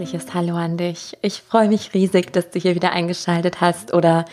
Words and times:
herzliches 0.00 0.32
Hallo 0.32 0.56
an 0.56 0.78
dich. 0.78 1.18
Ich 1.20 1.42
freue 1.42 1.68
mich 1.68 1.92
riesig, 1.92 2.32
dass 2.32 2.48
du 2.48 2.58
hier 2.58 2.74
wieder 2.74 2.92
eingeschaltet 2.92 3.60
hast 3.60 3.92
oder 3.92 4.24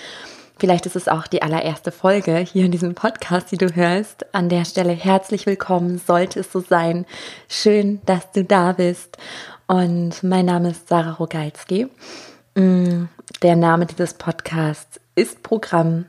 vielleicht 0.57 0.85
ist 0.85 0.95
es 0.95 1.09
auch 1.09 1.27
die 1.27 1.41
allererste 1.41 1.91
Folge 1.91 2.37
hier 2.37 2.63
in 2.63 2.71
diesem 2.71 2.95
Podcast, 2.95 3.51
die 3.51 3.57
du 3.57 3.75
hörst. 3.75 4.33
An 4.33 4.47
der 4.47 4.63
Stelle 4.63 4.93
herzlich 4.93 5.45
willkommen, 5.45 5.97
sollte 5.97 6.39
es 6.39 6.53
so 6.53 6.61
sein. 6.61 7.05
Schön, 7.49 7.99
dass 8.05 8.31
du 8.31 8.45
da 8.45 8.71
bist. 8.71 9.17
Und 9.67 10.23
mein 10.23 10.45
Name 10.45 10.69
ist 10.69 10.87
Sarah 10.87 11.11
Rogalski. 11.11 11.87
Mm, 12.55 13.07
der 13.43 13.57
Name 13.57 13.87
dieses 13.87 14.13
Podcasts 14.13 15.01
ist 15.15 15.43
Programm. 15.43 16.05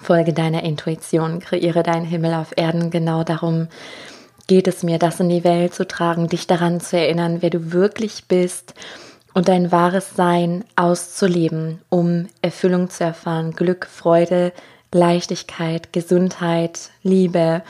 Folge 0.00 0.32
deiner 0.32 0.64
Intuition, 0.64 1.38
kreiere 1.38 1.84
deinen 1.84 2.06
Himmel 2.06 2.34
auf 2.34 2.48
Erden. 2.56 2.90
Genau 2.90 3.22
darum 3.22 3.68
geht 4.52 4.68
es 4.68 4.82
mir, 4.82 4.98
das 4.98 5.18
in 5.18 5.30
die 5.30 5.44
Welt 5.44 5.72
zu 5.72 5.88
tragen, 5.88 6.28
dich 6.28 6.46
daran 6.46 6.78
zu 6.78 6.98
erinnern, 6.98 7.38
wer 7.40 7.48
du 7.48 7.72
wirklich 7.72 8.26
bist 8.28 8.74
und 9.32 9.48
dein 9.48 9.72
wahres 9.72 10.10
Sein 10.14 10.66
auszuleben, 10.76 11.80
um 11.88 12.26
Erfüllung 12.42 12.90
zu 12.90 13.02
erfahren, 13.02 13.52
Glück, 13.52 13.86
Freude, 13.86 14.52
Leichtigkeit, 14.92 15.94
Gesundheit, 15.94 16.90
Liebe, 17.02 17.62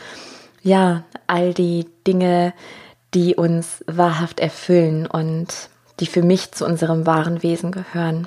ja, 0.64 1.04
all 1.28 1.54
die 1.54 1.86
Dinge, 2.04 2.52
die 3.14 3.36
uns 3.36 3.84
wahrhaft 3.86 4.40
erfüllen 4.40 5.06
und 5.06 5.68
die 6.00 6.06
für 6.06 6.24
mich 6.24 6.50
zu 6.50 6.66
unserem 6.66 7.06
wahren 7.06 7.44
Wesen 7.44 7.70
gehören. 7.70 8.26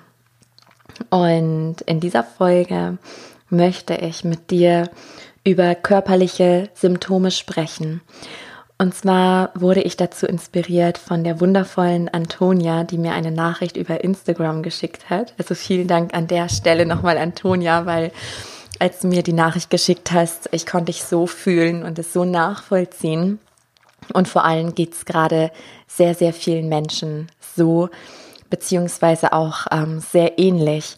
Und 1.09 1.81
in 1.81 1.99
dieser 1.99 2.23
Folge 2.23 2.99
möchte 3.49 3.95
ich 3.95 4.23
mit 4.23 4.49
dir 4.49 4.89
über 5.43 5.75
körperliche 5.75 6.69
Symptome 6.73 7.31
sprechen. 7.31 7.99
Und 8.77 8.93
zwar 8.93 9.51
wurde 9.55 9.81
ich 9.81 9.95
dazu 9.95 10.25
inspiriert 10.25 10.97
von 10.97 11.23
der 11.23 11.39
wundervollen 11.39 12.09
Antonia, 12.09 12.83
die 12.83 12.97
mir 12.97 13.13
eine 13.13 13.31
Nachricht 13.31 13.77
über 13.77 14.03
Instagram 14.03 14.63
geschickt 14.63 15.09
hat. 15.09 15.33
Also 15.37 15.55
vielen 15.55 15.87
Dank 15.87 16.13
an 16.13 16.27
der 16.27 16.49
Stelle 16.49 16.85
nochmal, 16.85 17.17
Antonia, 17.17 17.85
weil 17.85 18.11
als 18.79 18.99
du 18.99 19.07
mir 19.07 19.23
die 19.23 19.33
Nachricht 19.33 19.69
geschickt 19.69 20.11
hast, 20.11 20.49
ich 20.51 20.65
konnte 20.65 20.87
dich 20.87 21.03
so 21.03 21.25
fühlen 21.25 21.83
und 21.83 21.97
es 21.99 22.11
so 22.11 22.25
nachvollziehen. 22.25 23.39
Und 24.13 24.27
vor 24.27 24.43
allem 24.43 24.75
geht 24.75 24.93
es 24.93 25.05
gerade 25.05 25.51
sehr, 25.87 26.13
sehr 26.13 26.33
vielen 26.33 26.67
Menschen 26.67 27.29
so, 27.55 27.89
beziehungsweise 28.49 29.31
auch 29.31 29.67
ähm, 29.71 30.01
sehr 30.01 30.37
ähnlich 30.37 30.95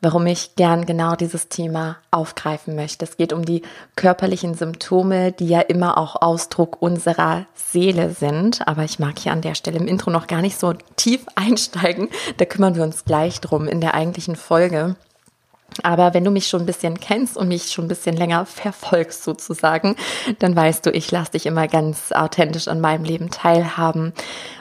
warum 0.00 0.26
ich 0.26 0.56
gern 0.56 0.86
genau 0.86 1.14
dieses 1.14 1.48
Thema 1.48 1.98
aufgreifen 2.10 2.74
möchte. 2.74 3.04
Es 3.04 3.16
geht 3.16 3.32
um 3.32 3.44
die 3.44 3.62
körperlichen 3.96 4.54
Symptome, 4.54 5.32
die 5.32 5.48
ja 5.48 5.60
immer 5.60 5.98
auch 5.98 6.20
Ausdruck 6.20 6.80
unserer 6.80 7.46
Seele 7.54 8.10
sind. 8.10 8.66
Aber 8.66 8.84
ich 8.84 8.98
mag 8.98 9.18
hier 9.18 9.32
an 9.32 9.42
der 9.42 9.54
Stelle 9.54 9.78
im 9.78 9.86
Intro 9.86 10.10
noch 10.10 10.26
gar 10.26 10.40
nicht 10.40 10.58
so 10.58 10.72
tief 10.96 11.26
einsteigen. 11.34 12.08
Da 12.38 12.44
kümmern 12.44 12.74
wir 12.74 12.82
uns 12.82 13.04
gleich 13.04 13.40
drum 13.40 13.68
in 13.68 13.80
der 13.80 13.94
eigentlichen 13.94 14.36
Folge. 14.36 14.96
Aber 15.82 16.14
wenn 16.14 16.24
du 16.24 16.30
mich 16.30 16.48
schon 16.48 16.62
ein 16.62 16.66
bisschen 16.66 16.98
kennst 16.98 17.36
und 17.36 17.46
mich 17.46 17.70
schon 17.70 17.84
ein 17.84 17.88
bisschen 17.88 18.16
länger 18.16 18.44
verfolgst 18.44 19.22
sozusagen, 19.22 19.96
dann 20.40 20.56
weißt 20.56 20.84
du, 20.84 20.90
ich 20.90 21.10
lasse 21.10 21.32
dich 21.32 21.46
immer 21.46 21.68
ganz 21.68 22.10
authentisch 22.12 22.68
an 22.68 22.80
meinem 22.80 23.04
Leben 23.04 23.30
teilhaben. 23.30 24.12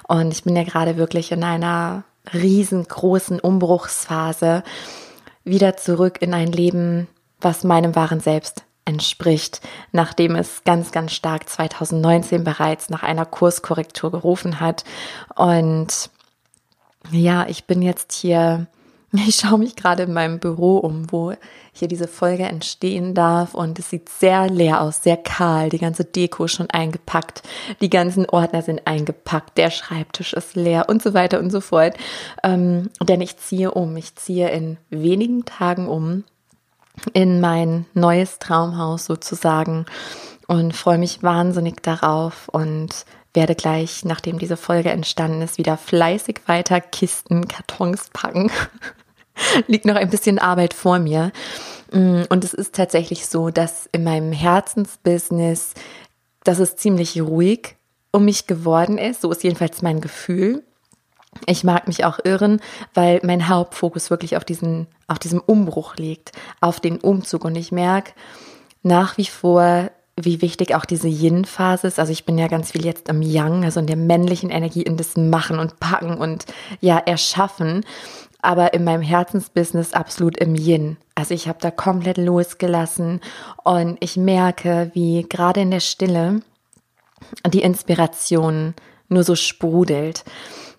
Und 0.07 0.31
ich 0.31 0.43
bin 0.43 0.55
ja 0.55 0.63
gerade 0.63 0.97
wirklich 0.97 1.31
in 1.31 1.43
einer 1.43 2.03
riesengroßen 2.33 3.39
Umbruchsphase 3.39 4.63
wieder 5.43 5.77
zurück 5.77 6.21
in 6.21 6.33
ein 6.33 6.51
Leben, 6.51 7.07
was 7.41 7.63
meinem 7.63 7.95
wahren 7.95 8.19
Selbst 8.19 8.63
entspricht, 8.85 9.61
nachdem 9.91 10.35
es 10.35 10.63
ganz, 10.63 10.91
ganz 10.91 11.13
stark 11.13 11.47
2019 11.47 12.43
bereits 12.43 12.89
nach 12.89 13.03
einer 13.03 13.25
Kurskorrektur 13.25 14.11
gerufen 14.11 14.59
hat. 14.59 14.83
Und 15.35 16.09
ja, 17.11 17.47
ich 17.47 17.65
bin 17.65 17.81
jetzt 17.81 18.13
hier 18.13 18.67
ich 19.27 19.35
schaue 19.35 19.57
mich 19.57 19.75
gerade 19.75 20.03
in 20.03 20.13
meinem 20.13 20.39
Büro 20.39 20.77
um, 20.77 21.11
wo 21.11 21.33
hier 21.73 21.87
diese 21.87 22.07
Folge 22.07 22.43
entstehen 22.43 23.15
darf. 23.15 23.53
Und 23.53 23.79
es 23.79 23.89
sieht 23.89 24.09
sehr 24.09 24.49
leer 24.49 24.81
aus, 24.81 25.03
sehr 25.03 25.17
kahl. 25.17 25.69
Die 25.69 25.79
ganze 25.79 26.05
Deko 26.05 26.45
ist 26.45 26.53
schon 26.53 26.69
eingepackt, 26.69 27.41
die 27.81 27.89
ganzen 27.89 28.27
Ordner 28.27 28.61
sind 28.61 28.85
eingepackt, 28.85 29.57
der 29.57 29.71
Schreibtisch 29.71 30.33
ist 30.33 30.55
leer 30.55 30.85
und 30.89 31.01
so 31.01 31.13
weiter 31.13 31.39
und 31.39 31.49
so 31.49 31.61
fort. 31.61 31.95
Ähm, 32.43 32.89
denn 33.01 33.21
ich 33.21 33.37
ziehe 33.37 33.71
um, 33.71 33.95
ich 33.97 34.15
ziehe 34.15 34.49
in 34.49 34.77
wenigen 34.89 35.45
Tagen 35.45 35.87
um 35.87 36.23
in 37.13 37.39
mein 37.39 37.85
neues 37.93 38.39
Traumhaus 38.39 39.05
sozusagen 39.05 39.85
und 40.47 40.75
freue 40.75 40.97
mich 40.97 41.23
wahnsinnig 41.23 41.81
darauf 41.81 42.49
und 42.49 43.05
werde 43.33 43.55
gleich, 43.55 44.03
nachdem 44.05 44.39
diese 44.39 44.57
Folge 44.57 44.89
entstanden 44.89 45.41
ist, 45.41 45.57
wieder 45.57 45.77
fleißig 45.77 46.41
weiter 46.47 46.81
Kisten, 46.81 47.47
Kartons 47.47 48.09
packen 48.11 48.51
liegt 49.67 49.85
noch 49.85 49.95
ein 49.95 50.09
bisschen 50.09 50.39
Arbeit 50.39 50.73
vor 50.73 50.99
mir. 50.99 51.31
Mm, 51.91 52.23
und 52.29 52.43
es 52.43 52.53
ist 52.53 52.75
tatsächlich 52.75 53.27
so, 53.27 53.49
dass 53.49 53.87
in 53.91 54.03
meinem 54.03 54.31
Herzensbusiness, 54.31 55.73
dass 56.43 56.59
es 56.59 56.75
ziemlich 56.75 57.21
ruhig 57.21 57.75
um 58.11 58.25
mich 58.25 58.47
geworden 58.47 58.97
ist. 58.97 59.21
So 59.21 59.31
ist 59.31 59.43
jedenfalls 59.43 59.81
mein 59.81 60.01
Gefühl. 60.01 60.63
Ich 61.45 61.63
mag 61.63 61.87
mich 61.87 62.05
auch 62.05 62.19
irren, 62.23 62.59
weil 62.93 63.21
mein 63.23 63.47
Hauptfokus 63.47 64.09
wirklich 64.09 64.35
auf 64.35 64.43
diesen, 64.43 64.87
auf 65.07 65.19
diesem 65.19 65.39
Umbruch 65.39 65.95
liegt, 65.95 66.31
auf 66.59 66.79
den 66.79 66.99
Umzug. 66.99 67.45
Und 67.45 67.55
ich 67.55 67.71
merke 67.71 68.13
nach 68.81 69.17
wie 69.17 69.25
vor, 69.25 69.91
wie 70.15 70.41
wichtig 70.41 70.75
auch 70.75 70.85
diese 70.85 71.07
Yin-Phase 71.07 71.87
ist. 71.87 71.99
Also 71.99 72.11
ich 72.11 72.25
bin 72.25 72.37
ja 72.37 72.47
ganz 72.47 72.71
viel 72.71 72.85
jetzt 72.85 73.09
im 73.09 73.21
Yang, 73.21 73.63
also 73.63 73.79
in 73.79 73.87
der 73.87 73.95
männlichen 73.95 74.49
Energie, 74.49 74.81
in 74.81 74.97
das 74.97 75.15
Machen 75.15 75.59
und 75.59 75.79
Packen 75.79 76.17
und 76.17 76.45
ja, 76.81 76.97
Erschaffen 76.97 77.85
aber 78.41 78.73
in 78.73 78.83
meinem 78.83 79.01
Herzensbusiness 79.01 79.93
absolut 79.93 80.37
im 80.37 80.55
Yin. 80.55 80.97
Also 81.15 81.33
ich 81.33 81.47
habe 81.47 81.59
da 81.61 81.71
komplett 81.71 82.17
losgelassen 82.17 83.19
und 83.63 83.97
ich 83.99 84.17
merke, 84.17 84.91
wie 84.93 85.25
gerade 85.27 85.61
in 85.61 85.71
der 85.71 85.81
Stille 85.81 86.41
die 87.47 87.61
Inspiration 87.61 88.73
nur 89.09 89.23
so 89.23 89.35
sprudelt. 89.35 90.23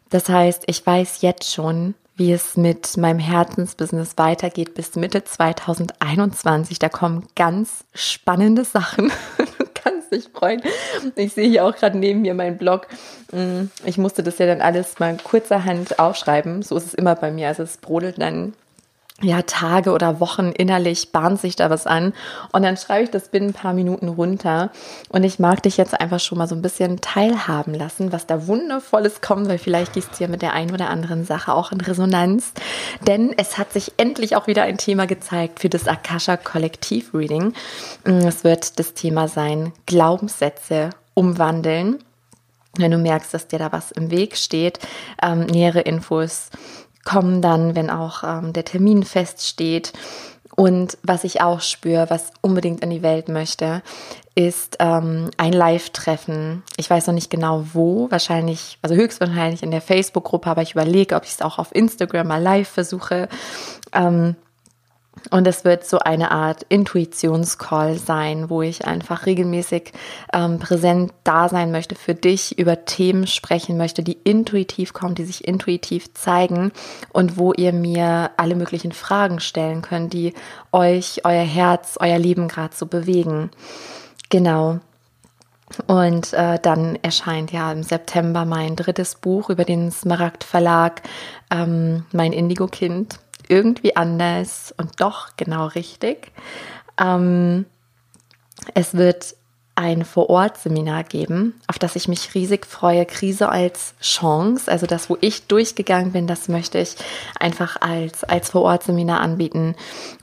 Das 0.09 0.29
heißt, 0.29 0.65
ich 0.67 0.85
weiß 0.85 1.23
jetzt 1.23 1.53
schon, 1.53 1.95
wie 2.17 2.33
es 2.33 2.57
mit 2.57 2.97
meinem 2.97 3.19
Herzensbusiness 3.19 4.15
weitergeht 4.17 4.75
bis 4.75 4.95
Mitte 4.97 5.25
2021. 5.25 6.79
Da 6.79 6.89
kommen 6.89 7.27
ganz 7.35 7.85
spannende 7.95 8.65
Sachen. 8.65 9.13
sich 10.11 10.29
freuen. 10.33 10.63
Ich 11.17 11.35
sehe 11.35 11.49
hier 11.49 11.65
auch 11.65 11.75
gerade 11.75 11.99
neben 11.99 12.23
mir 12.23 12.35
meinen 12.35 12.59
Blog. 12.59 12.87
Mm, 13.33 13.65
ich 13.85 13.99
musste 13.99 14.23
das 14.23 14.39
ja 14.39 14.47
dann 14.47 14.61
alles 14.61 14.99
mal 14.99 15.17
kurzerhand 15.23 15.99
aufschreiben. 15.99 16.63
So 16.63 16.77
ist 16.77 16.87
es 16.87 16.95
immer 16.95 17.15
bei 17.15 17.31
mir. 17.31 17.49
Also 17.49 17.63
es 17.63 17.77
brodelt 17.77 18.21
dann 18.21 18.55
ja, 19.23 19.43
Tage 19.43 19.93
oder 19.93 20.21
Wochen 20.21 20.51
innerlich 20.51 21.13
bahnt 21.13 21.41
sich 21.41 21.57
da 21.57 21.69
was 21.69 21.87
an 21.87 22.15
und 22.53 22.63
dann 22.63 22.77
schreibe 22.77 23.05
ich 23.05 23.11
das 23.11 23.29
binnen 23.29 23.51
ein 23.51 23.55
paar 23.55 23.75
Minuten 23.75 24.09
runter 24.09 24.71
und 25.11 25.25
ich 25.25 25.39
mag 25.39 25.63
dich 25.63 25.77
jetzt 25.77 26.01
einfach 26.01 26.21
schon 26.21 26.39
mal 26.39 26.47
so 26.47 26.55
ein 26.55 26.63
bisschen 26.63 27.01
teilhaben 27.01 27.75
lassen, 27.75 28.13
was 28.13 28.27
da 28.27 28.47
wundervolles 28.47 29.21
kommt, 29.21 29.49
weil 29.49 29.59
vielleicht 29.59 29.93
gehst 29.93 30.19
du 30.19 30.25
ja 30.25 30.31
mit 30.31 30.43
der 30.43 30.55
einen 30.55 30.73
oder 30.73 30.89
anderen 30.89 31.25
Sache 31.25 31.53
auch 31.53 31.71
in 31.73 31.81
Resonanz, 31.81 32.53
denn 33.07 33.35
es 33.37 33.59
hat 33.59 33.73
sich 33.73 33.93
endlich 33.99 34.37
auch 34.37 34.47
wieder 34.47 34.63
ein 34.63 34.79
Thema 34.79 35.07
gezeigt 35.07 35.61
für 35.61 35.69
das 35.69 35.87
Akasha 35.87 36.37
Kollektiv 36.37 37.13
Reading. 37.15 37.53
Es 38.05 38.45
wird 38.45 38.79
das 38.79 38.95
Thema 38.95 39.29
sein 39.29 39.73
Glaubenssätze 39.87 40.91
umwandeln. 41.15 41.99
Wenn 42.77 42.93
du 42.93 42.99
merkst, 42.99 43.35
dass 43.35 43.49
dir 43.49 43.59
da 43.59 43.73
was 43.73 43.91
im 43.91 44.11
Weg 44.11 44.37
steht, 44.37 44.79
ähm, 45.23 45.41
nähere 45.47 45.81
Infos 45.81 46.51
kommen 47.05 47.43
dann, 47.43 47.75
wenn 47.75 47.91
auch 47.91 48.23
ähm, 48.25 48.53
der 48.53 48.65
Termin 48.65 49.03
feststeht. 49.03 49.93
Und 50.57 50.99
was 51.03 51.25
ich 51.25 51.41
auch 51.41 51.61
spüre, 51.61 52.11
was 52.11 52.33
unbedingt 52.43 52.83
in 52.83 52.91
die 52.91 53.03
Welt 53.03 53.29
möchte, 53.29 53.83
ist 54.35 54.77
ähm, 54.79 55.31
ein 55.37 55.53
Live-Treffen. 55.53 56.63
Ich 56.77 56.91
weiß 56.91 57.07
noch 57.07 57.15
nicht 57.15 57.31
genau 57.31 57.65
wo, 57.73 58.11
wahrscheinlich, 58.11 58.79
also 58.83 58.95
höchstwahrscheinlich 58.95 59.63
in 59.63 59.71
der 59.71 59.81
Facebook-Gruppe, 59.81 60.51
aber 60.51 60.63
ich 60.63 60.73
überlege, 60.73 61.17
ob 61.17 61.25
ich 61.25 61.31
es 61.31 61.43
auch 61.43 61.59
auf 61.59 61.75
Instagram 61.75 62.27
mal 62.27 62.43
live 62.43 62.69
versuche. 62.69 63.29
Ähm, 63.93 64.37
und 65.31 65.47
es 65.47 65.65
wird 65.65 65.85
so 65.85 65.99
eine 65.99 66.31
Art 66.31 66.65
Intuitionscall 66.69 67.99
sein, 67.99 68.49
wo 68.49 68.63
ich 68.63 68.87
einfach 68.87 69.27
regelmäßig 69.27 69.93
ähm, 70.33 70.59
präsent 70.59 71.13
da 71.25 71.49
sein 71.49 71.73
möchte 71.73 71.95
für 71.95 72.15
dich, 72.15 72.59
über 72.59 72.85
Themen 72.85 73.27
sprechen 73.27 73.77
möchte, 73.77 74.03
die 74.03 74.17
intuitiv 74.25 74.93
kommen, 74.93 75.15
die 75.15 75.25
sich 75.25 75.47
intuitiv 75.47 76.15
zeigen 76.15 76.73
und 77.13 77.37
wo 77.37 77.53
ihr 77.53 77.73
mir 77.73 78.31
alle 78.37 78.55
möglichen 78.55 78.93
Fragen 78.93 79.41
stellen 79.41 79.83
könnt, 79.83 80.13
die 80.13 80.33
euch, 80.73 81.23
euer 81.25 81.45
Herz, 81.45 81.97
euer 82.01 82.19
Leben 82.19 82.49
gerade 82.49 82.75
so 82.75 82.87
bewegen. 82.87 83.51
Genau. 84.31 84.79
Und 85.87 86.33
äh, 86.33 86.59
dann 86.61 86.99
erscheint 87.03 87.53
ja 87.53 87.71
im 87.71 87.83
September 87.83 88.45
mein 88.45 88.75
drittes 88.75 89.17
Buch 89.17 89.51
über 89.51 89.65
den 89.65 89.93
Smaragd 89.93 90.45
Verlag, 90.45 91.03
ähm, 91.51 92.07
mein 92.13 92.33
Indigo-Kind 92.33 93.21
irgendwie 93.51 93.97
anders 93.97 94.73
und 94.77 95.01
doch 95.01 95.37
genau 95.37 95.67
richtig. 95.67 96.33
Ähm, 96.99 97.67
es 98.75 98.95
wird 98.95 99.35
ein 99.75 100.05
Vor-Ort-Seminar 100.05 101.05
geben, 101.05 101.59
auf 101.67 101.79
das 101.79 101.97
ich 101.97 102.07
mich 102.07 102.35
riesig 102.35 102.67
freue. 102.67 103.07
Krise 103.07 103.49
als 103.49 103.95
Chance, 104.03 104.71
also 104.71 104.87
das, 104.87 105.09
wo 105.09 105.17
ich 105.21 105.47
durchgegangen 105.47 106.13
bin, 106.13 106.27
das 106.27 106.49
möchte 106.49 106.79
ich 106.79 106.97
einfach 107.39 107.81
als, 107.81 108.23
als 108.25 108.51
Vor-Ort-Seminar 108.51 109.21
anbieten, 109.21 109.75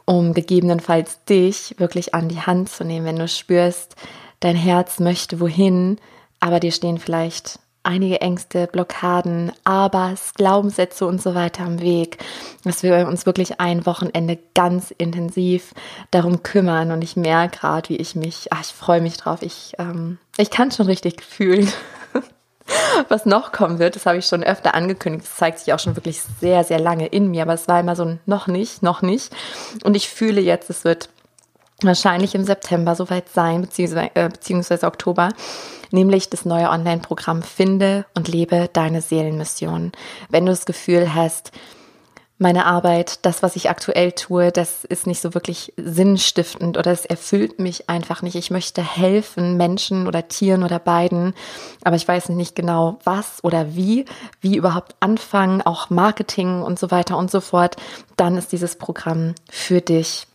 um 0.05 0.33
gegebenenfalls 0.33 1.23
dich 1.25 1.75
wirklich 1.79 2.13
an 2.13 2.29
die 2.29 2.41
Hand 2.41 2.69
zu 2.69 2.83
nehmen, 2.83 3.07
wenn 3.07 3.15
du 3.17 3.27
spürst, 3.27 3.95
dein 4.39 4.55
Herz 4.55 4.99
möchte 4.99 5.39
wohin, 5.39 5.97
aber 6.39 6.59
dir 6.59 6.71
stehen 6.71 6.99
vielleicht 6.99 7.59
einige 7.87 8.21
Ängste, 8.21 8.67
Blockaden, 8.67 9.51
Abers, 9.63 10.33
Glaubenssätze 10.35 11.07
und 11.07 11.21
so 11.21 11.33
weiter 11.33 11.63
am 11.63 11.79
Weg, 11.79 12.17
dass 12.63 12.83
wir 12.83 13.07
uns 13.07 13.25
wirklich 13.25 13.59
ein 13.59 13.85
Wochenende 13.85 14.37
ganz 14.53 14.91
intensiv 14.91 15.73
darum 16.11 16.43
kümmern. 16.43 16.91
Und 16.91 17.01
ich 17.01 17.15
merke 17.15 17.59
gerade, 17.59 17.89
wie 17.89 17.95
ich 17.95 18.15
mich, 18.15 18.47
ach, 18.51 18.61
ich 18.61 18.73
freue 18.73 19.01
mich 19.01 19.17
drauf. 19.17 19.41
Ich, 19.41 19.73
ähm, 19.79 20.17
ich 20.37 20.51
kann 20.51 20.71
schon 20.71 20.87
richtig 20.87 21.23
fühlen. 21.23 21.71
Was 23.07 23.25
noch 23.25 23.53
kommen 23.53 23.79
wird, 23.79 23.95
das 23.95 24.05
habe 24.05 24.17
ich 24.17 24.25
schon 24.25 24.43
öfter 24.43 24.75
angekündigt. 24.75 25.25
Das 25.25 25.37
zeigt 25.37 25.59
sich 25.59 25.73
auch 25.73 25.79
schon 25.79 25.95
wirklich 25.95 26.21
sehr, 26.21 26.65
sehr 26.65 26.79
lange 26.79 27.07
in 27.07 27.31
mir. 27.31 27.43
Aber 27.43 27.53
es 27.53 27.69
war 27.69 27.79
immer 27.79 27.95
so 27.95 28.03
ein 28.03 28.19
noch 28.25 28.47
nicht, 28.47 28.83
noch 28.83 29.01
nicht. 29.01 29.33
Und 29.85 29.95
ich 29.95 30.09
fühle 30.09 30.41
jetzt, 30.41 30.69
es 30.69 30.83
wird 30.83 31.07
wahrscheinlich 31.81 32.35
im 32.35 32.43
September 32.43 32.95
soweit 32.95 33.29
sein, 33.29 33.61
beziehungsweise, 33.61 34.11
äh, 34.15 34.29
beziehungsweise 34.29 34.87
Oktober, 34.87 35.29
nämlich 35.91 36.29
das 36.29 36.45
neue 36.45 36.69
Online-Programm 36.69 37.43
Finde 37.43 38.05
und 38.15 38.27
lebe 38.27 38.69
deine 38.73 39.01
Seelenmission. 39.01 39.91
Wenn 40.29 40.45
du 40.45 40.51
das 40.51 40.65
Gefühl 40.65 41.13
hast, 41.13 41.51
meine 42.39 42.65
Arbeit, 42.65 43.25
das, 43.25 43.41
was 43.41 43.55
ich 43.55 43.69
aktuell 43.69 44.11
tue, 44.11 44.51
das 44.51 44.83
ist 44.83 45.07
nicht 45.07 45.21
so 45.21 45.33
wirklich 45.33 45.73
sinnstiftend 45.75 46.77
oder 46.77 46.91
es 46.91 47.03
erfüllt 47.05 47.59
mich 47.59 47.89
einfach 47.89 48.21
nicht. 48.21 48.35
Ich 48.35 48.51
möchte 48.51 48.83
helfen, 48.83 49.57
Menschen 49.57 50.07
oder 50.07 50.27
Tieren 50.27 50.63
oder 50.63 50.77
beiden, 50.77 51.33
aber 51.83 51.95
ich 51.95 52.07
weiß 52.07 52.29
nicht 52.29 52.55
genau 52.55 52.99
was 53.03 53.43
oder 53.43 53.75
wie, 53.75 54.05
wie 54.39 54.55
überhaupt 54.55 54.95
anfangen, 54.99 55.63
auch 55.63 55.89
Marketing 55.89 56.61
und 56.61 56.77
so 56.77 56.91
weiter 56.91 57.17
und 57.17 57.31
so 57.31 57.41
fort, 57.41 57.75
dann 58.17 58.37
ist 58.37 58.51
dieses 58.51 58.75
Programm 58.75 59.33
für 59.49 59.81
dich. 59.81 60.27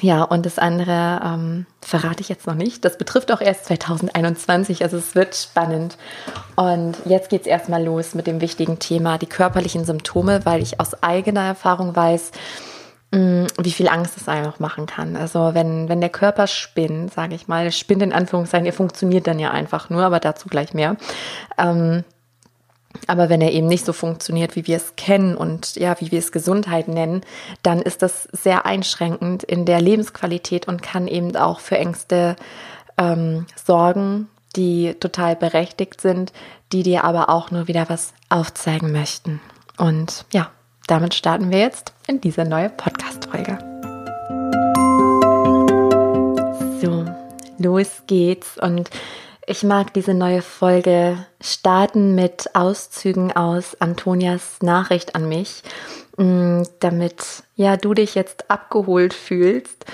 Ja, 0.00 0.22
und 0.22 0.44
das 0.44 0.58
andere 0.58 1.20
ähm, 1.24 1.66
verrate 1.80 2.20
ich 2.20 2.28
jetzt 2.28 2.46
noch 2.46 2.54
nicht. 2.54 2.84
Das 2.84 2.98
betrifft 2.98 3.32
auch 3.32 3.40
erst 3.40 3.64
2021, 3.66 4.82
also 4.82 4.96
es 4.96 5.14
wird 5.14 5.34
spannend. 5.34 5.96
Und 6.54 6.96
jetzt 7.06 7.30
geht 7.30 7.42
es 7.42 7.46
erstmal 7.46 7.82
los 7.82 8.14
mit 8.14 8.26
dem 8.26 8.40
wichtigen 8.40 8.78
Thema, 8.78 9.18
die 9.18 9.26
körperlichen 9.26 9.84
Symptome, 9.84 10.44
weil 10.44 10.62
ich 10.62 10.80
aus 10.80 11.02
eigener 11.02 11.42
Erfahrung 11.42 11.96
weiß, 11.96 12.32
mh, 13.12 13.18
mm, 13.18 13.46
wie 13.62 13.72
viel 13.72 13.88
Angst 13.88 14.16
es 14.16 14.28
einem 14.28 14.46
auch 14.46 14.58
machen 14.58 14.86
kann. 14.86 15.16
Also 15.16 15.54
wenn, 15.54 15.88
wenn 15.88 16.00
der 16.00 16.10
Körper 16.10 16.46
spinnt, 16.46 17.14
sage 17.14 17.34
ich 17.34 17.48
mal, 17.48 17.72
spinnt 17.72 18.02
in 18.02 18.12
Anführungszeichen, 18.12 18.66
er 18.66 18.72
funktioniert 18.72 19.26
dann 19.26 19.38
ja 19.38 19.50
einfach 19.50 19.88
nur, 19.88 20.02
aber 20.02 20.20
dazu 20.20 20.48
gleich 20.48 20.74
mehr. 20.74 20.96
Ähm, 21.56 22.04
aber 23.06 23.28
wenn 23.28 23.40
er 23.40 23.52
eben 23.52 23.66
nicht 23.66 23.84
so 23.84 23.92
funktioniert, 23.92 24.56
wie 24.56 24.66
wir 24.66 24.76
es 24.76 24.94
kennen 24.96 25.36
und 25.36 25.76
ja, 25.76 25.96
wie 26.00 26.10
wir 26.10 26.18
es 26.18 26.32
Gesundheit 26.32 26.88
nennen, 26.88 27.22
dann 27.62 27.80
ist 27.80 28.02
das 28.02 28.28
sehr 28.32 28.66
einschränkend 28.66 29.42
in 29.44 29.64
der 29.64 29.80
Lebensqualität 29.80 30.68
und 30.68 30.82
kann 30.82 31.08
eben 31.08 31.36
auch 31.36 31.60
für 31.60 31.78
Ängste 31.78 32.36
ähm, 32.98 33.46
sorgen, 33.62 34.28
die 34.56 34.94
total 34.94 35.36
berechtigt 35.36 36.00
sind, 36.00 36.32
die 36.72 36.82
dir 36.82 37.04
aber 37.04 37.28
auch 37.28 37.50
nur 37.50 37.68
wieder 37.68 37.88
was 37.88 38.12
aufzeigen 38.28 38.92
möchten. 38.92 39.40
Und 39.76 40.24
ja, 40.32 40.50
damit 40.86 41.14
starten 41.14 41.50
wir 41.50 41.58
jetzt 41.58 41.92
in 42.06 42.20
diese 42.20 42.44
neue 42.44 42.70
Podcast-Folge. 42.70 43.58
So, 46.80 47.04
los 47.58 48.02
geht's 48.06 48.58
und 48.58 48.90
ich 49.46 49.62
mag 49.62 49.94
diese 49.94 50.12
neue 50.12 50.42
Folge 50.42 51.24
starten 51.40 52.14
mit 52.14 52.54
Auszügen 52.54 53.32
aus 53.32 53.80
Antonias 53.80 54.60
Nachricht 54.60 55.14
an 55.14 55.28
mich, 55.28 55.62
mm, 56.16 56.62
damit 56.80 57.44
ja 57.54 57.76
du 57.76 57.94
dich 57.94 58.16
jetzt 58.16 58.50
abgeholt 58.50 59.14
fühlst. 59.14 59.86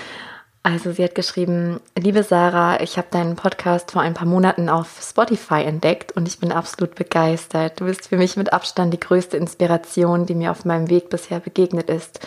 Also 0.63 0.91
sie 0.91 1.03
hat 1.03 1.13
geschrieben, 1.13 1.81
liebe 1.97 2.23
Sarah, 2.23 2.79
ich 2.79 2.97
habe 2.97 3.09
deinen 3.11 3.35
Podcast 3.35 3.91
vor 3.91 4.01
ein 4.01 4.13
paar 4.13 4.27
Monaten 4.27 4.69
auf 4.69 4.99
Spotify 5.01 5.61
entdeckt 5.63 6.13
und 6.13 6.27
ich 6.27 6.39
bin 6.39 6.51
absolut 6.51 6.95
begeistert. 6.95 7.79
Du 7.79 7.85
bist 7.85 8.07
für 8.07 8.17
mich 8.17 8.37
mit 8.37 8.53
Abstand 8.53 8.93
die 8.93 8.99
größte 8.99 9.37
Inspiration, 9.37 10.25
die 10.25 10.35
mir 10.35 10.51
auf 10.51 10.65
meinem 10.65 10.89
Weg 10.89 11.09
bisher 11.09 11.39
begegnet 11.39 11.89
ist. 11.89 12.21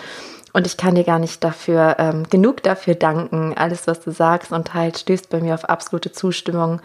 Und 0.56 0.66
ich 0.66 0.78
kann 0.78 0.94
dir 0.94 1.04
gar 1.04 1.18
nicht 1.18 1.44
dafür 1.44 1.96
ähm, 1.98 2.30
genug 2.30 2.62
dafür 2.62 2.94
danken. 2.94 3.52
Alles, 3.58 3.86
was 3.86 4.00
du 4.00 4.10
sagst 4.10 4.52
und 4.52 4.68
teilst, 4.68 5.00
stößt 5.02 5.28
bei 5.28 5.38
mir 5.38 5.52
auf 5.52 5.66
absolute 5.66 6.12
Zustimmung. 6.12 6.80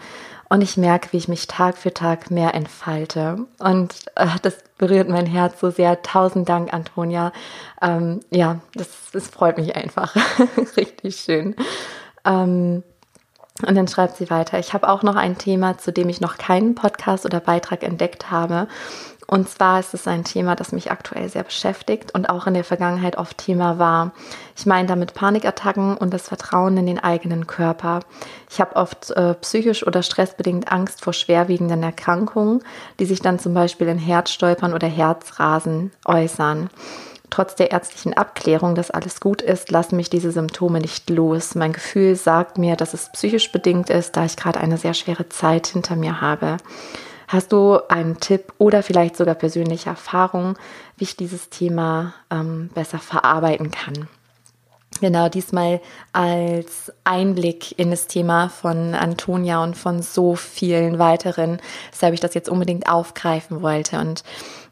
Und 0.50 0.60
ich 0.60 0.76
merke, 0.76 1.10
wie 1.12 1.16
ich 1.16 1.26
mich 1.26 1.46
Tag 1.46 1.78
für 1.78 1.94
Tag 1.94 2.30
mehr 2.30 2.52
entfalte. 2.52 3.46
Und 3.58 3.94
äh, 4.16 4.26
das 4.42 4.58
berührt 4.76 5.08
mein 5.08 5.24
Herz 5.24 5.58
so 5.58 5.70
sehr. 5.70 6.02
Tausend 6.02 6.50
Dank, 6.50 6.74
Antonia. 6.74 7.32
Ähm, 7.80 8.20
ja, 8.28 8.60
das, 8.74 8.88
das 9.10 9.28
freut 9.28 9.56
mich 9.56 9.74
einfach. 9.74 10.14
Richtig 10.76 11.16
schön. 11.16 11.56
Ähm, 12.26 12.82
und 13.66 13.74
dann 13.74 13.88
schreibt 13.88 14.16
sie 14.16 14.28
weiter, 14.28 14.58
ich 14.58 14.74
habe 14.74 14.86
auch 14.86 15.02
noch 15.02 15.16
ein 15.16 15.38
Thema, 15.38 15.78
zu 15.78 15.92
dem 15.92 16.10
ich 16.10 16.20
noch 16.20 16.36
keinen 16.36 16.74
Podcast 16.74 17.24
oder 17.24 17.40
Beitrag 17.40 17.82
entdeckt 17.84 18.30
habe. 18.30 18.68
Und 19.26 19.48
zwar 19.48 19.80
ist 19.80 19.94
es 19.94 20.06
ein 20.06 20.24
Thema, 20.24 20.56
das 20.56 20.72
mich 20.72 20.90
aktuell 20.90 21.28
sehr 21.28 21.44
beschäftigt 21.44 22.12
und 22.14 22.28
auch 22.28 22.46
in 22.46 22.54
der 22.54 22.64
Vergangenheit 22.64 23.16
oft 23.16 23.38
Thema 23.38 23.78
war. 23.78 24.12
Ich 24.56 24.66
meine 24.66 24.88
damit 24.88 25.14
Panikattacken 25.14 25.96
und 25.96 26.12
das 26.12 26.28
Vertrauen 26.28 26.76
in 26.76 26.86
den 26.86 26.98
eigenen 26.98 27.46
Körper. 27.46 28.00
Ich 28.50 28.60
habe 28.60 28.76
oft 28.76 29.10
äh, 29.12 29.34
psychisch 29.34 29.86
oder 29.86 30.02
stressbedingt 30.02 30.70
Angst 30.70 31.02
vor 31.02 31.12
schwerwiegenden 31.12 31.82
Erkrankungen, 31.82 32.62
die 32.98 33.06
sich 33.06 33.20
dann 33.20 33.38
zum 33.38 33.54
Beispiel 33.54 33.88
in 33.88 33.98
Herzstolpern 33.98 34.74
oder 34.74 34.88
Herzrasen 34.88 35.92
äußern. 36.04 36.68
Trotz 37.32 37.54
der 37.54 37.70
ärztlichen 37.70 38.12
Abklärung, 38.12 38.74
dass 38.74 38.90
alles 38.90 39.18
gut 39.18 39.40
ist, 39.40 39.70
lassen 39.70 39.96
mich 39.96 40.10
diese 40.10 40.32
Symptome 40.32 40.80
nicht 40.80 41.08
los. 41.08 41.54
Mein 41.54 41.72
Gefühl 41.72 42.14
sagt 42.14 42.58
mir, 42.58 42.76
dass 42.76 42.92
es 42.92 43.10
psychisch 43.12 43.50
bedingt 43.50 43.88
ist, 43.88 44.18
da 44.18 44.26
ich 44.26 44.36
gerade 44.36 44.60
eine 44.60 44.76
sehr 44.76 44.92
schwere 44.92 45.26
Zeit 45.30 45.68
hinter 45.68 45.96
mir 45.96 46.20
habe. 46.20 46.58
Hast 47.32 47.50
du 47.50 47.78
einen 47.88 48.20
Tipp 48.20 48.52
oder 48.58 48.82
vielleicht 48.82 49.16
sogar 49.16 49.34
persönliche 49.34 49.88
Erfahrung, 49.88 50.58
wie 50.98 51.04
ich 51.04 51.16
dieses 51.16 51.48
Thema 51.48 52.12
ähm, 52.30 52.68
besser 52.74 52.98
verarbeiten 52.98 53.70
kann? 53.70 54.06
Genau, 55.00 55.30
diesmal 55.30 55.80
als 56.12 56.92
Einblick 57.04 57.78
in 57.78 57.90
das 57.90 58.06
Thema 58.06 58.50
von 58.50 58.94
Antonia 58.94 59.64
und 59.64 59.78
von 59.78 60.02
so 60.02 60.34
vielen 60.34 60.98
weiteren, 60.98 61.58
weshalb 61.90 62.12
ich 62.12 62.20
das 62.20 62.34
jetzt 62.34 62.50
unbedingt 62.50 62.86
aufgreifen 62.86 63.62
wollte. 63.62 63.98
Und 63.98 64.24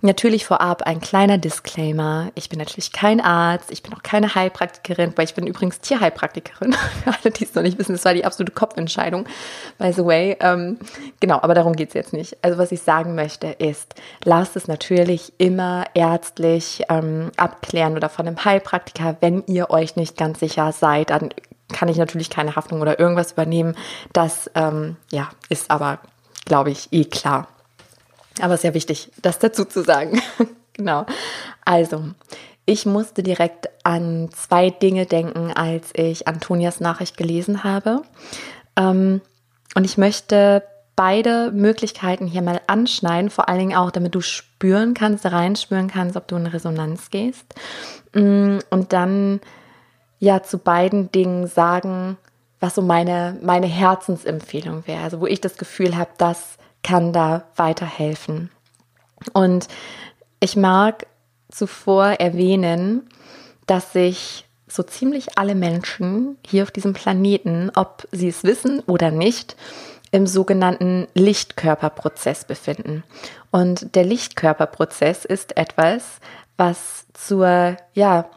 Natürlich 0.03 0.47
vorab 0.47 0.83
ein 0.83 1.01
kleiner 1.01 1.37
Disclaimer. 1.37 2.31
Ich 2.35 2.49
bin 2.49 2.59
natürlich 2.59 2.93
kein 2.93 3.21
Arzt, 3.21 3.71
ich 3.71 3.83
bin 3.83 3.93
auch 3.93 4.03
keine 4.03 4.35
Heilpraktikerin, 4.35 5.13
weil 5.17 5.27
ich 5.27 5.35
bin 5.35 5.47
übrigens 5.47 5.81
Tierheilpraktikerin. 5.81 6.73
Für 7.05 7.11
alle, 7.11 7.31
die 7.31 7.45
es 7.45 7.55
noch 7.55 7.63
nicht 7.63 7.79
wissen, 7.79 7.93
das 7.93 8.05
war 8.07 8.15
die 8.15 8.25
absolute 8.25 8.53
Kopfentscheidung, 8.53 9.27
by 9.79 9.93
the 9.93 10.05
way. 10.05 10.39
Ähm, 10.41 10.79
genau, 11.21 11.41
aber 11.43 11.53
darum 11.53 11.75
geht 11.75 11.89
es 11.89 11.95
jetzt 11.95 12.13
nicht. 12.15 12.39
Also 12.41 12.57
was 12.57 12.73
ich 12.73 12.81
sagen 12.81 13.15
möchte 13.15 13.49
ist, 13.49 13.95
lasst 14.25 14.57
es 14.57 14.69
natürlich 14.69 15.35
immer 15.37 15.85
ärztlich 15.93 16.83
ähm, 16.89 17.31
abklären 17.37 17.97
oder 17.97 18.09
von 18.09 18.27
einem 18.27 18.43
Heilpraktiker, 18.43 19.19
wenn 19.21 19.45
ihr 19.49 19.69
euch 19.69 19.97
nicht 19.97 20.17
ganz 20.17 20.41
sicher 20.41 20.73
seid, 20.73 21.11
dann 21.11 21.29
kann 21.69 21.89
ich 21.89 21.99
natürlich 21.99 22.31
keine 22.31 22.57
Haftung 22.57 22.81
oder 22.81 22.99
irgendwas 22.99 23.33
übernehmen. 23.33 23.77
Das 24.15 24.51
ähm, 24.55 24.97
ja, 25.11 25.29
ist 25.51 25.71
aber, 25.71 25.99
glaube 26.47 26.71
ich, 26.71 26.89
eh 26.91 27.05
klar. 27.05 27.49
Aber 28.43 28.57
sehr 28.57 28.75
wichtig, 28.75 29.11
das 29.23 29.39
dazu 29.39 29.65
zu 29.65 29.83
sagen. 29.83 30.21
genau. 30.73 31.07
Also, 31.65 32.05
ich 32.67 32.87
musste 32.87 33.23
direkt 33.23 33.69
an 33.85 34.29
zwei 34.33 34.71
Dinge 34.71 35.07
denken, 35.07 35.53
als 35.53 35.91
ich 35.95 36.29
Antonias 36.29 36.81
Nachricht 36.81 37.17
gelesen 37.17 37.65
habe. 37.65 38.03
Ähm, 38.77 39.21
und 39.75 39.85
ich 39.85 39.99
möchte 39.99 40.63
beide 40.97 41.51
Möglichkeiten 41.51 42.27
hier 42.27 42.43
mal 42.43 42.61
anschneiden, 42.67 43.31
vor 43.31 43.49
allen 43.49 43.59
Dingen 43.59 43.77
auch, 43.77 43.91
damit 43.91 44.15
du 44.15 44.21
spüren 44.21 44.95
kannst, 44.95 45.25
reinspüren 45.25 45.89
kannst, 45.89 46.17
ob 46.17 46.29
du 46.29 46.37
in 46.37 46.47
Resonanz 46.47 47.11
gehst. 47.11 47.47
Mm, 48.15 48.59
und 48.69 48.93
dann 48.93 49.41
ja 50.19 50.43
zu 50.43 50.59
beiden 50.59 51.11
Dingen 51.11 51.47
sagen, 51.47 52.19
was 52.61 52.75
so 52.75 52.83
meine, 52.83 53.39
meine 53.43 53.67
Herzensempfehlung 53.67 54.87
wäre. 54.87 55.03
Also 55.03 55.21
wo 55.21 55.27
ich 55.27 55.41
das 55.41 55.57
Gefühl 55.57 55.97
habe, 55.97 56.11
dass 56.19 56.59
kann 56.83 57.13
da 57.13 57.45
weiterhelfen. 57.57 58.51
Und 59.33 59.69
ich 60.41 60.57
mag 60.57 61.07
zuvor 61.51 62.07
erwähnen, 62.07 63.09
dass 63.67 63.93
sich 63.93 64.47
so 64.67 64.83
ziemlich 64.83 65.39
alle 65.39 65.55
Menschen 65.55 66.39
hier 66.47 66.63
auf 66.63 66.71
diesem 66.71 66.93
Planeten, 66.93 67.71
ob 67.75 68.07
sie 68.13 68.29
es 68.29 68.45
wissen 68.45 68.81
oder 68.81 69.11
nicht, 69.11 69.57
im 70.13 70.27
sogenannten 70.27 71.07
Lichtkörperprozess 71.15 72.45
befinden. 72.45 73.05
Und 73.51 73.95
der 73.95 74.05
Lichtkörperprozess 74.05 75.25
ist 75.25 75.57
etwas, 75.57 76.19
was 76.57 77.07
zur, 77.13 77.77
ja, 77.95 78.29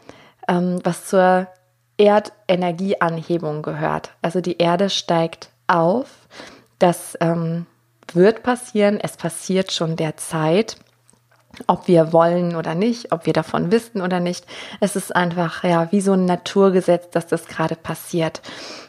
ähm, 0.48 0.80
was 0.84 1.06
zur 1.06 1.48
Erdenergieanhebung 1.96 3.62
gehört. 3.62 4.10
Also 4.22 4.40
die 4.40 4.58
Erde 4.58 4.90
steigt 4.90 5.50
auf. 5.66 6.08
Das 6.78 7.16
ähm, 7.20 7.66
wird 8.12 8.42
passieren. 8.42 8.98
Es 9.00 9.16
passiert 9.16 9.72
schon 9.72 9.96
derzeit 9.96 10.76
ob 11.66 11.88
wir 11.88 12.12
wollen 12.12 12.56
oder 12.56 12.74
nicht, 12.74 13.12
ob 13.12 13.26
wir 13.26 13.32
davon 13.32 13.70
wissen 13.70 14.00
oder 14.00 14.20
nicht. 14.20 14.46
Es 14.80 14.96
ist 14.96 15.14
einfach 15.14 15.64
ja 15.64 15.90
wie 15.92 16.00
so 16.00 16.12
ein 16.12 16.24
Naturgesetz, 16.24 17.10
dass 17.10 17.26
das 17.26 17.46
gerade 17.46 17.76
passiert. 17.76 18.42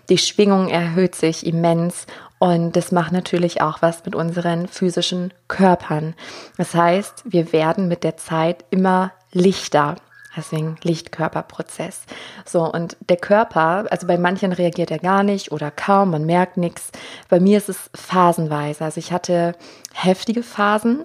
Die 0.09 0.17
Schwingung 0.17 0.69
erhöht 0.69 1.15
sich 1.15 1.45
immens 1.45 2.05
und 2.39 2.75
das 2.75 2.91
macht 2.91 3.11
natürlich 3.11 3.61
auch 3.61 3.81
was 3.81 4.05
mit 4.05 4.15
unseren 4.15 4.67
physischen 4.67 5.33
Körpern. 5.47 6.15
Das 6.57 6.75
heißt, 6.75 7.23
wir 7.25 7.53
werden 7.53 7.87
mit 7.87 8.03
der 8.03 8.17
Zeit 8.17 8.65
immer 8.69 9.11
lichter. 9.31 9.95
Deswegen 10.35 10.77
Lichtkörperprozess. 10.83 12.01
So, 12.45 12.71
und 12.71 12.97
der 13.09 13.17
Körper, 13.17 13.85
also 13.89 14.07
bei 14.07 14.17
manchen 14.17 14.51
reagiert 14.51 14.91
er 14.91 14.99
gar 14.99 15.23
nicht 15.23 15.51
oder 15.51 15.71
kaum, 15.71 16.11
man 16.11 16.25
merkt 16.25 16.57
nichts. 16.57 16.91
Bei 17.29 17.39
mir 17.39 17.57
ist 17.57 17.69
es 17.69 17.89
phasenweise. 17.95 18.83
Also 18.83 18.99
ich 18.99 19.11
hatte 19.11 19.55
heftige 19.93 20.43
Phasen 20.43 21.03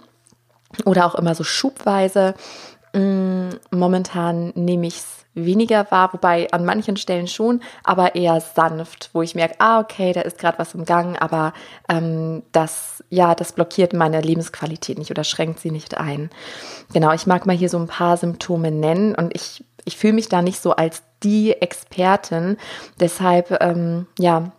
oder 0.85 1.07
auch 1.07 1.15
immer 1.15 1.35
so 1.35 1.45
schubweise. 1.45 2.35
Mm, 2.93 3.51
momentan 3.71 4.53
nehme 4.55 4.87
ich 4.87 4.99
es 4.99 5.20
weniger 5.35 5.91
wahr, 5.91 6.13
wobei 6.13 6.51
an 6.53 6.65
manchen 6.65 6.97
Stellen 6.97 7.29
schon, 7.29 7.61
aber 7.85 8.15
eher 8.15 8.41
sanft, 8.41 9.11
wo 9.13 9.23
ich 9.23 9.35
merke, 9.35 9.57
ah, 9.59 9.81
okay, 9.81 10.13
da 10.13 10.23
ist 10.23 10.39
gerade 10.39 10.59
was 10.59 10.75
im 10.75 10.85
Gang, 10.85 11.21
aber 11.21 11.53
ähm, 11.89 12.43
das, 12.53 13.05
ja, 13.11 13.35
das 13.35 13.53
blockiert 13.53 13.93
meine 13.93 14.21
Lebensqualität 14.21 14.99
nicht 14.99 15.11
oder 15.11 15.25
schränkt 15.25 15.61
sie 15.61 15.71
nicht 15.71 15.99
ein. 15.99 16.31
Genau, 16.93 17.13
ich 17.13 17.27
mag 17.27 17.47
mal 17.47 17.57
hier 17.57 17.69
so 17.69 17.79
ein 17.79 17.87
paar 17.87 18.17
Symptome 18.17 18.71
nennen 18.71 19.15
und 19.15 19.35
ich, 19.35 19.65
ich 19.85 19.97
fühle 19.97 20.15
mich 20.15 20.29
da 20.29 20.43
nicht 20.43 20.61
so 20.61 20.73
als 20.73 21.03
die 21.23 21.53
Expertin. 21.53 22.57
Deshalb, 22.99 23.57
ähm, 23.61 24.07
ja, 24.19 24.53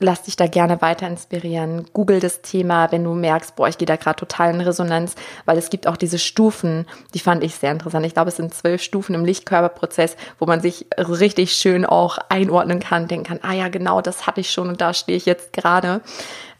lass 0.00 0.22
dich 0.22 0.36
da 0.36 0.46
gerne 0.46 0.82
weiter 0.82 1.06
inspirieren. 1.06 1.86
Google 1.92 2.20
das 2.20 2.42
Thema, 2.42 2.90
wenn 2.90 3.04
du 3.04 3.14
merkst, 3.14 3.54
boah, 3.56 3.68
ich 3.68 3.78
gehe 3.78 3.86
da 3.86 3.96
gerade 3.96 4.16
total 4.16 4.54
in 4.54 4.60
Resonanz, 4.60 5.14
weil 5.44 5.56
es 5.56 5.70
gibt 5.70 5.86
auch 5.86 5.96
diese 5.96 6.18
Stufen, 6.18 6.86
die 7.14 7.20
fand 7.20 7.44
ich 7.44 7.54
sehr 7.54 7.72
interessant. 7.72 8.04
Ich 8.04 8.14
glaube, 8.14 8.28
es 8.28 8.36
sind 8.36 8.52
zwölf 8.54 8.82
Stufen 8.82 9.14
im 9.14 9.24
Lichtkörperprozess, 9.24 10.16
wo 10.38 10.46
man 10.46 10.60
sich 10.60 10.86
richtig 10.98 11.52
schön 11.52 11.86
auch 11.86 12.18
einordnen 12.28 12.80
kann, 12.80 13.08
denken 13.08 13.26
kann, 13.26 13.40
ah 13.42 13.52
ja, 13.52 13.68
genau, 13.68 14.00
das 14.00 14.26
hatte 14.26 14.40
ich 14.40 14.50
schon 14.50 14.68
und 14.68 14.80
da 14.80 14.92
stehe 14.94 15.16
ich 15.16 15.26
jetzt 15.26 15.52
gerade. 15.52 16.00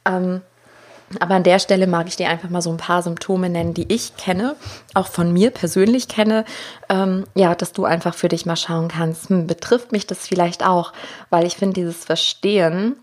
Ähm, 0.04 0.40
aber 1.20 1.34
an 1.34 1.42
der 1.42 1.58
Stelle 1.58 1.86
mag 1.86 2.08
ich 2.08 2.16
dir 2.16 2.28
einfach 2.28 2.48
mal 2.50 2.62
so 2.62 2.70
ein 2.70 2.76
paar 2.76 3.02
Symptome 3.02 3.48
nennen, 3.48 3.74
die 3.74 3.92
ich 3.92 4.16
kenne, 4.16 4.56
auch 4.94 5.06
von 5.06 5.32
mir 5.32 5.50
persönlich 5.50 6.08
kenne. 6.08 6.44
Ähm, 6.88 7.24
ja, 7.34 7.54
dass 7.54 7.72
du 7.72 7.84
einfach 7.84 8.14
für 8.14 8.28
dich 8.28 8.46
mal 8.46 8.56
schauen 8.56 8.88
kannst, 8.88 9.28
hm, 9.28 9.46
betrifft 9.46 9.92
mich 9.92 10.06
das 10.06 10.26
vielleicht 10.26 10.64
auch, 10.64 10.92
weil 11.30 11.46
ich 11.46 11.56
finde, 11.56 11.74
dieses 11.74 12.04
Verstehen 12.04 12.96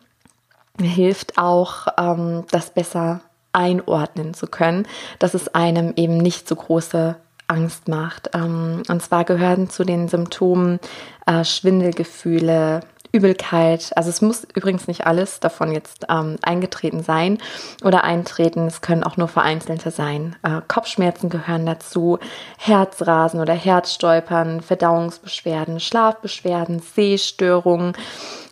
hilft 0.79 1.37
auch, 1.37 1.87
ähm, 1.97 2.45
das 2.51 2.71
besser 2.71 3.21
einordnen 3.53 4.33
zu 4.33 4.47
können, 4.47 4.87
dass 5.19 5.33
es 5.33 5.53
einem 5.53 5.93
eben 5.95 6.17
nicht 6.17 6.47
so 6.47 6.55
große 6.55 7.15
Angst 7.47 7.87
macht. 7.87 8.29
Ähm, 8.33 8.83
und 8.87 9.01
zwar 9.01 9.25
gehören 9.25 9.69
zu 9.69 9.83
den 9.83 10.07
Symptomen 10.07 10.79
äh, 11.25 11.43
Schwindelgefühle, 11.43 12.81
Übelkeit. 13.11 13.91
Also 13.95 14.09
es 14.09 14.21
muss 14.21 14.47
übrigens 14.55 14.87
nicht 14.87 15.05
alles 15.05 15.39
davon 15.39 15.73
jetzt 15.73 16.05
ähm, 16.09 16.37
eingetreten 16.41 17.03
sein 17.03 17.39
oder 17.83 18.03
eintreten. 18.03 18.67
Es 18.67 18.81
können 18.81 19.03
auch 19.03 19.17
nur 19.17 19.27
vereinzelte 19.27 19.91
sein. 19.91 20.35
Äh, 20.43 20.61
Kopfschmerzen 20.67 21.29
gehören 21.29 21.65
dazu, 21.65 22.19
Herzrasen 22.57 23.41
oder 23.41 23.53
Herzstolpern, 23.53 24.61
Verdauungsbeschwerden, 24.61 25.79
Schlafbeschwerden, 25.79 26.79
Sehstörungen 26.79 27.93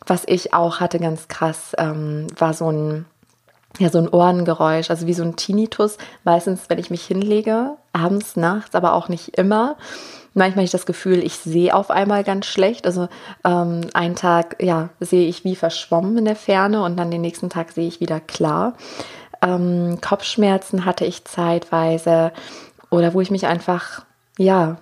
was 0.09 0.23
ich 0.25 0.53
auch 0.53 0.79
hatte, 0.79 0.99
ganz 0.99 1.27
krass, 1.27 1.73
ähm, 1.77 2.27
war 2.37 2.53
so 2.53 2.71
ein, 2.71 3.05
ja, 3.77 3.89
so 3.89 3.99
ein 3.99 4.09
Ohrengeräusch, 4.09 4.89
also 4.89 5.07
wie 5.07 5.13
so 5.13 5.23
ein 5.23 5.35
Tinnitus. 5.35 5.97
Meistens, 6.23 6.69
wenn 6.69 6.79
ich 6.79 6.89
mich 6.89 7.05
hinlege, 7.05 7.77
abends, 7.93 8.35
nachts, 8.35 8.75
aber 8.75 8.93
auch 8.93 9.09
nicht 9.09 9.37
immer. 9.37 9.77
Manchmal 10.33 10.61
habe 10.61 10.65
ich 10.65 10.71
das 10.71 10.85
Gefühl, 10.85 11.23
ich 11.23 11.35
sehe 11.35 11.73
auf 11.73 11.91
einmal 11.91 12.23
ganz 12.23 12.45
schlecht. 12.45 12.85
Also 12.85 13.07
ähm, 13.43 13.81
einen 13.93 14.15
Tag, 14.15 14.57
ja, 14.61 14.89
sehe 14.99 15.27
ich 15.27 15.43
wie 15.43 15.55
verschwommen 15.55 16.17
in 16.17 16.25
der 16.25 16.35
Ferne 16.35 16.83
und 16.83 16.97
dann 16.97 17.11
den 17.11 17.21
nächsten 17.21 17.49
Tag 17.49 17.71
sehe 17.71 17.87
ich 17.87 17.99
wieder 17.99 18.19
klar. 18.19 18.73
Ähm, 19.41 19.99
Kopfschmerzen 20.01 20.85
hatte 20.85 21.05
ich 21.05 21.25
zeitweise 21.25 22.31
oder 22.89 23.13
wo 23.13 23.21
ich 23.21 23.31
mich 23.31 23.47
einfach, 23.47 24.05
ja, 24.37 24.77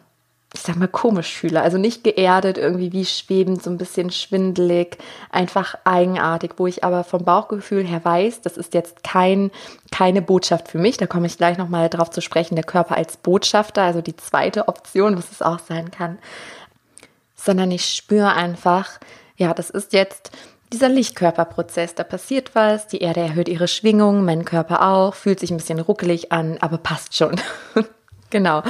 ich 0.58 0.64
sag 0.64 0.76
mal, 0.76 0.88
komisch 0.88 1.34
fühle. 1.34 1.62
Also 1.62 1.78
nicht 1.78 2.04
geerdet, 2.04 2.58
irgendwie 2.58 2.92
wie 2.92 3.06
schwebend, 3.06 3.62
so 3.62 3.70
ein 3.70 3.78
bisschen 3.78 4.10
schwindelig, 4.10 4.98
einfach 5.30 5.76
eigenartig, 5.84 6.54
wo 6.58 6.68
ich 6.68 6.84
aber 6.84 7.04
vom 7.04 7.24
Bauchgefühl 7.24 7.86
her 7.86 8.04
weiß, 8.04 8.42
das 8.42 8.58
ist 8.58 8.74
jetzt 8.74 9.04
kein, 9.04 9.52
keine 9.92 10.22
Botschaft 10.22 10.68
für 10.68 10.80
mich. 10.80 10.98
Da 10.98 11.06
komme 11.06 11.28
ich 11.28 11.38
gleich 11.38 11.58
nochmal 11.58 11.90
drauf 11.90 12.10
zu 12.10 12.22
sprechen, 12.22 12.56
der 12.56 12.64
Körper 12.64 12.98
als 12.98 13.18
Botschafter, 13.18 13.84
also 13.84 14.02
die 14.02 14.16
zweite 14.16 14.68
Option, 14.68 15.18
was 15.18 15.32
es 15.32 15.42
auch 15.42 15.60
sein 15.60 15.92
kann. 15.92 16.18
Sondern 17.36 17.70
ich 17.70 17.86
spüre 17.86 18.34
einfach, 18.34 19.00
ja, 19.36 19.54
das 19.54 19.70
ist 19.70 19.94
jetzt 19.94 20.32
dieser 20.74 20.90
Lichtkörperprozess, 20.90 21.96
da 21.96 22.04
passiert 22.04 22.56
was, 22.56 22.88
die 22.88 23.00
Erde 23.00 23.22
erhöht 23.22 23.48
ihre 23.48 23.68
Schwingung, 23.68 24.26
mein 24.26 24.44
Körper 24.44 24.86
auch, 24.88 25.14
fühlt 25.14 25.40
sich 25.40 25.52
ein 25.52 25.58
bisschen 25.58 25.80
ruckelig 25.80 26.32
an, 26.32 26.58
aber 26.60 26.78
passt 26.78 27.16
schon. 27.16 27.40
genau. 28.32 28.64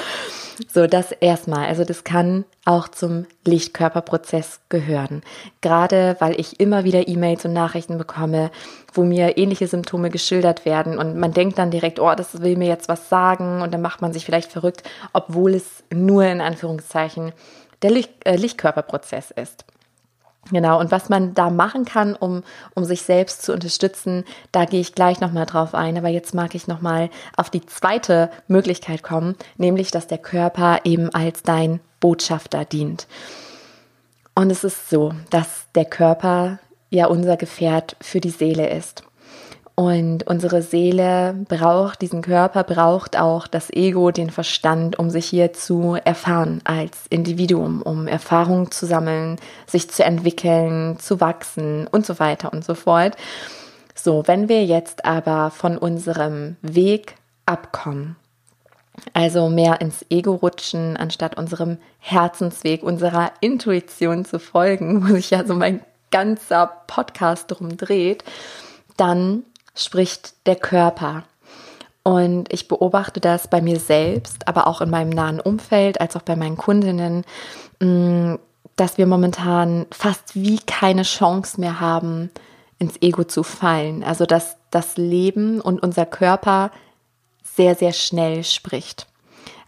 So, 0.67 0.87
das 0.87 1.11
erstmal. 1.11 1.67
Also 1.67 1.83
das 1.83 2.03
kann 2.03 2.45
auch 2.65 2.87
zum 2.87 3.27
Lichtkörperprozess 3.45 4.61
gehören. 4.69 5.21
Gerade 5.61 6.15
weil 6.19 6.39
ich 6.39 6.59
immer 6.59 6.83
wieder 6.83 7.07
E-Mails 7.07 7.45
und 7.45 7.53
Nachrichten 7.53 7.97
bekomme, 7.97 8.49
wo 8.93 9.03
mir 9.03 9.37
ähnliche 9.37 9.67
Symptome 9.67 10.09
geschildert 10.09 10.65
werden 10.65 10.97
und 10.97 11.17
man 11.17 11.31
denkt 11.31 11.59
dann 11.59 11.69
direkt, 11.69 11.99
oh, 11.99 12.13
das 12.15 12.41
will 12.41 12.57
mir 12.57 12.67
jetzt 12.67 12.89
was 12.89 13.09
sagen 13.09 13.61
und 13.61 13.73
dann 13.73 13.81
macht 13.81 14.01
man 14.01 14.13
sich 14.13 14.25
vielleicht 14.25 14.51
verrückt, 14.51 14.83
obwohl 15.13 15.53
es 15.53 15.83
nur 15.93 16.25
in 16.25 16.41
Anführungszeichen 16.41 17.33
der 17.83 17.91
Licht, 17.91 18.11
äh, 18.25 18.35
Lichtkörperprozess 18.35 19.31
ist. 19.31 19.65
Genau, 20.51 20.79
und 20.79 20.91
was 20.91 21.09
man 21.09 21.33
da 21.33 21.49
machen 21.49 21.85
kann, 21.85 22.15
um, 22.15 22.43
um 22.73 22.85
sich 22.85 23.01
selbst 23.01 23.41
zu 23.41 23.53
unterstützen, 23.53 24.23
da 24.51 24.65
gehe 24.65 24.79
ich 24.79 24.95
gleich 24.95 25.19
nochmal 25.19 25.45
drauf 25.45 25.75
ein. 25.75 25.97
Aber 25.97 26.07
jetzt 26.07 26.33
mag 26.33 26.55
ich 26.55 26.67
nochmal 26.67 27.09
auf 27.35 27.49
die 27.49 27.65
zweite 27.65 28.29
Möglichkeit 28.47 29.03
kommen, 29.03 29.35
nämlich, 29.57 29.91
dass 29.91 30.07
der 30.07 30.19
Körper 30.19 30.79
eben 30.83 31.13
als 31.13 31.43
dein 31.43 31.79
Botschafter 31.99 32.65
dient. 32.65 33.07
Und 34.35 34.51
es 34.51 34.63
ist 34.63 34.89
so, 34.89 35.13
dass 35.29 35.65
der 35.75 35.85
Körper 35.85 36.59
ja 36.89 37.07
unser 37.07 37.37
Gefährt 37.37 37.95
für 38.01 38.21
die 38.21 38.29
Seele 38.29 38.69
ist. 38.69 39.03
Und 39.79 40.25
unsere 40.25 40.63
Seele 40.63 41.35
braucht 41.47 42.01
diesen 42.01 42.23
Körper, 42.23 42.63
braucht 42.63 43.15
auch 43.15 43.45
das 43.45 43.69
Ego, 43.69 44.09
den 44.09 44.31
Verstand, 44.31 44.97
um 44.97 45.11
sich 45.11 45.27
hier 45.27 45.53
zu 45.53 45.95
erfahren 46.03 46.61
als 46.63 47.05
Individuum, 47.11 47.83
um 47.83 48.07
Erfahrungen 48.07 48.71
zu 48.71 48.87
sammeln, 48.87 49.35
sich 49.67 49.87
zu 49.91 50.03
entwickeln, 50.03 50.97
zu 50.97 51.21
wachsen 51.21 51.85
und 51.85 52.07
so 52.07 52.17
weiter 52.17 52.51
und 52.53 52.65
so 52.65 52.73
fort. 52.73 53.17
So, 53.93 54.23
wenn 54.25 54.49
wir 54.49 54.65
jetzt 54.65 55.05
aber 55.05 55.51
von 55.51 55.77
unserem 55.77 56.55
Weg 56.63 57.13
abkommen, 57.45 58.15
also 59.13 59.47
mehr 59.47 59.79
ins 59.79 60.03
Ego 60.09 60.33
rutschen, 60.33 60.97
anstatt 60.97 61.37
unserem 61.37 61.77
Herzensweg, 61.99 62.81
unserer 62.81 63.31
Intuition 63.41 64.25
zu 64.25 64.39
folgen, 64.39 65.07
wo 65.07 65.13
sich 65.13 65.29
ja 65.29 65.45
so 65.45 65.53
mein 65.53 65.81
ganzer 66.09 66.65
Podcast 66.87 67.51
drum 67.51 67.77
dreht, 67.77 68.23
dann 68.95 69.43
spricht 69.77 70.35
der 70.45 70.55
Körper. 70.55 71.23
Und 72.03 72.51
ich 72.53 72.67
beobachte 72.67 73.19
das 73.19 73.49
bei 73.49 73.61
mir 73.61 73.79
selbst, 73.79 74.47
aber 74.47 74.67
auch 74.67 74.79
in 74.81 74.89
meinem 74.89 75.09
nahen 75.09 75.41
Umfeld, 75.41 75.99
als 75.99 76.15
auch 76.15 76.21
bei 76.21 76.35
meinen 76.35 76.55
Kundinnen, 76.55 77.25
mm, 77.81 78.35
dass 78.77 78.97
wir 78.97 79.07
momentan 79.07 79.87
fast 79.91 80.35
wie 80.35 80.59
keine 80.59 81.03
Chance 81.03 81.59
mehr 81.59 81.79
haben, 81.79 82.29
ins 82.79 83.01
Ego 83.01 83.23
zu 83.23 83.43
fallen. 83.43 84.03
Also 84.03 84.25
dass 84.25 84.57
das 84.71 84.97
Leben 84.97 85.59
und 85.59 85.81
unser 85.81 86.05
Körper 86.05 86.71
sehr, 87.43 87.75
sehr 87.75 87.91
schnell 87.91 88.43
spricht. 88.43 89.07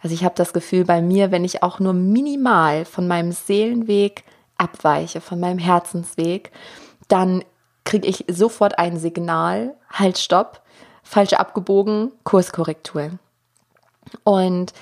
Also 0.02 0.14
ich 0.14 0.24
habe 0.24 0.34
das 0.36 0.52
Gefühl 0.52 0.84
bei 0.84 1.02
mir, 1.02 1.30
wenn 1.30 1.44
ich 1.44 1.62
auch 1.62 1.78
nur 1.78 1.92
minimal 1.92 2.84
von 2.84 3.06
meinem 3.06 3.32
Seelenweg 3.32 4.24
abweiche, 4.56 5.20
von 5.20 5.40
meinem 5.40 5.58
Herzensweg, 5.58 6.52
dann 7.08 7.44
kriege 7.90 8.06
ich 8.06 8.24
sofort 8.28 8.78
ein 8.78 8.96
Signal, 8.98 9.74
halt, 9.92 10.16
stopp, 10.16 10.62
falsch 11.02 11.32
abgebogen, 11.32 12.12
Kurskorrektur. 12.22 13.10
Und 14.22 14.72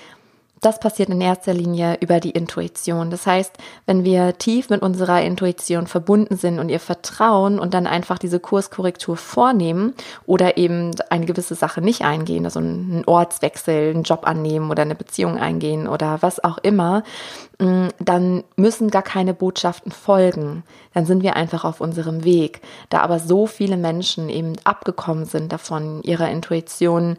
das 0.61 0.79
passiert 0.79 1.09
in 1.09 1.21
erster 1.21 1.55
Linie 1.55 1.97
über 2.01 2.21
die 2.21 2.33
Intuition. 2.33 3.11
Das 3.11 3.27
heißt, 3.27 3.57
wenn 3.87 4.05
wir 4.05 4.37
tief 4.37 4.69
mit 4.69 4.83
unserer 4.83 5.23
Intuition 5.23 5.87
verbunden 5.87 6.37
sind 6.37 6.59
und 6.59 6.69
ihr 6.69 6.81
vertrauen 6.81 7.59
und 7.59 7.73
dann 7.73 7.87
einfach 7.87 8.19
diese 8.19 8.41
Kurskorrektur 8.41 9.17
vornehmen 9.17 9.95
oder 10.27 10.59
eben 10.59 10.91
eine 11.09 11.25
gewisse 11.25 11.55
Sache 11.55 11.81
nicht 11.81 12.03
eingehen, 12.03 12.45
also 12.45 12.59
einen 12.59 13.05
Ortswechsel, 13.07 13.95
einen 13.95 14.03
Job 14.03 14.27
annehmen 14.27 14.71
oder 14.71 14.83
eine 14.83 14.97
Beziehung 14.97 15.39
eingehen 15.39 15.89
oder 15.89 16.19
was 16.21 16.43
auch 16.43 16.59
immer, 16.59 17.01
mm, 17.01 17.48
dann 17.59 18.45
müssen 18.57 18.91
gar 18.91 19.03
keine 19.03 19.35
Botschaften 19.35 19.91
folgen. 19.91 20.63
Dann 20.95 21.07
sind 21.07 21.23
wir 21.23 21.35
einfach 21.35 21.65
auf 21.65 21.81
unserem 21.81 22.23
Weg. 22.25 22.61
Da 22.89 23.01
aber 23.01 23.19
so 23.19 23.47
viele 23.47 23.77
Menschen 23.77 24.29
eben 24.29 24.55
abgekommen 24.63 25.25
sind 25.25 25.51
davon, 25.51 26.03
ihrer 26.05 26.31
Intuition 26.31 27.17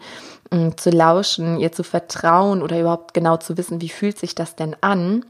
mm, 0.52 0.70
zu 0.78 0.92
lauschen, 0.92 1.60
ihr 1.60 1.74
zu 1.74 1.84
vertrauen 1.84 2.62
oder 2.62 2.80
überhaupt 2.80 3.14
genau 3.14 3.36
zu 3.38 3.58
wissen, 3.58 3.82
wie 3.82 3.90
fühlt 3.90 4.18
sich 4.18 4.34
das 4.34 4.56
denn 4.56 4.78
an, 4.80 5.26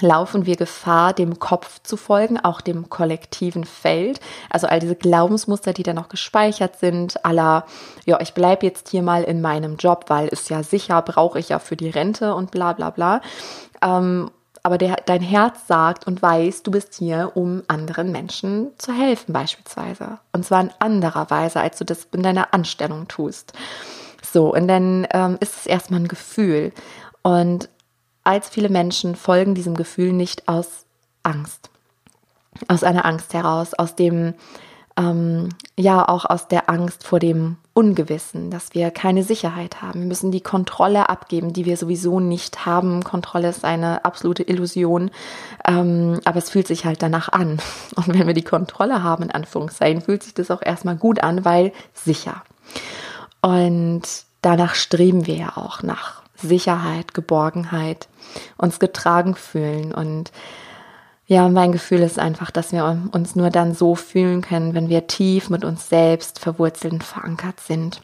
laufen 0.00 0.46
wir 0.46 0.56
Gefahr, 0.56 1.12
dem 1.12 1.38
Kopf 1.38 1.80
zu 1.82 1.96
folgen, 1.96 2.38
auch 2.38 2.60
dem 2.60 2.88
kollektiven 2.88 3.64
Feld. 3.64 4.20
Also 4.50 4.66
all 4.66 4.80
diese 4.80 4.96
Glaubensmuster, 4.96 5.72
die 5.72 5.82
da 5.82 5.94
noch 5.94 6.08
gespeichert 6.08 6.78
sind, 6.78 7.24
aller, 7.24 7.64
ja, 8.04 8.20
ich 8.20 8.34
bleibe 8.34 8.66
jetzt 8.66 8.88
hier 8.88 9.02
mal 9.02 9.22
in 9.24 9.40
meinem 9.40 9.76
Job, 9.76 10.06
weil 10.08 10.28
ist 10.28 10.50
ja 10.50 10.62
sicher, 10.62 11.00
brauche 11.02 11.38
ich 11.38 11.50
ja 11.50 11.58
für 11.58 11.76
die 11.76 11.90
Rente 11.90 12.34
und 12.34 12.50
bla 12.50 12.72
bla 12.72 12.90
bla. 12.90 13.20
Ähm, 13.82 14.30
aber 14.62 14.78
der, 14.78 14.96
dein 15.06 15.22
Herz 15.22 15.68
sagt 15.68 16.08
und 16.08 16.20
weiß, 16.20 16.64
du 16.64 16.72
bist 16.72 16.94
hier, 16.94 17.32
um 17.34 17.62
anderen 17.68 18.10
Menschen 18.10 18.72
zu 18.78 18.92
helfen, 18.92 19.32
beispielsweise. 19.32 20.18
Und 20.32 20.44
zwar 20.44 20.60
in 20.60 20.70
anderer 20.80 21.30
Weise, 21.30 21.60
als 21.60 21.78
du 21.78 21.84
das 21.84 22.08
in 22.12 22.24
deiner 22.24 22.52
Anstellung 22.52 23.06
tust. 23.06 23.52
So, 24.32 24.52
und 24.52 24.66
dann 24.66 25.06
ähm, 25.12 25.36
ist 25.38 25.56
es 25.56 25.66
erstmal 25.66 26.00
ein 26.00 26.08
Gefühl. 26.08 26.72
Und 27.22 27.68
als 28.24 28.48
viele 28.48 28.68
Menschen 28.68 29.14
folgen 29.14 29.54
diesem 29.54 29.76
Gefühl 29.76 30.12
nicht 30.12 30.48
aus 30.48 30.84
Angst. 31.22 31.70
Aus 32.66 32.82
einer 32.82 33.04
Angst 33.04 33.34
heraus, 33.34 33.72
aus 33.72 33.94
dem, 33.94 34.34
ähm, 34.98 35.50
ja, 35.78 36.08
auch 36.08 36.24
aus 36.24 36.48
der 36.48 36.70
Angst 36.70 37.06
vor 37.06 37.18
dem 37.18 37.56
Ungewissen, 37.74 38.50
dass 38.50 38.72
wir 38.72 38.90
keine 38.90 39.22
Sicherheit 39.22 39.82
haben. 39.82 40.00
Wir 40.00 40.06
müssen 40.06 40.32
die 40.32 40.40
Kontrolle 40.40 41.10
abgeben, 41.10 41.52
die 41.52 41.66
wir 41.66 41.76
sowieso 41.76 42.20
nicht 42.20 42.64
haben. 42.64 43.04
Kontrolle 43.04 43.50
ist 43.50 43.64
eine 43.64 44.06
absolute 44.06 44.42
Illusion, 44.42 45.10
ähm, 45.66 46.20
aber 46.24 46.38
es 46.38 46.48
fühlt 46.48 46.66
sich 46.66 46.86
halt 46.86 47.02
danach 47.02 47.28
an. 47.28 47.58
Und 47.96 48.08
wenn 48.08 48.26
wir 48.26 48.34
die 48.34 48.42
Kontrolle 48.42 49.02
haben, 49.02 49.24
in 49.24 49.30
Anführungszeichen, 49.30 50.00
fühlt 50.00 50.22
sich 50.22 50.32
das 50.32 50.50
auch 50.50 50.62
erstmal 50.62 50.96
gut 50.96 51.22
an, 51.22 51.44
weil 51.44 51.72
sicher. 51.92 52.42
Und 53.42 54.02
danach 54.40 54.74
streben 54.74 55.26
wir 55.26 55.36
ja 55.36 55.56
auch 55.56 55.82
nach 55.82 56.22
Sicherheit, 56.36 57.12
Geborgenheit, 57.12 58.08
uns 58.56 58.78
getragen 58.78 59.34
fühlen. 59.34 59.92
Und 59.92 60.32
ja, 61.26 61.48
mein 61.48 61.72
Gefühl 61.72 62.00
ist 62.00 62.18
einfach, 62.18 62.50
dass 62.50 62.72
wir 62.72 63.08
uns 63.12 63.34
nur 63.34 63.50
dann 63.50 63.74
so 63.74 63.96
fühlen 63.96 64.42
können, 64.42 64.74
wenn 64.74 64.88
wir 64.88 65.08
tief 65.08 65.50
mit 65.50 65.64
uns 65.64 65.88
selbst 65.88 66.38
verwurzelt 66.38 66.92
und 66.92 67.04
verankert 67.04 67.60
sind. 67.60 68.00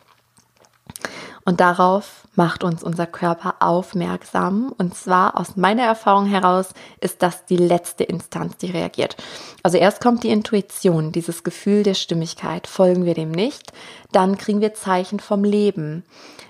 Und 1.45 1.61
darauf 1.61 2.26
macht 2.35 2.64
uns 2.64 2.83
unser 2.83 3.07
Körper 3.07 3.57
aufmerksam. 3.61 4.73
Und 4.79 4.95
zwar 4.95 5.38
aus 5.38 5.57
meiner 5.57 5.83
Erfahrung 5.83 6.26
heraus 6.26 6.71
ist 7.00 7.23
das 7.23 7.45
die 7.47 7.57
letzte 7.57 8.05
Instanz, 8.05 8.57
die 8.59 8.71
reagiert. 8.71 9.17
Also 9.62 9.79
erst 9.79 10.00
kommt 10.00 10.23
die 10.23 10.31
Intuition, 10.31 11.12
dieses 11.12 11.43
Gefühl 11.43 11.83
der 11.83 11.95
Stimmigkeit. 11.95 12.67
Folgen 12.67 13.05
wir 13.05 13.14
dem 13.14 13.31
nicht, 13.31 13.73
dann 14.12 14.38
kriegen 14.38 14.61
wir 14.61 14.75
Zeichen 14.75 15.21
vom 15.21 15.45
Leben. 15.45 16.05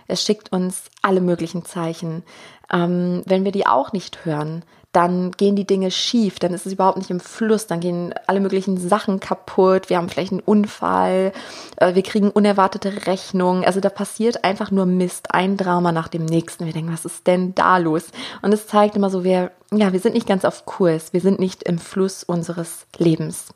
Es 0.09 0.23
schickt 0.23 0.53
uns 0.53 0.85
alle 1.01 1.21
möglichen 1.21 1.65
Zeichen. 1.65 2.23
Ähm, 2.71 3.23
wenn 3.27 3.45
wir 3.45 3.53
die 3.53 3.67
auch 3.67 3.93
nicht 3.93 4.25
hören, 4.25 4.63
dann 4.93 5.31
gehen 5.33 5.57
die 5.57 5.67
Dinge 5.67 5.91
schief, 5.91 6.39
dann 6.39 6.53
ist 6.53 6.67
es 6.67 6.75
überhaupt 6.75 6.99
nicht 6.99 7.11
im 7.11 7.21
Fluss, 7.21 7.67
dann 7.67 7.81
gehen 7.81 8.15
alle 8.27 8.41
möglichen 8.41 8.77
Sachen 8.77 9.21
kaputt, 9.21 9.89
wir 9.89 9.97
haben 9.97 10.11
vielleicht 10.11 10.33
einen 10.33 10.43
Unfall, 10.43 11.33
äh, 11.77 11.95
wir 11.95 12.03
kriegen 12.03 12.31
unerwartete 12.31 13.07
Rechnungen, 13.07 13.65
also 13.65 13.81
da 13.81 13.89
passiert 13.89 14.45
einfach 14.45 14.71
nur 14.71 14.85
Mist, 14.85 15.35
ein 15.35 15.57
Drama 15.57 15.93
nach 15.93 16.09
dem 16.09 16.27
nächsten. 16.27 16.67
Wir 16.67 16.75
denken, 16.75 16.93
was 16.93 17.07
ist 17.07 17.27
denn 17.27 17.55
da 17.55 17.79
los? 17.79 18.05
Und 18.43 18.53
es 18.53 18.67
zeigt 18.67 18.95
immer 18.95 19.09
so, 19.09 19.25
wir, 19.25 19.51
ja, 19.71 19.93
wir 19.95 20.01
sind 20.01 20.15
nicht 20.15 20.29
ganz 20.29 20.45
auf 20.45 20.67
Kurs, 20.67 21.15
wir 21.15 21.21
sind 21.21 21.41
nicht 21.41 21.63
im 21.63 21.79
Fluss 21.79 22.23
unseres 22.23 22.87
Lebens. 22.99 23.55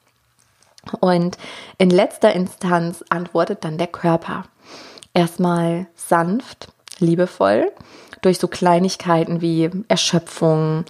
Und 1.00 1.36
in 1.78 1.90
letzter 1.90 2.32
Instanz 2.32 3.04
antwortet 3.10 3.64
dann 3.64 3.76
der 3.76 3.88
Körper 3.88 4.44
erstmal 5.12 5.86
sanft, 5.96 6.68
liebevoll, 6.98 7.72
durch 8.22 8.38
so 8.38 8.48
Kleinigkeiten 8.48 9.40
wie 9.40 9.70
Erschöpfung, 9.88 10.84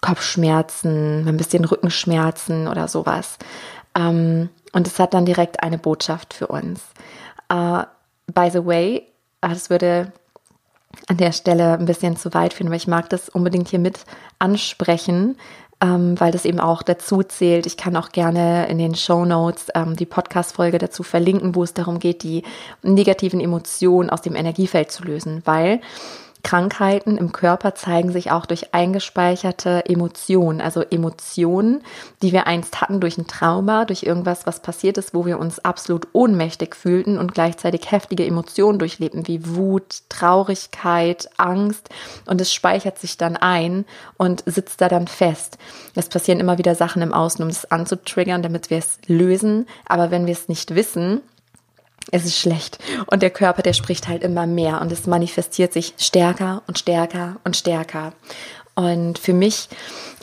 Kopfschmerzen, 0.00 1.26
ein 1.28 1.36
bisschen 1.36 1.64
Rückenschmerzen 1.64 2.68
oder 2.68 2.88
sowas. 2.88 3.36
Ähm, 3.94 4.48
und 4.72 4.86
es 4.86 4.98
hat 4.98 5.14
dann 5.14 5.26
direkt 5.26 5.62
eine 5.62 5.78
Botschaft 5.78 6.34
für 6.34 6.46
uns. 6.46 6.80
Uh, 7.52 7.82
by 8.32 8.48
the 8.52 8.64
way, 8.64 9.02
das 9.40 9.70
würde 9.70 10.12
an 11.08 11.16
der 11.16 11.32
Stelle 11.32 11.78
ein 11.78 11.86
bisschen 11.86 12.16
zu 12.16 12.32
weit 12.34 12.52
führen, 12.52 12.68
aber 12.68 12.76
ich 12.76 12.86
mag 12.86 13.08
das 13.10 13.28
unbedingt 13.28 13.68
hier 13.68 13.78
mit 13.78 14.04
ansprechen, 14.38 15.36
ähm, 15.80 16.18
weil 16.20 16.30
das 16.30 16.44
eben 16.44 16.60
auch 16.60 16.82
dazu 16.82 17.22
zählt. 17.22 17.66
Ich 17.66 17.76
kann 17.76 17.96
auch 17.96 18.10
gerne 18.10 18.68
in 18.68 18.78
den 18.78 18.94
Show 18.94 19.24
Notes 19.24 19.68
ähm, 19.74 19.96
die 19.96 20.06
Podcast-Folge 20.06 20.78
dazu 20.78 21.02
verlinken, 21.02 21.54
wo 21.54 21.62
es 21.62 21.74
darum 21.74 21.98
geht, 21.98 22.22
die 22.22 22.42
negativen 22.82 23.40
Emotionen 23.40 24.10
aus 24.10 24.22
dem 24.22 24.36
Energiefeld 24.36 24.92
zu 24.92 25.04
lösen, 25.04 25.42
weil 25.44 25.80
Krankheiten 26.42 27.16
im 27.16 27.32
Körper 27.32 27.74
zeigen 27.74 28.12
sich 28.12 28.30
auch 28.30 28.46
durch 28.46 28.72
eingespeicherte 28.74 29.84
Emotionen, 29.86 30.60
also 30.60 30.82
Emotionen, 30.82 31.82
die 32.22 32.32
wir 32.32 32.46
einst 32.46 32.80
hatten 32.80 33.00
durch 33.00 33.18
ein 33.18 33.26
Trauma, 33.26 33.84
durch 33.84 34.02
irgendwas, 34.02 34.46
was 34.46 34.60
passiert 34.60 34.98
ist, 34.98 35.14
wo 35.14 35.26
wir 35.26 35.38
uns 35.38 35.58
absolut 35.60 36.08
ohnmächtig 36.12 36.74
fühlten 36.74 37.18
und 37.18 37.34
gleichzeitig 37.34 37.90
heftige 37.90 38.24
Emotionen 38.24 38.78
durchlebten, 38.78 39.26
wie 39.28 39.54
Wut, 39.54 40.02
Traurigkeit, 40.08 41.28
Angst. 41.36 41.88
Und 42.26 42.40
es 42.40 42.52
speichert 42.52 42.98
sich 42.98 43.16
dann 43.16 43.36
ein 43.36 43.84
und 44.16 44.42
sitzt 44.46 44.80
da 44.80 44.88
dann 44.88 45.08
fest. 45.08 45.58
Es 45.94 46.08
passieren 46.08 46.40
immer 46.40 46.58
wieder 46.58 46.74
Sachen 46.74 47.02
im 47.02 47.12
Außen, 47.12 47.42
um 47.42 47.50
es 47.50 47.70
anzutriggern, 47.70 48.42
damit 48.42 48.70
wir 48.70 48.78
es 48.78 48.98
lösen, 49.06 49.66
aber 49.86 50.10
wenn 50.10 50.26
wir 50.26 50.32
es 50.32 50.48
nicht 50.48 50.74
wissen, 50.74 51.20
es 52.10 52.24
ist 52.24 52.38
schlecht. 52.38 52.78
Und 53.06 53.22
der 53.22 53.30
Körper, 53.30 53.62
der 53.62 53.72
spricht 53.72 54.08
halt 54.08 54.22
immer 54.22 54.46
mehr 54.46 54.80
und 54.80 54.90
es 54.92 55.06
manifestiert 55.06 55.72
sich 55.72 55.94
stärker 55.98 56.62
und 56.66 56.78
stärker 56.78 57.36
und 57.44 57.56
stärker. 57.56 58.12
Und 58.74 59.18
für 59.18 59.34
mich 59.34 59.68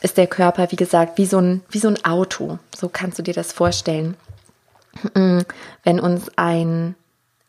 ist 0.01 0.17
der 0.17 0.27
Körper, 0.27 0.71
wie 0.71 0.75
gesagt, 0.75 1.17
wie 1.17 1.25
so 1.25 1.39
ein, 1.39 1.61
wie 1.69 1.79
so 1.79 1.87
ein 1.87 2.03
Auto. 2.03 2.59
So 2.75 2.89
kannst 2.89 3.19
du 3.19 3.23
dir 3.23 3.33
das 3.33 3.51
vorstellen. 3.51 4.15
Wenn 5.13 5.99
uns 5.99 6.31
ein 6.35 6.95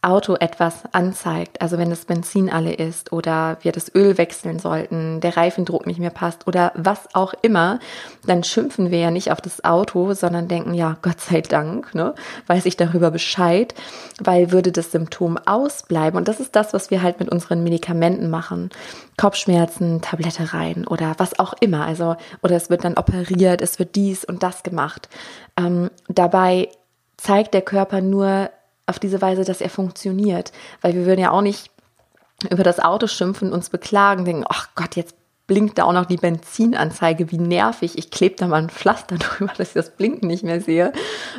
Auto 0.01 0.37
etwas 0.37 0.85
anzeigt, 0.93 1.61
also 1.61 1.77
wenn 1.77 1.91
das 1.91 2.05
Benzin 2.05 2.51
alle 2.51 2.73
ist 2.73 3.13
oder 3.13 3.59
wir 3.63 3.73
das 3.73 3.93
Öl 3.93 4.17
wechseln 4.17 4.61
sollten, 4.61 5.21
der 5.21 5.37
Reifendruck 5.37 5.89
nicht 5.89 5.99
mehr 5.99 6.11
passt 6.11 6.47
oder 6.47 6.71
was 6.77 7.13
auch 7.15 7.35
immer, 7.43 7.81
dann 8.25 8.45
schimpfen 8.45 8.93
wir 8.93 8.99
ja 9.01 9.11
nicht 9.11 9.33
auf 9.33 9.41
das 9.41 9.65
Auto, 9.65 10.15
sondern 10.15 10.47
denken, 10.47 10.73
ja, 10.73 10.97
Gott 11.03 11.21
sei 11.21 11.41
Dank, 11.41 11.97
ne, 11.97 12.15
weiß 12.47 12.67
ich 12.67 12.77
darüber 12.77 13.11
Bescheid, 13.11 13.75
weil 14.21 14.53
würde 14.53 14.71
das 14.71 14.93
Symptom 14.93 15.37
ausbleiben. 15.37 16.17
Und 16.17 16.29
das 16.29 16.39
ist 16.39 16.55
das, 16.55 16.73
was 16.73 16.93
wir 16.93 17.03
halt 17.03 17.19
mit 17.19 17.29
unseren 17.29 17.65
Medikamenten 17.65 18.31
machen. 18.31 18.71
Kopfschmerzen, 19.17 20.01
Tablette 20.01 20.55
rein 20.55 20.87
oder 20.87 21.15
was 21.19 21.41
auch 21.41 21.55
immer. 21.59 21.85
Also, 21.85 22.15
oder 22.41 22.55
es 22.55 22.71
wird 22.71 22.85
dann 22.85 22.99
operiert, 22.99 23.61
es 23.63 23.81
wird 23.81 23.97
dies 23.97 24.25
und 24.25 24.45
das 24.45 24.63
gemacht. 24.63 25.09
Ähm, 25.57 25.91
dabei 26.07 26.69
zeigt 27.17 27.53
der 27.53 27.63
Körper 27.63 28.01
nur 28.01 28.51
auf 28.89 28.99
diese 28.99 29.21
Weise, 29.21 29.45
dass 29.45 29.61
er 29.61 29.71
funktioniert. 29.71 30.53
Weil 30.81 30.95
wir 30.95 31.07
würden 31.07 31.21
ja 31.21 31.31
auch 31.31 31.43
nicht 31.43 31.71
über 32.51 32.63
das 32.63 32.81
Auto 32.81 33.07
schimpfen, 33.07 33.53
uns 33.53 33.71
beklagen, 33.71 34.25
denken, 34.25 34.45
ach 34.49 34.69
Gott, 34.75 34.97
jetzt 34.97 35.15
blinkt 35.49 35.79
da 35.79 35.85
auch 35.85 35.93
noch 35.93 36.05
die 36.05 36.19
Benzinanzeige, 36.19 37.33
wie 37.33 37.39
nervig. 37.39 37.99
Ich 37.99 38.11
klebe 38.11 38.37
da 38.37 38.47
mal 38.47 38.63
ein 38.63 38.69
Pflaster 38.69 39.17
drüber, 39.19 39.53
dass 39.57 39.69
ich 39.69 39.75
das 39.75 39.91
Blinken 39.91 40.29
nicht 40.29 40.45
mehr 40.45 40.61
sehe. 40.61 40.93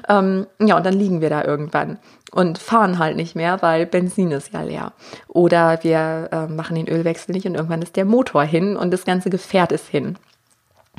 Ähm, 0.10 0.48
ja, 0.60 0.76
und 0.76 0.86
dann 0.86 0.96
liegen 0.96 1.22
wir 1.22 1.30
da 1.30 1.44
irgendwann 1.44 2.00
und 2.32 2.58
fahren 2.58 3.00
halt 3.00 3.16
nicht 3.16 3.36
mehr, 3.36 3.62
weil 3.62 3.86
Benzin 3.86 4.32
ist 4.32 4.52
ja 4.52 4.62
leer. 4.62 4.92
Oder 5.28 5.84
wir 5.84 6.30
äh, 6.32 6.48
machen 6.48 6.76
den 6.76 6.90
Ölwechsel 6.90 7.34
nicht 7.34 7.46
und 7.46 7.56
irgendwann 7.56 7.82
ist 7.82 7.96
der 7.96 8.06
Motor 8.06 8.44
hin 8.44 8.76
und 8.76 8.92
das 8.92 9.06
ganze 9.06 9.30
Gefährt 9.30 9.72
ist 9.72 9.88
hin. 9.88 10.18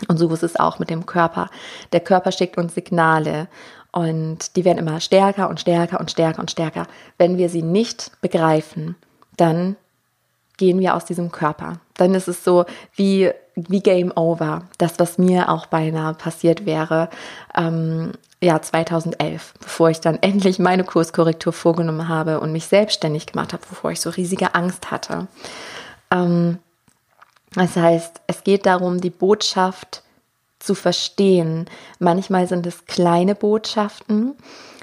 Und 0.08 0.16
so 0.16 0.32
ist 0.32 0.42
es 0.42 0.56
auch 0.56 0.78
mit 0.78 0.88
dem 0.88 1.04
Körper. 1.04 1.50
Der 1.92 2.00
Körper 2.00 2.32
schickt 2.32 2.56
uns 2.56 2.74
Signale 2.74 3.48
und 3.92 4.56
die 4.56 4.64
werden 4.64 4.78
immer 4.78 5.00
stärker 5.00 5.48
und 5.48 5.60
stärker 5.60 6.00
und 6.00 6.10
stärker 6.10 6.40
und 6.40 6.50
stärker. 6.50 6.86
Wenn 7.18 7.38
wir 7.38 7.48
sie 7.48 7.62
nicht 7.62 8.12
begreifen, 8.20 8.96
dann 9.36 9.76
gehen 10.56 10.78
wir 10.78 10.94
aus 10.94 11.04
diesem 11.06 11.32
Körper. 11.32 11.80
Dann 11.94 12.14
ist 12.14 12.28
es 12.28 12.44
so 12.44 12.66
wie, 12.94 13.30
wie 13.54 13.80
Game 13.80 14.12
Over. 14.14 14.62
Das, 14.78 14.98
was 14.98 15.18
mir 15.18 15.48
auch 15.48 15.66
beinahe 15.66 16.14
passiert 16.14 16.66
wäre, 16.66 17.08
ähm, 17.56 18.12
ja, 18.42 18.60
2011, 18.60 19.54
bevor 19.60 19.90
ich 19.90 20.00
dann 20.00 20.18
endlich 20.20 20.58
meine 20.58 20.84
Kurskorrektur 20.84 21.52
vorgenommen 21.52 22.08
habe 22.08 22.40
und 22.40 22.52
mich 22.52 22.66
selbstständig 22.66 23.26
gemacht 23.26 23.52
habe, 23.52 23.62
bevor 23.68 23.90
ich 23.90 24.00
so 24.00 24.10
riesige 24.10 24.54
Angst 24.54 24.90
hatte. 24.90 25.26
Ähm, 26.10 26.58
das 27.54 27.74
heißt, 27.74 28.20
es 28.26 28.44
geht 28.44 28.66
darum, 28.66 29.00
die 29.00 29.10
Botschaft 29.10 30.04
zu 30.60 30.74
verstehen. 30.74 31.66
Manchmal 31.98 32.46
sind 32.46 32.66
es 32.66 32.86
kleine 32.86 33.34
Botschaften, 33.34 34.36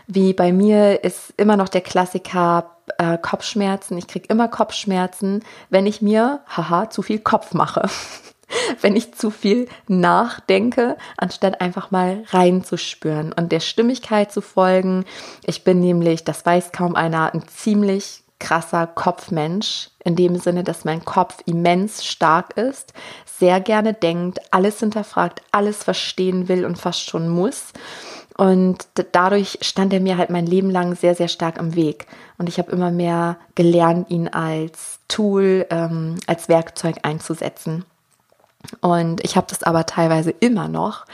wie 0.08 0.34
bei 0.34 0.52
mir 0.52 1.04
ist 1.04 1.34
immer 1.38 1.58
noch 1.58 1.70
der 1.70 1.82
Klassiker 1.82 2.78
äh, 2.98 3.18
Kopfschmerzen. 3.18 3.98
Ich 3.98 4.08
kriege 4.08 4.28
immer 4.30 4.48
Kopfschmerzen, 4.48 5.44
wenn 5.70 5.86
ich 5.86 6.02
mir, 6.02 6.42
haha, 6.48 6.90
zu 6.90 7.02
viel 7.02 7.20
Kopf 7.20 7.54
mache. 7.54 7.90
wenn 8.82 8.96
ich 8.96 9.14
zu 9.14 9.30
viel 9.30 9.68
nachdenke, 9.88 10.98
anstatt 11.18 11.62
einfach 11.62 11.92
mal 11.92 12.24
reinzuspüren 12.30 13.34
und 13.34 13.52
der 13.52 13.60
Stimmigkeit 13.60 14.32
zu 14.32 14.42
folgen. 14.42 15.06
Ich 15.46 15.64
bin 15.64 15.80
nämlich, 15.80 16.24
das 16.24 16.46
weiß 16.46 16.72
kaum 16.72 16.96
einer, 16.96 17.34
ein 17.34 17.48
ziemlich 17.48 18.24
krasser 18.40 18.88
Kopfmensch, 18.88 19.90
in 20.04 20.16
dem 20.16 20.38
Sinne, 20.38 20.64
dass 20.64 20.86
mein 20.86 21.04
Kopf 21.04 21.40
immens 21.46 22.06
stark 22.06 22.56
ist, 22.58 22.94
sehr 23.26 23.60
gerne 23.60 23.94
denkt, 23.94 24.40
alles 24.52 24.80
hinterfragt, 24.80 25.42
alles 25.52 25.84
verstehen 25.84 26.48
will 26.48 26.66
und 26.66 26.78
fast 26.78 27.10
schon 27.10 27.30
muss. 27.30 27.74
Und 28.38 28.88
dadurch 29.14 29.58
stand 29.62 29.94
er 29.94 30.00
mir 30.00 30.18
halt 30.18 30.30
mein 30.30 30.46
Leben 30.46 30.70
lang 30.70 30.96
sehr, 30.96 31.16
sehr 31.16 31.28
stark 31.28 31.58
im 31.58 31.76
Weg. 31.76 32.06
Und 32.38 32.48
ich 32.48 32.60
habe 32.60 32.72
immer 32.72 32.92
mehr 32.92 33.38
gelernt, 33.56 34.12
ihn 34.12 34.28
als 34.28 35.00
Tool, 35.08 35.66
ähm, 35.72 36.18
als 36.28 36.48
Werkzeug 36.48 36.98
einzusetzen. 37.02 37.84
Und 38.82 39.24
ich 39.24 39.38
habe 39.38 39.48
das 39.50 39.64
aber 39.64 39.86
teilweise 39.88 40.32
immer 40.32 40.68
noch, 40.68 41.06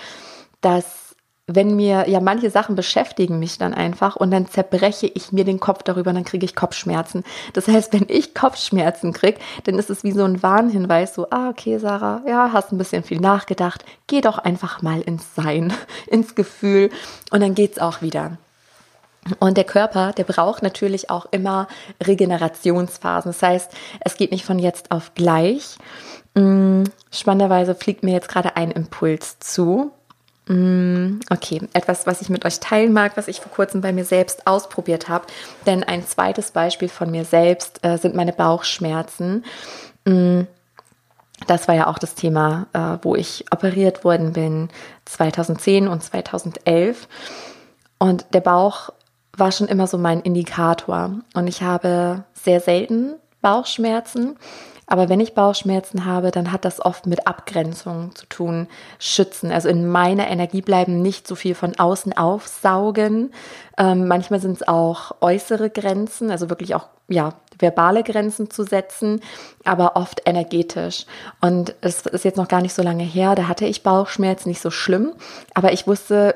dass 0.60 1.13
wenn 1.48 1.76
mir, 1.76 2.08
ja, 2.08 2.22
manche 2.22 2.50
Sachen 2.50 2.76
beschäftigen 2.76 3.38
mich 3.38 3.58
dann 3.58 3.74
einfach 3.74 4.16
und 4.16 4.32
dann 4.32 4.48
zerbreche 4.48 5.08
ich 5.08 5.34
mir 5.34 5.44
den 5.44 5.60
Kopf 5.60 5.84
darüber 5.84 6.14
dann 6.14 6.24
kriege 6.24 6.46
ich 6.46 6.56
Kopfschmerzen. 6.56 7.24
Das 7.52 7.68
heißt, 7.68 7.92
wenn 7.92 8.06
ich 8.08 8.34
Kopfschmerzen 8.34 9.12
kriege, 9.12 9.40
dann 9.66 9.78
ist 9.78 9.90
es 9.90 10.06
wie 10.06 10.14
so 10.14 10.24
ein 10.24 10.42
Warnhinweis, 10.42 11.14
so, 11.14 11.28
ah, 11.32 11.50
okay, 11.50 11.80
Sarah, 11.80 12.22
ja, 12.26 12.52
hast 12.54 12.72
ein 12.72 12.78
bisschen 12.78 13.04
viel 13.04 13.20
nachgedacht, 13.20 13.84
geh 14.08 14.22
doch 14.22 14.38
einfach 14.38 14.82
mal 14.82 15.02
ins 15.02 15.36
Sein, 15.36 15.74
ins 16.08 16.36
Gefühl 16.36 16.90
und 17.32 17.42
dann 17.42 17.56
geht's 17.56 17.80
auch 17.80 18.02
wieder. 18.02 18.38
Und 19.40 19.58
der 19.58 19.64
Körper, 19.64 20.12
der 20.14 20.26
braucht 20.26 20.64
natürlich 20.64 21.10
auch 21.10 21.28
immer 21.32 21.68
Regenerationsphasen. 22.06 23.32
Das 23.32 23.42
heißt, 23.42 23.72
es 24.02 24.18
geht 24.18 24.32
nicht 24.32 24.46
von 24.46 24.60
jetzt 24.60 24.92
auf 24.92 25.14
gleich. 25.14 25.78
Mm, 26.36 26.84
spannenderweise 27.12 27.76
fliegt 27.76 28.04
mir 28.04 28.12
jetzt 28.12 28.28
gerade 28.28 28.58
ein 28.58 28.72
Impuls 28.72 29.40
zu. 29.40 29.92
Mm, 30.48 31.20
okay, 31.30 31.62
etwas, 31.74 32.06
was 32.06 32.22
ich 32.22 32.30
mit 32.30 32.44
euch 32.46 32.60
teilen 32.60 32.92
mag, 32.92 33.16
was 33.16 33.28
ich 33.28 33.40
vor 33.40 33.52
kurzem 33.52 33.82
bei 33.82 33.94
mir 33.94 34.06
selbst 34.06 34.46
ausprobiert 34.46 35.08
habe. 35.08 35.26
Denn 35.66 35.84
ein 35.84 36.06
zweites 36.06 36.52
Beispiel 36.52 36.90
von 36.90 37.12
mir 37.12 37.26
selbst 37.26 37.84
äh, 37.84 37.98
sind 37.98 38.16
meine 38.16 38.34
Bauchschmerzen. 38.34 39.46
Mm, 40.06 40.42
das 41.48 41.68
war 41.68 41.76
ja 41.76 41.88
auch 41.88 41.98
das 41.98 42.16
Thema, 42.16 42.68
äh, 42.74 43.04
wo 43.04 43.16
ich 43.16 43.46
operiert 43.52 44.04
worden 44.04 44.34
bin, 44.34 44.70
2010 45.06 45.88
und 45.88 46.04
2011. 46.04 47.08
Und 47.98 48.26
der 48.34 48.42
Bauch 48.42 48.90
war 49.36 49.52
schon 49.52 49.68
immer 49.68 49.88
so 49.88 49.98
mein 49.98 50.22
Indikator. 50.22 51.12
Und 51.34 51.48
ich 51.48 51.62
habe 51.62 52.24
sehr 52.34 52.60
selten 52.60 53.16
Bauchschmerzen. 53.42 54.38
Aber 54.88 55.10
wenn 55.10 55.20
ich 55.20 55.34
Bauchschmerzen 55.34 56.06
habe, 56.06 56.32
dann 56.32 56.52
hat 56.52 56.66
das 56.66 56.84
oft 56.84 57.06
mit 57.06 57.26
Abgrenzung 57.26 58.14
zu 58.16 58.26
tun, 58.26 58.68
schützen. 59.00 59.52
Also 59.52 59.70
in 59.70 59.88
meiner 59.88 60.28
Energie 60.28 60.62
bleiben, 60.62 61.02
nicht 61.02 61.28
so 61.28 61.36
viel 61.36 61.56
von 61.56 61.78
außen 61.78 62.14
aufsaugen. 62.14 63.34
Ähm, 63.78 64.08
manchmal 64.08 64.40
sind 64.40 64.58
es 64.58 64.68
auch 64.68 65.16
äußere 65.22 65.70
Grenzen, 65.70 66.32
also 66.32 66.50
wirklich 66.50 66.76
auch 66.76 66.88
ja 67.08 67.34
verbale 67.60 68.04
Grenzen 68.04 68.50
zu 68.50 68.64
setzen, 68.64 69.22
aber 69.64 69.96
oft 69.96 70.22
energetisch. 70.26 71.06
Und 71.42 71.76
es 71.82 72.06
ist 72.06 72.26
jetzt 72.26 72.38
noch 72.38 72.48
gar 72.48 72.62
nicht 72.62 72.74
so 72.74 72.82
lange 72.82 73.04
her. 73.04 73.36
Da 73.36 73.48
hatte 73.48 73.66
ich 73.66 73.84
Bauchschmerzen, 73.84 74.50
nicht 74.50 74.62
so 74.62 74.72
schlimm, 74.72 75.14
aber 75.54 75.72
ich 75.72 75.88
wusste, 75.88 76.36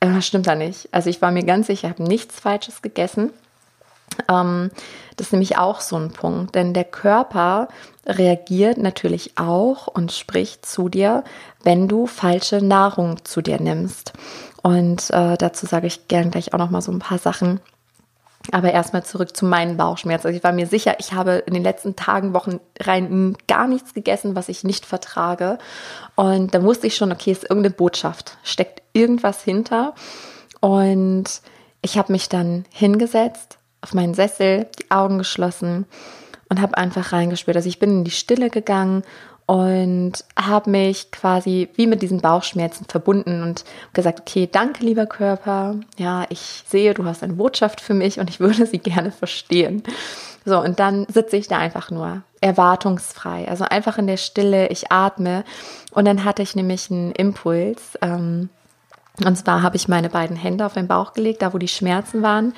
äh, 0.00 0.20
stimmt 0.20 0.46
da 0.46 0.54
nicht. 0.54 0.88
Also 0.92 1.10
ich 1.10 1.22
war 1.22 1.30
mir 1.30 1.44
ganz 1.44 1.68
sicher, 1.68 1.88
ich 1.88 1.94
habe 1.94 2.02
nichts 2.02 2.40
Falsches 2.40 2.82
gegessen. 2.82 3.30
Ähm, 4.30 4.70
das 5.16 5.28
ist 5.28 5.32
nämlich 5.32 5.58
auch 5.58 5.80
so 5.80 5.96
ein 5.96 6.12
Punkt, 6.12 6.54
denn 6.54 6.74
der 6.74 6.84
Körper 6.84 7.68
reagiert 8.06 8.78
natürlich 8.78 9.38
auch 9.38 9.86
und 9.86 10.12
spricht 10.12 10.66
zu 10.66 10.88
dir, 10.88 11.24
wenn 11.62 11.88
du 11.88 12.06
falsche 12.06 12.62
Nahrung 12.62 13.24
zu 13.24 13.40
dir 13.40 13.60
nimmst. 13.60 14.12
Und 14.62 15.10
äh, 15.10 15.36
dazu 15.36 15.66
sage 15.66 15.86
ich 15.86 16.08
gern 16.08 16.30
gleich 16.30 16.52
auch 16.52 16.58
noch 16.58 16.70
mal 16.70 16.82
so 16.82 16.92
ein 16.92 16.98
paar 16.98 17.18
Sachen. 17.18 17.60
Aber 18.52 18.72
erstmal 18.72 19.04
zurück 19.04 19.34
zu 19.34 19.46
meinen 19.46 19.78
Bauchschmerzen. 19.78 20.26
Also 20.26 20.36
ich 20.36 20.44
war 20.44 20.52
mir 20.52 20.66
sicher, 20.66 20.96
ich 20.98 21.14
habe 21.14 21.36
in 21.46 21.54
den 21.54 21.62
letzten 21.62 21.96
Tagen, 21.96 22.34
Wochen 22.34 22.60
rein 22.78 23.36
gar 23.48 23.66
nichts 23.66 23.94
gegessen, 23.94 24.36
was 24.36 24.50
ich 24.50 24.64
nicht 24.64 24.84
vertrage. 24.84 25.58
Und 26.14 26.54
da 26.54 26.62
wusste 26.62 26.86
ich 26.86 26.96
schon, 26.96 27.10
okay, 27.10 27.32
ist 27.32 27.44
irgendeine 27.44 27.74
Botschaft, 27.74 28.36
steckt 28.42 28.82
irgendwas 28.92 29.42
hinter. 29.42 29.94
Und 30.60 31.24
ich 31.80 31.96
habe 31.96 32.12
mich 32.12 32.28
dann 32.28 32.64
hingesetzt, 32.70 33.58
auf 33.84 33.94
meinen 33.94 34.14
Sessel, 34.14 34.66
die 34.80 34.90
Augen 34.90 35.18
geschlossen 35.18 35.86
und 36.48 36.60
habe 36.60 36.76
einfach 36.76 37.12
reingespürt. 37.12 37.56
Also 37.56 37.68
ich 37.68 37.78
bin 37.78 37.90
in 37.90 38.04
die 38.04 38.10
Stille 38.10 38.50
gegangen 38.50 39.04
und 39.46 40.12
habe 40.40 40.70
mich 40.70 41.10
quasi 41.10 41.68
wie 41.74 41.86
mit 41.86 42.00
diesen 42.00 42.22
Bauchschmerzen 42.22 42.86
verbunden 42.88 43.42
und 43.42 43.64
gesagt, 43.92 44.20
okay, 44.20 44.48
danke 44.50 44.84
lieber 44.84 45.04
Körper, 45.04 45.76
ja, 45.98 46.24
ich 46.30 46.64
sehe, 46.66 46.94
du 46.94 47.04
hast 47.04 47.22
eine 47.22 47.34
Botschaft 47.34 47.82
für 47.82 47.92
mich 47.92 48.18
und 48.18 48.30
ich 48.30 48.40
würde 48.40 48.64
sie 48.66 48.78
gerne 48.78 49.12
verstehen. 49.12 49.82
So, 50.46 50.60
und 50.60 50.80
dann 50.80 51.06
sitze 51.12 51.36
ich 51.36 51.46
da 51.46 51.58
einfach 51.58 51.90
nur 51.90 52.22
erwartungsfrei, 52.40 53.46
also 53.48 53.64
einfach 53.64 53.98
in 53.98 54.06
der 54.06 54.16
Stille, 54.16 54.68
ich 54.68 54.90
atme 54.90 55.44
und 55.92 56.06
dann 56.06 56.24
hatte 56.24 56.42
ich 56.42 56.56
nämlich 56.56 56.90
einen 56.90 57.12
Impuls. 57.12 57.98
Ähm, 58.00 58.48
und 59.22 59.36
zwar 59.36 59.62
habe 59.62 59.76
ich 59.76 59.88
meine 59.88 60.08
beiden 60.08 60.36
Hände 60.36 60.66
auf 60.66 60.74
den 60.74 60.88
Bauch 60.88 61.12
gelegt, 61.12 61.42
da 61.42 61.52
wo 61.52 61.58
die 61.58 61.68
Schmerzen 61.68 62.22
waren 62.22 62.54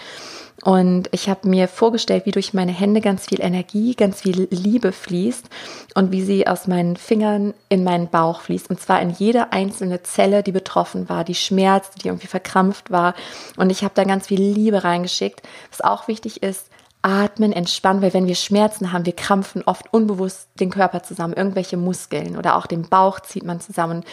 und 0.62 1.08
ich 1.12 1.28
habe 1.28 1.48
mir 1.48 1.68
vorgestellt, 1.68 2.24
wie 2.24 2.30
durch 2.30 2.54
meine 2.54 2.72
Hände 2.72 3.00
ganz 3.00 3.26
viel 3.26 3.40
Energie, 3.40 3.94
ganz 3.94 4.22
viel 4.22 4.48
Liebe 4.50 4.90
fließt 4.90 5.48
und 5.94 6.12
wie 6.12 6.22
sie 6.22 6.46
aus 6.46 6.66
meinen 6.66 6.96
Fingern 6.96 7.52
in 7.68 7.84
meinen 7.84 8.08
Bauch 8.08 8.40
fließt. 8.40 8.70
Und 8.70 8.80
zwar 8.80 9.00
in 9.02 9.10
jede 9.10 9.52
einzelne 9.52 10.02
Zelle, 10.02 10.42
die 10.42 10.52
betroffen 10.52 11.08
war, 11.08 11.24
die 11.24 11.34
schmerzt, 11.34 12.02
die 12.02 12.08
irgendwie 12.08 12.26
verkrampft 12.26 12.90
war. 12.90 13.14
Und 13.56 13.70
ich 13.70 13.84
habe 13.84 13.94
da 13.94 14.04
ganz 14.04 14.28
viel 14.28 14.40
Liebe 14.40 14.82
reingeschickt. 14.82 15.42
Was 15.70 15.82
auch 15.82 16.08
wichtig 16.08 16.42
ist, 16.42 16.70
atmen, 17.02 17.52
entspannen, 17.52 18.02
weil 18.02 18.14
wenn 18.14 18.26
wir 18.26 18.34
Schmerzen 18.34 18.92
haben, 18.92 19.06
wir 19.06 19.14
krampfen 19.14 19.62
oft 19.66 19.92
unbewusst 19.92 20.48
den 20.58 20.70
Körper 20.70 21.04
zusammen, 21.04 21.34
irgendwelche 21.34 21.76
Muskeln 21.76 22.36
oder 22.36 22.56
auch 22.56 22.66
den 22.66 22.88
Bauch 22.88 23.20
zieht 23.20 23.44
man 23.44 23.60
zusammen. 23.60 24.04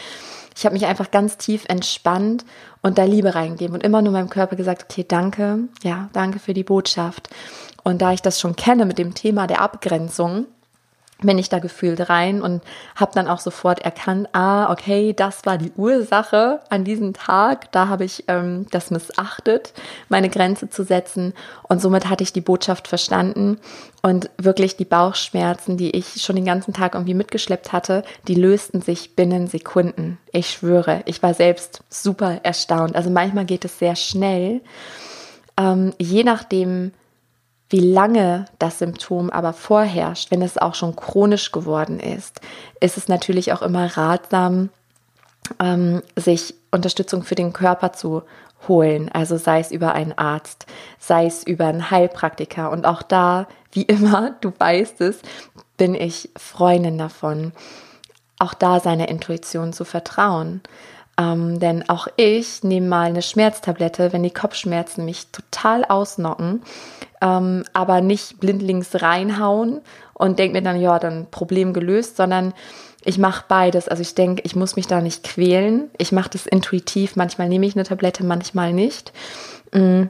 Ich 0.55 0.65
habe 0.65 0.73
mich 0.73 0.85
einfach 0.85 1.11
ganz 1.11 1.37
tief 1.37 1.65
entspannt 1.67 2.45
und 2.81 2.97
da 2.97 3.03
Liebe 3.03 3.35
reingegeben 3.35 3.75
und 3.75 3.83
immer 3.83 4.01
nur 4.01 4.13
meinem 4.13 4.29
Körper 4.29 4.55
gesagt, 4.55 4.83
okay, 4.83 5.05
danke, 5.07 5.59
ja, 5.83 6.09
danke 6.13 6.39
für 6.39 6.53
die 6.53 6.63
Botschaft. 6.63 7.29
Und 7.83 8.01
da 8.01 8.13
ich 8.13 8.21
das 8.21 8.39
schon 8.39 8.55
kenne 8.55 8.85
mit 8.85 8.97
dem 8.97 9.13
Thema 9.13 9.47
der 9.47 9.61
Abgrenzung, 9.61 10.45
bin 11.25 11.38
ich 11.38 11.49
da 11.49 11.59
gefühlt 11.59 12.09
rein 12.09 12.41
und 12.41 12.62
habe 12.95 13.12
dann 13.13 13.27
auch 13.27 13.39
sofort 13.39 13.79
erkannt, 13.79 14.29
ah, 14.33 14.71
okay, 14.71 15.13
das 15.13 15.45
war 15.45 15.57
die 15.57 15.71
Ursache 15.75 16.59
an 16.69 16.83
diesem 16.83 17.13
Tag. 17.13 17.71
Da 17.71 17.88
habe 17.88 18.05
ich 18.05 18.25
ähm, 18.27 18.67
das 18.71 18.91
missachtet, 18.91 19.73
meine 20.09 20.29
Grenze 20.29 20.69
zu 20.69 20.83
setzen. 20.83 21.33
Und 21.63 21.81
somit 21.81 22.09
hatte 22.09 22.23
ich 22.23 22.33
die 22.33 22.41
Botschaft 22.41 22.88
verstanden 22.88 23.59
und 24.01 24.29
wirklich 24.38 24.75
die 24.75 24.86
Bauchschmerzen, 24.86 25.77
die 25.77 25.91
ich 25.91 26.21
schon 26.21 26.36
den 26.36 26.45
ganzen 26.45 26.73
Tag 26.73 26.93
irgendwie 26.95 27.13
mitgeschleppt 27.13 27.71
hatte, 27.71 28.03
die 28.27 28.36
lösten 28.36 28.81
sich 28.81 29.15
binnen 29.15 29.47
Sekunden. 29.47 30.17
Ich 30.31 30.49
schwöre, 30.49 31.01
ich 31.05 31.23
war 31.23 31.33
selbst 31.33 31.81
super 31.89 32.41
erstaunt. 32.43 32.95
Also 32.95 33.09
manchmal 33.09 33.45
geht 33.45 33.65
es 33.65 33.79
sehr 33.79 33.95
schnell. 33.95 34.62
Ähm, 35.57 35.93
je 35.99 36.23
nachdem, 36.23 36.91
wie 37.73 37.79
lange 37.79 38.45
das 38.59 38.77
Symptom 38.77 39.31
aber 39.31 39.51
vorherrscht, 39.51 40.29
wenn 40.29 40.43
es 40.43 40.59
auch 40.59 40.75
schon 40.75 40.95
chronisch 40.95 41.51
geworden 41.51 41.99
ist, 41.99 42.39
ist 42.79 42.99
es 42.99 43.07
natürlich 43.07 43.51
auch 43.51 43.63
immer 43.63 43.97
ratsam, 43.97 44.69
ähm, 45.59 46.03
sich 46.15 46.53
Unterstützung 46.69 47.23
für 47.23 47.33
den 47.33 47.51
Körper 47.51 47.91
zu 47.91 48.21
holen. 48.67 49.09
Also 49.12 49.38
sei 49.38 49.59
es 49.59 49.71
über 49.71 49.93
einen 49.93 50.15
Arzt, 50.15 50.67
sei 50.99 51.25
es 51.25 51.43
über 51.43 51.65
einen 51.65 51.89
Heilpraktiker. 51.89 52.69
Und 52.69 52.86
auch 52.86 53.01
da, 53.01 53.47
wie 53.71 53.81
immer, 53.88 54.36
du 54.41 54.53
weißt 54.55 55.01
es, 55.01 55.23
bin 55.75 55.95
ich 55.95 56.29
Freundin 56.38 56.99
davon, 56.99 57.53
auch 58.38 58.53
da 58.53 58.81
seiner 58.81 59.09
Intuition 59.09 59.73
zu 59.73 59.83
vertrauen. 59.83 60.62
Ähm, 61.17 61.60
denn 61.60 61.88
auch 61.89 62.08
ich 62.15 62.63
nehme 62.63 62.88
mal 62.88 63.08
eine 63.08 63.21
Schmerztablette, 63.21 64.13
wenn 64.13 64.23
die 64.23 64.32
Kopfschmerzen 64.32 65.06
mich 65.06 65.28
total 65.32 65.86
ausnocken, 65.86 66.63
ähm, 67.21 67.63
aber 67.73 68.02
nicht 68.02 68.39
blindlings 68.39 69.02
reinhauen 69.02 69.82
und 70.13 70.39
denke 70.39 70.58
mir 70.58 70.63
dann, 70.63 70.82
ja, 70.82 70.97
dann 70.97 71.28
Problem 71.30 71.73
gelöst, 71.73 72.17
sondern 72.17 72.54
ich 73.06 73.17
mache 73.17 73.45
beides. 73.47 73.88
Also 73.88 74.02
ich 74.02 74.15
denke, 74.15 74.41
ich 74.45 74.56
muss 74.56 74.76
mich 74.76 74.88
da 74.88 75.02
nicht 75.02 75.23
quälen. 75.23 75.91
Ich 75.97 76.12
mache 76.12 76.30
das 76.30 76.45
intuitiv. 76.45 77.15
Manchmal 77.15 77.49
nehme 77.49 77.65
ich 77.65 77.76
eine 77.76 77.84
Tablette, 77.84 78.23
manchmal 78.23 78.73
nicht. 78.73 79.12
Mm. 79.73 80.04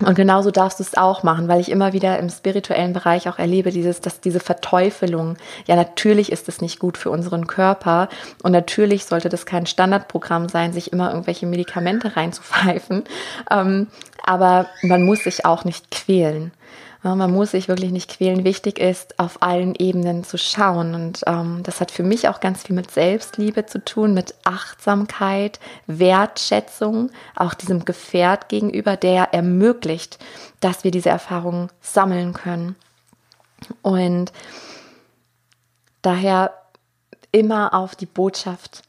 Und 0.00 0.14
genauso 0.14 0.50
darfst 0.50 0.78
du 0.78 0.82
es 0.82 0.94
auch 0.94 1.22
machen, 1.22 1.48
weil 1.48 1.60
ich 1.60 1.70
immer 1.70 1.94
wieder 1.94 2.18
im 2.18 2.28
spirituellen 2.28 2.92
Bereich 2.92 3.30
auch 3.30 3.38
erlebe, 3.38 3.70
dieses, 3.70 4.02
dass 4.02 4.20
diese 4.20 4.40
Verteufelung, 4.40 5.38
ja, 5.66 5.74
natürlich 5.74 6.30
ist 6.30 6.50
es 6.50 6.60
nicht 6.60 6.78
gut 6.78 6.98
für 6.98 7.08
unseren 7.08 7.46
Körper 7.46 8.10
und 8.42 8.52
natürlich 8.52 9.06
sollte 9.06 9.30
das 9.30 9.46
kein 9.46 9.64
Standardprogramm 9.64 10.50
sein, 10.50 10.74
sich 10.74 10.92
immer 10.92 11.10
irgendwelche 11.10 11.46
Medikamente 11.46 12.14
reinzupfeifen. 12.14 13.04
Ähm, 13.50 13.86
aber 14.22 14.66
man 14.82 15.02
muss 15.02 15.24
sich 15.24 15.46
auch 15.46 15.64
nicht 15.64 15.90
quälen. 15.90 16.52
Man 17.02 17.32
muss 17.32 17.52
sich 17.52 17.68
wirklich 17.68 17.92
nicht 17.92 18.10
quälen. 18.10 18.44
Wichtig 18.44 18.78
ist, 18.78 19.18
auf 19.18 19.42
allen 19.42 19.74
Ebenen 19.74 20.24
zu 20.24 20.38
schauen. 20.38 20.94
Und 20.94 21.22
ähm, 21.26 21.60
das 21.62 21.80
hat 21.80 21.90
für 21.90 22.02
mich 22.02 22.28
auch 22.28 22.40
ganz 22.40 22.64
viel 22.64 22.74
mit 22.74 22.90
Selbstliebe 22.90 23.66
zu 23.66 23.84
tun, 23.84 24.14
mit 24.14 24.34
Achtsamkeit, 24.44 25.60
Wertschätzung, 25.86 27.10
auch 27.34 27.54
diesem 27.54 27.84
Gefährt 27.84 28.48
gegenüber, 28.48 28.96
der 28.96 29.34
ermöglicht, 29.34 30.18
dass 30.60 30.84
wir 30.84 30.90
diese 30.90 31.10
Erfahrungen 31.10 31.68
sammeln 31.80 32.32
können. 32.32 32.76
Und 33.82 34.32
daher 36.02 36.52
immer 37.32 37.74
auf 37.74 37.94
die 37.94 38.06
Botschaft 38.06 38.82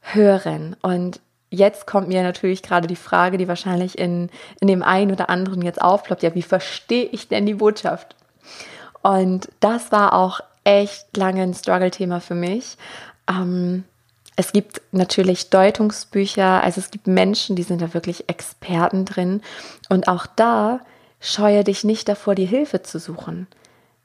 hören 0.00 0.76
und 0.82 1.20
jetzt 1.50 1.86
kommt 1.86 2.08
mir 2.08 2.22
natürlich 2.22 2.62
gerade 2.62 2.86
die 2.86 2.96
Frage, 2.96 3.38
die 3.38 3.48
wahrscheinlich 3.48 3.98
in, 3.98 4.30
in 4.60 4.68
dem 4.68 4.82
einen 4.82 5.12
oder 5.12 5.30
anderen 5.30 5.62
jetzt 5.62 5.80
aufploppt, 5.80 6.22
ja, 6.22 6.34
wie 6.34 6.42
verstehe 6.42 7.04
ich 7.04 7.28
denn 7.28 7.46
die 7.46 7.54
Botschaft? 7.54 8.14
Und 9.02 9.48
das 9.60 9.92
war 9.92 10.12
auch 10.12 10.40
echt 10.64 11.16
lange 11.16 11.42
ein 11.42 11.54
Struggle-Thema 11.54 12.20
für 12.20 12.34
mich. 12.34 12.76
Ähm, 13.28 13.84
es 14.36 14.52
gibt 14.52 14.82
natürlich 14.92 15.50
Deutungsbücher, 15.50 16.62
also 16.62 16.80
es 16.80 16.90
gibt 16.90 17.06
Menschen, 17.06 17.56
die 17.56 17.62
sind 17.62 17.82
da 17.82 17.94
wirklich 17.94 18.28
Experten 18.28 19.04
drin. 19.04 19.42
Und 19.88 20.08
auch 20.08 20.26
da 20.26 20.80
scheue 21.20 21.64
dich 21.64 21.84
nicht 21.84 22.08
davor, 22.08 22.34
die 22.34 22.46
Hilfe 22.46 22.82
zu 22.82 22.98
suchen. 22.98 23.48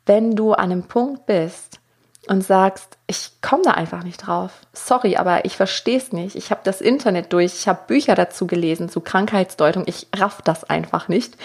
Wenn 0.05 0.35
du 0.35 0.53
an 0.53 0.71
einem 0.71 0.83
Punkt 0.83 1.25
bist, 1.25 1.79
und 2.27 2.43
sagst, 2.43 2.97
ich 3.07 3.31
komme 3.41 3.63
da 3.63 3.71
einfach 3.71 4.03
nicht 4.03 4.27
drauf. 4.27 4.51
Sorry, 4.71 5.17
aber 5.17 5.45
ich 5.45 5.57
verstehe 5.57 5.97
es 5.97 6.13
nicht. 6.13 6.35
Ich 6.35 6.51
habe 6.51 6.61
das 6.63 6.79
Internet 6.81 7.33
durch, 7.33 7.53
ich 7.53 7.67
habe 7.67 7.87
Bücher 7.87 8.15
dazu 8.15 8.47
gelesen 8.47 8.89
zu 8.89 9.01
Krankheitsdeutung, 9.01 9.83
ich 9.87 10.07
raff 10.15 10.41
das 10.41 10.63
einfach 10.63 11.07
nicht. 11.07 11.35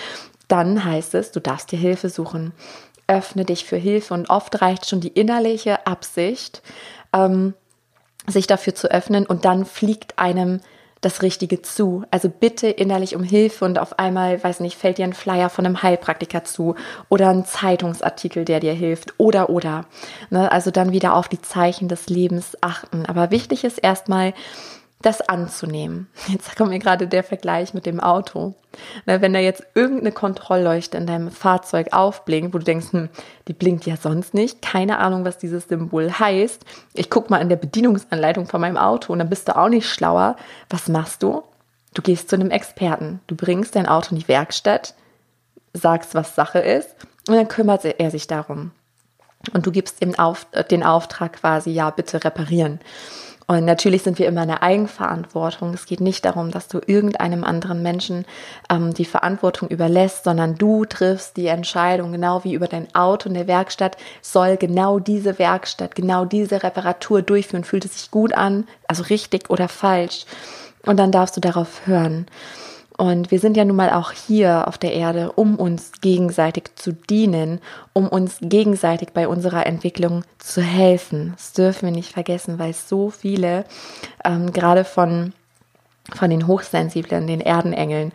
Dann 0.46 0.84
heißt 0.84 1.14
es, 1.14 1.32
du 1.32 1.40
darfst 1.40 1.72
dir 1.72 1.78
Hilfe 1.78 2.08
suchen. 2.08 2.52
Öffne 3.06 3.44
dich 3.44 3.64
für 3.64 3.76
Hilfe 3.76 4.14
und 4.14 4.30
oft 4.30 4.60
reicht 4.60 4.88
schon 4.88 5.00
die 5.00 5.08
innerliche 5.08 5.86
Absicht, 5.86 6.62
ähm, 7.12 7.54
sich 8.26 8.46
dafür 8.46 8.74
zu 8.74 8.90
öffnen 8.90 9.26
und 9.26 9.44
dann 9.44 9.64
fliegt 9.64 10.18
einem 10.18 10.60
das 11.00 11.22
Richtige 11.22 11.62
zu. 11.62 12.04
Also 12.10 12.28
bitte 12.28 12.68
innerlich 12.68 13.14
um 13.14 13.22
Hilfe 13.22 13.64
und 13.64 13.78
auf 13.78 13.98
einmal, 13.98 14.42
weiß 14.42 14.60
nicht, 14.60 14.76
fällt 14.76 14.98
dir 14.98 15.04
ein 15.04 15.12
Flyer 15.12 15.48
von 15.48 15.64
einem 15.64 15.82
Heilpraktiker 15.82 16.44
zu 16.44 16.74
oder 17.08 17.28
ein 17.28 17.44
Zeitungsartikel, 17.44 18.44
der 18.44 18.60
dir 18.60 18.72
hilft 18.72 19.14
oder 19.18 19.50
oder. 19.50 19.84
Ne? 20.30 20.50
Also 20.50 20.70
dann 20.70 20.92
wieder 20.92 21.14
auf 21.14 21.28
die 21.28 21.40
Zeichen 21.40 21.88
des 21.88 22.08
Lebens 22.08 22.56
achten. 22.60 23.06
Aber 23.06 23.30
wichtig 23.30 23.64
ist 23.64 23.78
erstmal, 23.78 24.34
das 25.02 25.20
anzunehmen. 25.20 26.08
Jetzt 26.28 26.56
kommt 26.56 26.70
mir 26.70 26.78
gerade 26.78 27.06
der 27.06 27.22
Vergleich 27.22 27.74
mit 27.74 27.86
dem 27.86 28.00
Auto. 28.00 28.54
Wenn 29.06 29.32
da 29.32 29.40
jetzt 29.40 29.64
irgendeine 29.74 30.12
Kontrollleuchte 30.12 30.98
in 30.98 31.06
deinem 31.06 31.30
Fahrzeug 31.30 31.88
aufblinkt, 31.92 32.54
wo 32.54 32.58
du 32.58 32.64
denkst, 32.64 32.92
hm, 32.92 33.08
die 33.48 33.52
blinkt 33.52 33.86
ja 33.86 33.96
sonst 33.96 34.34
nicht, 34.34 34.62
keine 34.62 34.98
Ahnung, 34.98 35.24
was 35.24 35.38
dieses 35.38 35.68
Symbol 35.68 36.12
heißt. 36.12 36.64
Ich 36.94 37.10
guck 37.10 37.30
mal 37.30 37.40
in 37.40 37.48
der 37.48 37.56
Bedienungsanleitung 37.56 38.46
von 38.46 38.60
meinem 38.60 38.76
Auto 38.76 39.12
und 39.12 39.18
dann 39.20 39.30
bist 39.30 39.48
du 39.48 39.56
auch 39.56 39.68
nicht 39.68 39.88
schlauer. 39.88 40.36
Was 40.68 40.88
machst 40.88 41.22
du? 41.22 41.42
Du 41.94 42.02
gehst 42.02 42.28
zu 42.28 42.36
einem 42.36 42.50
Experten. 42.50 43.20
Du 43.26 43.34
bringst 43.34 43.74
dein 43.74 43.88
Auto 43.88 44.14
in 44.14 44.20
die 44.20 44.28
Werkstatt, 44.28 44.94
sagst, 45.72 46.14
was 46.14 46.34
Sache 46.34 46.60
ist 46.60 46.94
und 47.26 47.34
dann 47.34 47.48
kümmert 47.48 47.84
er 47.84 48.10
sich 48.10 48.26
darum. 48.26 48.72
Und 49.52 49.66
du 49.66 49.72
gibst 49.72 50.02
ihm 50.02 50.14
den 50.70 50.82
Auftrag 50.82 51.32
quasi, 51.34 51.70
ja, 51.70 51.90
bitte 51.90 52.22
reparieren. 52.22 52.80
Und 53.50 53.64
natürlich 53.64 54.02
sind 54.02 54.18
wir 54.18 54.28
immer 54.28 54.42
in 54.42 54.48
der 54.48 54.62
Eigenverantwortung. 54.62 55.72
Es 55.72 55.86
geht 55.86 56.02
nicht 56.02 56.26
darum, 56.26 56.50
dass 56.50 56.68
du 56.68 56.80
irgendeinem 56.84 57.44
anderen 57.44 57.82
Menschen 57.82 58.26
ähm, 58.70 58.92
die 58.92 59.06
Verantwortung 59.06 59.70
überlässt, 59.70 60.24
sondern 60.24 60.56
du 60.56 60.84
triffst 60.84 61.38
die 61.38 61.46
Entscheidung, 61.46 62.12
genau 62.12 62.44
wie 62.44 62.52
über 62.52 62.68
dein 62.68 62.94
Auto 62.94 63.30
in 63.30 63.34
der 63.34 63.46
Werkstatt, 63.46 63.96
soll 64.20 64.58
genau 64.58 64.98
diese 64.98 65.38
Werkstatt, 65.38 65.94
genau 65.94 66.26
diese 66.26 66.62
Reparatur 66.62 67.22
durchführen. 67.22 67.64
Fühlt 67.64 67.86
es 67.86 67.98
sich 67.98 68.10
gut 68.10 68.34
an, 68.34 68.68
also 68.86 69.04
richtig 69.04 69.48
oder 69.48 69.68
falsch? 69.68 70.26
Und 70.84 70.98
dann 70.98 71.10
darfst 71.10 71.34
du 71.34 71.40
darauf 71.40 71.86
hören. 71.86 72.26
Und 72.98 73.30
wir 73.30 73.38
sind 73.38 73.56
ja 73.56 73.64
nun 73.64 73.76
mal 73.76 73.90
auch 73.90 74.10
hier 74.10 74.66
auf 74.66 74.76
der 74.76 74.92
Erde, 74.92 75.30
um 75.30 75.54
uns 75.54 75.92
gegenseitig 76.00 76.72
zu 76.74 76.92
dienen, 76.92 77.60
um 77.92 78.08
uns 78.08 78.38
gegenseitig 78.40 79.10
bei 79.14 79.28
unserer 79.28 79.66
Entwicklung 79.66 80.24
zu 80.38 80.62
helfen. 80.62 81.32
Das 81.36 81.52
dürfen 81.52 81.86
wir 81.86 81.92
nicht 81.92 82.12
vergessen, 82.12 82.58
weil 82.58 82.72
so 82.74 83.10
viele, 83.10 83.64
ähm, 84.24 84.52
gerade 84.52 84.84
von 84.84 85.32
von 86.14 86.30
den 86.30 86.46
Hochsensiblen, 86.46 87.26
den 87.26 87.42
Erdenengeln, 87.42 88.12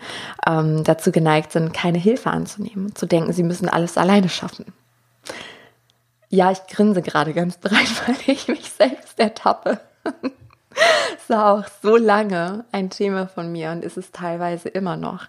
ähm, 0.47 0.83
dazu 0.83 1.11
geneigt 1.11 1.51
sind, 1.51 1.73
keine 1.73 1.99
Hilfe 1.99 2.31
anzunehmen, 2.31 2.95
zu 2.95 3.05
denken, 3.05 3.33
sie 3.33 3.43
müssen 3.43 3.69
alles 3.69 3.99
alleine 3.99 4.29
schaffen. 4.29 4.65
Ja, 6.29 6.51
ich 6.51 6.65
grinse 6.65 7.03
gerade 7.03 7.33
ganz 7.33 7.57
breit, 7.57 8.07
weil 8.07 8.15
ich 8.25 8.47
mich 8.47 8.71
selbst 8.71 9.19
ertappe. 9.19 9.79
Es 11.17 11.29
war 11.29 11.53
auch 11.53 11.63
so 11.81 11.95
lange 11.95 12.65
ein 12.71 12.89
Thema 12.89 13.27
von 13.27 13.51
mir 13.51 13.71
und 13.71 13.85
ist 13.85 13.97
es 13.97 14.11
teilweise 14.11 14.67
immer 14.67 14.97
noch. 14.97 15.27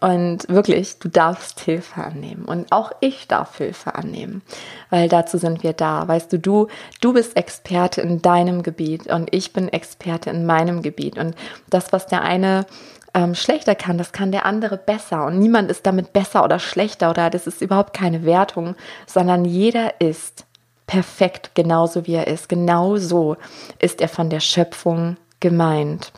Und 0.00 0.48
wirklich, 0.48 0.98
du 0.98 1.08
darfst 1.08 1.60
Hilfe 1.60 2.02
annehmen 2.02 2.44
und 2.44 2.72
auch 2.72 2.90
ich 3.00 3.28
darf 3.28 3.56
Hilfe 3.56 3.94
annehmen, 3.94 4.42
weil 4.90 5.08
dazu 5.08 5.38
sind 5.38 5.62
wir 5.62 5.72
da. 5.72 6.06
Weißt 6.08 6.32
du, 6.32 6.38
du, 6.38 6.66
du 7.00 7.12
bist 7.12 7.36
Experte 7.36 8.00
in 8.00 8.20
deinem 8.20 8.62
Gebiet 8.62 9.06
und 9.06 9.32
ich 9.32 9.52
bin 9.52 9.68
Experte 9.68 10.30
in 10.30 10.44
meinem 10.44 10.82
Gebiet 10.82 11.18
und 11.18 11.36
das, 11.70 11.92
was 11.92 12.06
der 12.06 12.22
eine 12.22 12.66
ähm, 13.14 13.34
schlechter 13.34 13.74
kann, 13.74 13.96
das 13.96 14.12
kann 14.12 14.32
der 14.32 14.44
andere 14.44 14.76
besser 14.76 15.26
und 15.26 15.38
niemand 15.38 15.70
ist 15.70 15.86
damit 15.86 16.12
besser 16.12 16.44
oder 16.44 16.58
schlechter 16.58 17.10
oder 17.10 17.30
das 17.30 17.46
ist 17.46 17.62
überhaupt 17.62 17.94
keine 17.94 18.24
Wertung, 18.24 18.74
sondern 19.06 19.44
jeder 19.44 20.00
ist 20.00 20.46
perfekt, 20.92 21.52
genauso 21.54 22.06
wie 22.06 22.16
er 22.16 22.26
ist. 22.26 22.50
Genauso 22.50 23.38
ist 23.78 24.02
er 24.02 24.08
von 24.08 24.28
der 24.28 24.40
Schöpfung 24.40 25.16
gemeint. 25.40 26.12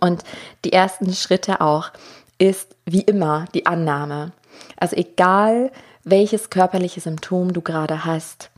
Und 0.00 0.24
die 0.64 0.72
ersten 0.72 1.12
Schritte 1.14 1.60
auch 1.60 1.90
ist 2.36 2.74
wie 2.84 3.02
immer 3.02 3.44
die 3.54 3.66
Annahme. 3.66 4.32
Also 4.76 4.96
egal, 4.96 5.70
welches 6.02 6.50
körperliche 6.50 7.00
Symptom 7.00 7.52
du 7.52 7.60
gerade 7.60 8.04
hast, 8.04 8.50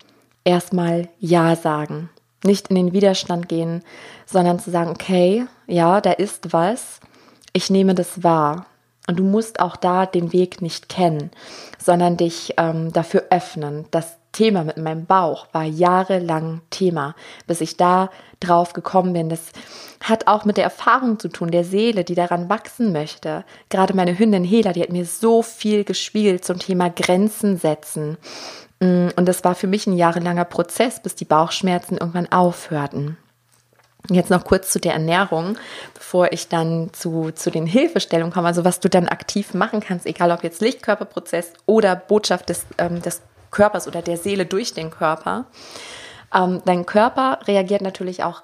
erstmal 0.44 1.10
Ja 1.18 1.56
sagen. 1.56 2.08
Nicht 2.42 2.68
in 2.68 2.76
den 2.76 2.94
Widerstand 2.94 3.50
gehen, 3.50 3.82
sondern 4.24 4.58
zu 4.58 4.70
sagen, 4.70 4.92
okay, 4.92 5.44
ja, 5.66 6.00
da 6.00 6.12
ist 6.12 6.54
was, 6.54 7.00
ich 7.52 7.68
nehme 7.68 7.94
das 7.94 8.22
wahr. 8.22 8.64
Und 9.06 9.18
du 9.18 9.24
musst 9.24 9.60
auch 9.60 9.76
da 9.76 10.06
den 10.06 10.32
Weg 10.32 10.62
nicht 10.62 10.88
kennen, 10.88 11.30
sondern 11.78 12.16
dich 12.16 12.54
ähm, 12.56 12.94
dafür 12.94 13.24
öffnen, 13.28 13.84
dass 13.90 14.17
Thema 14.32 14.64
mit 14.64 14.76
meinem 14.76 15.06
Bauch 15.06 15.46
war 15.52 15.64
jahrelang 15.64 16.60
Thema, 16.70 17.14
bis 17.46 17.60
ich 17.60 17.76
da 17.76 18.10
drauf 18.40 18.72
gekommen 18.72 19.12
bin. 19.12 19.28
Das 19.28 19.40
hat 20.02 20.26
auch 20.26 20.44
mit 20.44 20.56
der 20.56 20.64
Erfahrung 20.64 21.18
zu 21.18 21.28
tun, 21.28 21.50
der 21.50 21.64
Seele, 21.64 22.04
die 22.04 22.14
daran 22.14 22.48
wachsen 22.48 22.92
möchte. 22.92 23.44
Gerade 23.68 23.94
meine 23.94 24.18
Hündin 24.18 24.44
Hela, 24.44 24.72
die 24.72 24.82
hat 24.82 24.92
mir 24.92 25.06
so 25.06 25.42
viel 25.42 25.84
gespiegelt 25.84 26.44
zum 26.44 26.58
Thema 26.58 26.90
Grenzen 26.90 27.56
setzen. 27.56 28.16
Mm, 28.80 29.08
und 29.16 29.26
das 29.26 29.44
war 29.44 29.54
für 29.54 29.66
mich 29.66 29.86
ein 29.86 29.96
jahrelanger 29.96 30.44
Prozess, 30.44 31.00
bis 31.02 31.14
die 31.14 31.24
Bauchschmerzen 31.24 31.96
irgendwann 31.98 32.30
aufhörten. 32.30 33.16
Jetzt 34.10 34.30
noch 34.30 34.44
kurz 34.44 34.70
zu 34.70 34.78
der 34.78 34.92
Ernährung, 34.92 35.58
bevor 35.92 36.32
ich 36.32 36.48
dann 36.48 36.90
zu, 36.92 37.30
zu 37.32 37.50
den 37.50 37.66
Hilfestellungen 37.66 38.32
komme, 38.32 38.46
also 38.46 38.64
was 38.64 38.80
du 38.80 38.88
dann 38.88 39.08
aktiv 39.08 39.52
machen 39.52 39.80
kannst, 39.80 40.06
egal 40.06 40.30
ob 40.30 40.44
jetzt 40.44 40.62
Lichtkörperprozess 40.62 41.52
oder 41.66 41.94
Botschaft 41.96 42.48
des, 42.48 42.64
ähm, 42.78 43.02
des 43.02 43.20
Körpers 43.50 43.86
oder 43.86 44.02
der 44.02 44.16
Seele 44.16 44.46
durch 44.46 44.74
den 44.74 44.90
Körper. 44.90 45.46
Ähm, 46.34 46.62
dein 46.64 46.86
Körper 46.86 47.40
reagiert 47.46 47.82
natürlich 47.82 48.22
auch 48.22 48.42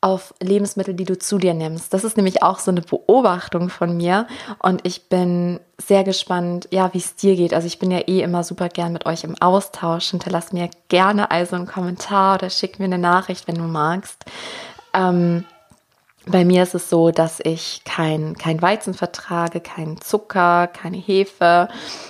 auf 0.00 0.32
Lebensmittel, 0.40 0.94
die 0.94 1.04
du 1.04 1.18
zu 1.18 1.38
dir 1.38 1.54
nimmst. 1.54 1.92
Das 1.92 2.04
ist 2.04 2.16
nämlich 2.16 2.42
auch 2.42 2.60
so 2.60 2.70
eine 2.70 2.82
Beobachtung 2.82 3.68
von 3.68 3.96
mir 3.96 4.28
und 4.60 4.86
ich 4.86 5.08
bin 5.08 5.58
sehr 5.76 6.04
gespannt, 6.04 6.68
ja, 6.70 6.94
wie 6.94 6.98
es 6.98 7.16
dir 7.16 7.34
geht. 7.34 7.52
Also 7.52 7.66
ich 7.66 7.80
bin 7.80 7.90
ja 7.90 7.98
eh 8.06 8.20
immer 8.20 8.44
super 8.44 8.68
gern 8.68 8.92
mit 8.92 9.06
euch 9.06 9.24
im 9.24 9.34
Austausch. 9.40 10.10
Hinterlass 10.10 10.52
mir 10.52 10.70
gerne 10.88 11.32
also 11.32 11.56
einen 11.56 11.66
Kommentar 11.66 12.36
oder 12.36 12.48
schick 12.48 12.78
mir 12.78 12.84
eine 12.84 12.98
Nachricht, 12.98 13.48
wenn 13.48 13.56
du 13.56 13.64
magst. 13.64 14.24
Ähm, 14.94 15.44
bei 16.30 16.44
mir 16.44 16.62
ist 16.62 16.74
es 16.74 16.90
so, 16.90 17.10
dass 17.10 17.40
ich 17.40 17.82
kein, 17.84 18.36
kein 18.36 18.60
Weizen 18.60 18.94
vertrage, 18.94 19.60
kein 19.60 20.00
Zucker, 20.00 20.66
keine 20.66 20.96
Hefe. 20.96 21.68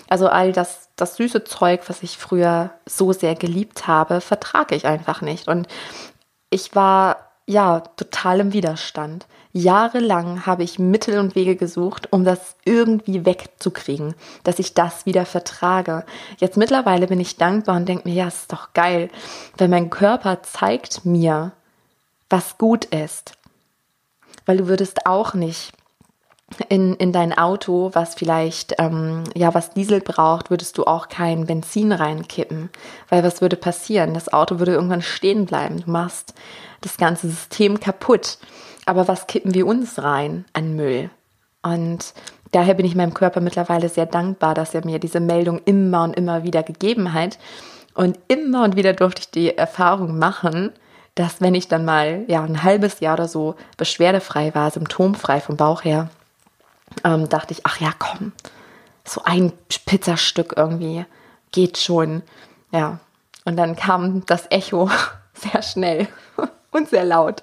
Also 0.08 0.28
all 0.28 0.52
das, 0.52 0.88
das 0.96 1.16
süße 1.16 1.44
Zeug, 1.44 1.82
was 1.88 2.02
ich 2.02 2.18
früher 2.18 2.70
so 2.86 3.12
sehr 3.12 3.34
geliebt 3.34 3.86
habe, 3.86 4.20
vertrage 4.20 4.74
ich 4.74 4.86
einfach 4.86 5.22
nicht. 5.22 5.48
Und 5.48 5.68
ich 6.50 6.74
war 6.74 7.16
ja 7.46 7.80
total 7.80 8.40
im 8.40 8.52
Widerstand. 8.52 9.26
Jahrelang 9.52 10.44
habe 10.44 10.62
ich 10.62 10.78
Mittel 10.78 11.18
und 11.18 11.34
Wege 11.34 11.56
gesucht, 11.56 12.12
um 12.12 12.24
das 12.24 12.56
irgendwie 12.64 13.24
wegzukriegen, 13.24 14.14
dass 14.44 14.58
ich 14.58 14.74
das 14.74 15.06
wieder 15.06 15.24
vertrage. 15.24 16.04
Jetzt 16.38 16.58
mittlerweile 16.58 17.06
bin 17.06 17.18
ich 17.18 17.36
dankbar 17.36 17.76
und 17.76 17.88
denke 17.88 18.08
mir, 18.08 18.14
ja, 18.14 18.28
ist 18.28 18.52
doch 18.52 18.74
geil, 18.74 19.08
weil 19.56 19.68
mein 19.68 19.88
Körper 19.90 20.42
zeigt 20.42 21.06
mir, 21.06 21.52
was 22.28 22.58
gut 22.58 22.84
ist 22.84 23.37
weil 24.48 24.56
du 24.56 24.66
würdest 24.66 25.04
auch 25.04 25.34
nicht 25.34 25.72
in, 26.70 26.94
in 26.94 27.12
dein 27.12 27.36
Auto, 27.36 27.90
was 27.92 28.14
vielleicht, 28.14 28.76
ähm, 28.78 29.24
ja, 29.36 29.52
was 29.52 29.74
Diesel 29.74 30.00
braucht, 30.00 30.48
würdest 30.48 30.78
du 30.78 30.84
auch 30.84 31.10
kein 31.10 31.44
Benzin 31.44 31.92
reinkippen. 31.92 32.70
Weil 33.10 33.22
was 33.22 33.42
würde 33.42 33.56
passieren? 33.56 34.14
Das 34.14 34.32
Auto 34.32 34.58
würde 34.58 34.72
irgendwann 34.72 35.02
stehen 35.02 35.44
bleiben. 35.44 35.82
Du 35.84 35.90
machst 35.90 36.32
das 36.80 36.96
ganze 36.96 37.28
System 37.28 37.78
kaputt. 37.78 38.38
Aber 38.86 39.06
was 39.06 39.26
kippen 39.26 39.52
wir 39.52 39.66
uns 39.66 40.02
rein 40.02 40.46
an 40.54 40.74
Müll? 40.74 41.10
Und 41.60 42.14
daher 42.50 42.72
bin 42.72 42.86
ich 42.86 42.94
meinem 42.94 43.12
Körper 43.12 43.42
mittlerweile 43.42 43.90
sehr 43.90 44.06
dankbar, 44.06 44.54
dass 44.54 44.74
er 44.74 44.82
mir 44.82 44.98
diese 44.98 45.20
Meldung 45.20 45.60
immer 45.66 46.04
und 46.04 46.14
immer 46.14 46.42
wieder 46.42 46.62
gegeben 46.62 47.12
hat. 47.12 47.38
Und 47.92 48.18
immer 48.28 48.64
und 48.64 48.76
wieder 48.76 48.94
durfte 48.94 49.20
ich 49.20 49.30
die 49.30 49.58
Erfahrung 49.58 50.18
machen, 50.18 50.72
dass 51.18 51.40
wenn 51.40 51.54
ich 51.54 51.66
dann 51.66 51.84
mal 51.84 52.24
ja 52.28 52.42
ein 52.42 52.62
halbes 52.62 53.00
Jahr 53.00 53.14
oder 53.14 53.26
so 53.26 53.56
beschwerdefrei 53.76 54.54
war, 54.54 54.70
symptomfrei 54.70 55.40
vom 55.40 55.56
Bauch 55.56 55.82
her, 55.82 56.10
ähm, 57.02 57.28
dachte 57.28 57.52
ich, 57.52 57.66
ach 57.66 57.80
ja, 57.80 57.92
komm, 57.98 58.32
so 59.04 59.22
ein 59.24 59.52
Pizzastück 59.86 60.54
irgendwie 60.56 61.04
geht 61.50 61.78
schon. 61.78 62.22
Ja, 62.70 63.00
und 63.44 63.56
dann 63.56 63.74
kam 63.74 64.24
das 64.26 64.46
Echo 64.50 64.90
sehr 65.34 65.62
schnell 65.62 66.06
und 66.70 66.88
sehr 66.88 67.04
laut. 67.04 67.42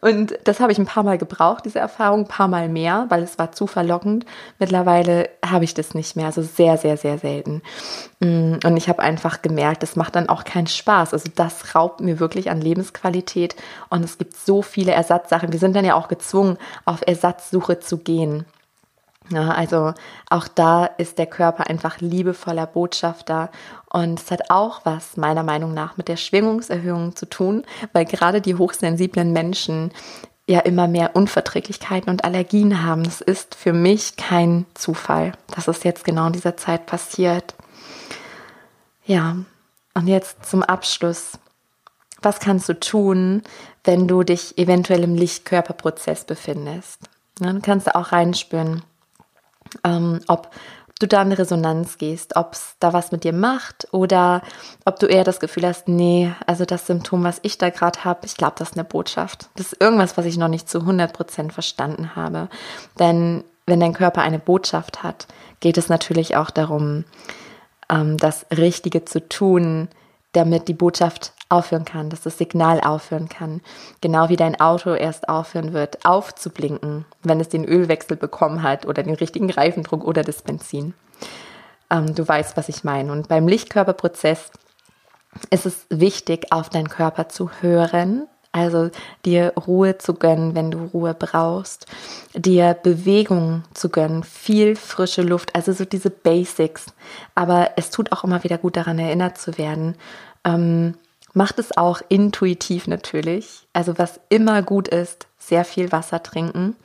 Und 0.00 0.38
das 0.44 0.60
habe 0.60 0.70
ich 0.70 0.78
ein 0.78 0.86
paar 0.86 1.02
Mal 1.02 1.18
gebraucht, 1.18 1.64
diese 1.64 1.78
Erfahrung, 1.78 2.20
ein 2.20 2.28
paar 2.28 2.48
Mal 2.48 2.68
mehr, 2.68 3.06
weil 3.08 3.22
es 3.22 3.38
war 3.38 3.52
zu 3.52 3.66
verlockend. 3.66 4.26
Mittlerweile 4.58 5.28
habe 5.44 5.64
ich 5.64 5.74
das 5.74 5.94
nicht 5.94 6.14
mehr, 6.16 6.26
also 6.26 6.42
sehr, 6.42 6.78
sehr, 6.78 6.96
sehr 6.96 7.18
selten. 7.18 7.62
Mm, 8.20 8.54
und 8.64 8.76
ich 8.76 8.88
habe 8.88 9.02
einfach 9.02 9.42
gemerkt, 9.42 9.82
das 9.82 9.96
macht 9.96 10.14
dann 10.16 10.28
auch 10.28 10.44
keinen 10.44 10.66
Spaß. 10.68 11.12
Also 11.12 11.30
das 11.34 11.74
raubt 11.74 12.00
mir 12.00 12.20
wirklich 12.20 12.50
an 12.50 12.60
Lebensqualität. 12.60 13.56
Und 13.90 14.04
es 14.04 14.18
gibt 14.18 14.36
so 14.36 14.62
viele 14.62 14.92
Ersatzsachen. 14.92 15.52
Wir 15.52 15.58
sind 15.58 15.74
dann 15.74 15.84
ja 15.84 15.94
auch 15.94 16.08
gezwungen, 16.08 16.58
auf 16.84 17.00
Ersatzsuche 17.06 17.80
zu 17.80 17.98
gehen. 17.98 18.44
Ja, 19.30 19.50
also 19.50 19.92
auch 20.30 20.48
da 20.48 20.86
ist 20.86 21.18
der 21.18 21.26
Körper 21.26 21.68
einfach 21.68 22.00
liebevoller 22.00 22.66
Botschafter 22.66 23.50
und 23.90 24.20
es 24.20 24.30
hat 24.30 24.50
auch 24.50 24.80
was 24.84 25.16
meiner 25.18 25.42
Meinung 25.42 25.74
nach 25.74 25.98
mit 25.98 26.08
der 26.08 26.16
Schwingungserhöhung 26.16 27.14
zu 27.14 27.26
tun, 27.26 27.64
weil 27.92 28.06
gerade 28.06 28.40
die 28.40 28.54
hochsensiblen 28.54 29.32
Menschen 29.32 29.92
ja 30.46 30.60
immer 30.60 30.88
mehr 30.88 31.14
Unverträglichkeiten 31.14 32.08
und 32.08 32.24
Allergien 32.24 32.82
haben. 32.82 33.04
Das 33.04 33.20
ist 33.20 33.54
für 33.54 33.74
mich 33.74 34.16
kein 34.16 34.64
Zufall, 34.72 35.32
dass 35.54 35.68
es 35.68 35.84
jetzt 35.84 36.04
genau 36.04 36.28
in 36.28 36.32
dieser 36.32 36.56
Zeit 36.56 36.86
passiert. 36.86 37.54
Ja, 39.04 39.36
und 39.92 40.06
jetzt 40.06 40.46
zum 40.46 40.62
Abschluss. 40.62 41.38
Was 42.22 42.40
kannst 42.40 42.68
du 42.68 42.80
tun, 42.80 43.42
wenn 43.84 44.08
du 44.08 44.22
dich 44.22 44.56
eventuell 44.56 45.04
im 45.04 45.14
Lichtkörperprozess 45.14 46.24
befindest? 46.24 47.00
Dann 47.36 47.62
kannst 47.62 47.86
du 47.86 47.94
auch 47.94 48.12
reinspüren 48.12 48.82
ähm, 49.84 50.20
ob 50.28 50.50
du 50.98 51.06
da 51.06 51.22
in 51.22 51.32
Resonanz 51.32 51.98
gehst, 51.98 52.36
ob 52.36 52.54
es 52.54 52.74
da 52.80 52.92
was 52.92 53.12
mit 53.12 53.24
dir 53.24 53.32
macht 53.32 53.86
oder 53.92 54.42
ob 54.84 54.98
du 54.98 55.06
eher 55.06 55.24
das 55.24 55.40
Gefühl 55.40 55.66
hast, 55.66 55.86
nee, 55.88 56.32
also 56.46 56.64
das 56.64 56.86
Symptom, 56.86 57.22
was 57.22 57.38
ich 57.42 57.58
da 57.58 57.70
gerade 57.70 58.04
habe, 58.04 58.26
ich 58.26 58.36
glaube, 58.36 58.54
das 58.58 58.70
ist 58.70 58.76
eine 58.76 58.84
Botschaft. 58.84 59.48
Das 59.56 59.72
ist 59.72 59.80
irgendwas, 59.80 60.16
was 60.16 60.26
ich 60.26 60.38
noch 60.38 60.48
nicht 60.48 60.68
zu 60.68 60.78
100% 60.78 61.52
verstanden 61.52 62.16
habe. 62.16 62.48
Denn 62.98 63.44
wenn 63.66 63.80
dein 63.80 63.92
Körper 63.92 64.22
eine 64.22 64.38
Botschaft 64.38 65.02
hat, 65.02 65.28
geht 65.60 65.78
es 65.78 65.88
natürlich 65.88 66.36
auch 66.36 66.50
darum, 66.50 67.04
ähm, 67.88 68.16
das 68.16 68.46
Richtige 68.50 69.04
zu 69.04 69.28
tun, 69.28 69.88
damit 70.32 70.68
die 70.68 70.74
Botschaft 70.74 71.32
aufhören 71.48 71.84
kann, 71.84 72.10
dass 72.10 72.20
das 72.22 72.38
Signal 72.38 72.80
aufhören 72.80 73.28
kann. 73.28 73.60
Genau 74.00 74.28
wie 74.28 74.36
dein 74.36 74.60
Auto 74.60 74.94
erst 74.94 75.28
aufhören 75.28 75.72
wird, 75.72 76.04
aufzublinken, 76.04 77.06
wenn 77.22 77.40
es 77.40 77.48
den 77.48 77.64
Ölwechsel 77.64 78.16
bekommen 78.16 78.62
hat 78.62 78.86
oder 78.86 79.02
den 79.02 79.14
richtigen 79.14 79.50
Reifendruck 79.50 80.04
oder 80.04 80.22
das 80.22 80.42
Benzin. 80.42 80.94
Ähm, 81.90 82.14
du 82.14 82.26
weißt, 82.26 82.56
was 82.56 82.68
ich 82.68 82.84
meine. 82.84 83.12
Und 83.12 83.28
beim 83.28 83.48
Lichtkörperprozess 83.48 84.50
ist 85.50 85.66
es 85.66 85.86
wichtig, 85.90 86.46
auf 86.50 86.68
deinen 86.68 86.88
Körper 86.88 87.28
zu 87.28 87.50
hören, 87.60 88.26
also 88.52 88.90
dir 89.24 89.52
Ruhe 89.66 89.98
zu 89.98 90.14
gönnen, 90.14 90.54
wenn 90.54 90.70
du 90.70 90.84
Ruhe 90.92 91.14
brauchst, 91.14 91.86
dir 92.34 92.74
Bewegung 92.74 93.62
zu 93.74 93.88
gönnen, 93.88 94.24
viel 94.24 94.74
frische 94.74 95.22
Luft, 95.22 95.54
also 95.54 95.72
so 95.72 95.84
diese 95.84 96.10
Basics. 96.10 96.86
Aber 97.34 97.72
es 97.76 97.90
tut 97.90 98.12
auch 98.12 98.24
immer 98.24 98.44
wieder 98.44 98.58
gut 98.58 98.76
daran 98.76 98.98
erinnert 98.98 99.38
zu 99.38 99.58
werden. 99.58 99.96
Ähm, 100.44 100.94
macht 101.34 101.58
es 101.58 101.76
auch 101.76 102.00
intuitiv 102.08 102.86
natürlich. 102.86 103.68
Also 103.72 103.98
was 103.98 104.20
immer 104.28 104.62
gut 104.62 104.88
ist, 104.88 105.26
sehr 105.38 105.64
viel 105.64 105.92
Wasser 105.92 106.22
trinken, 106.22 106.76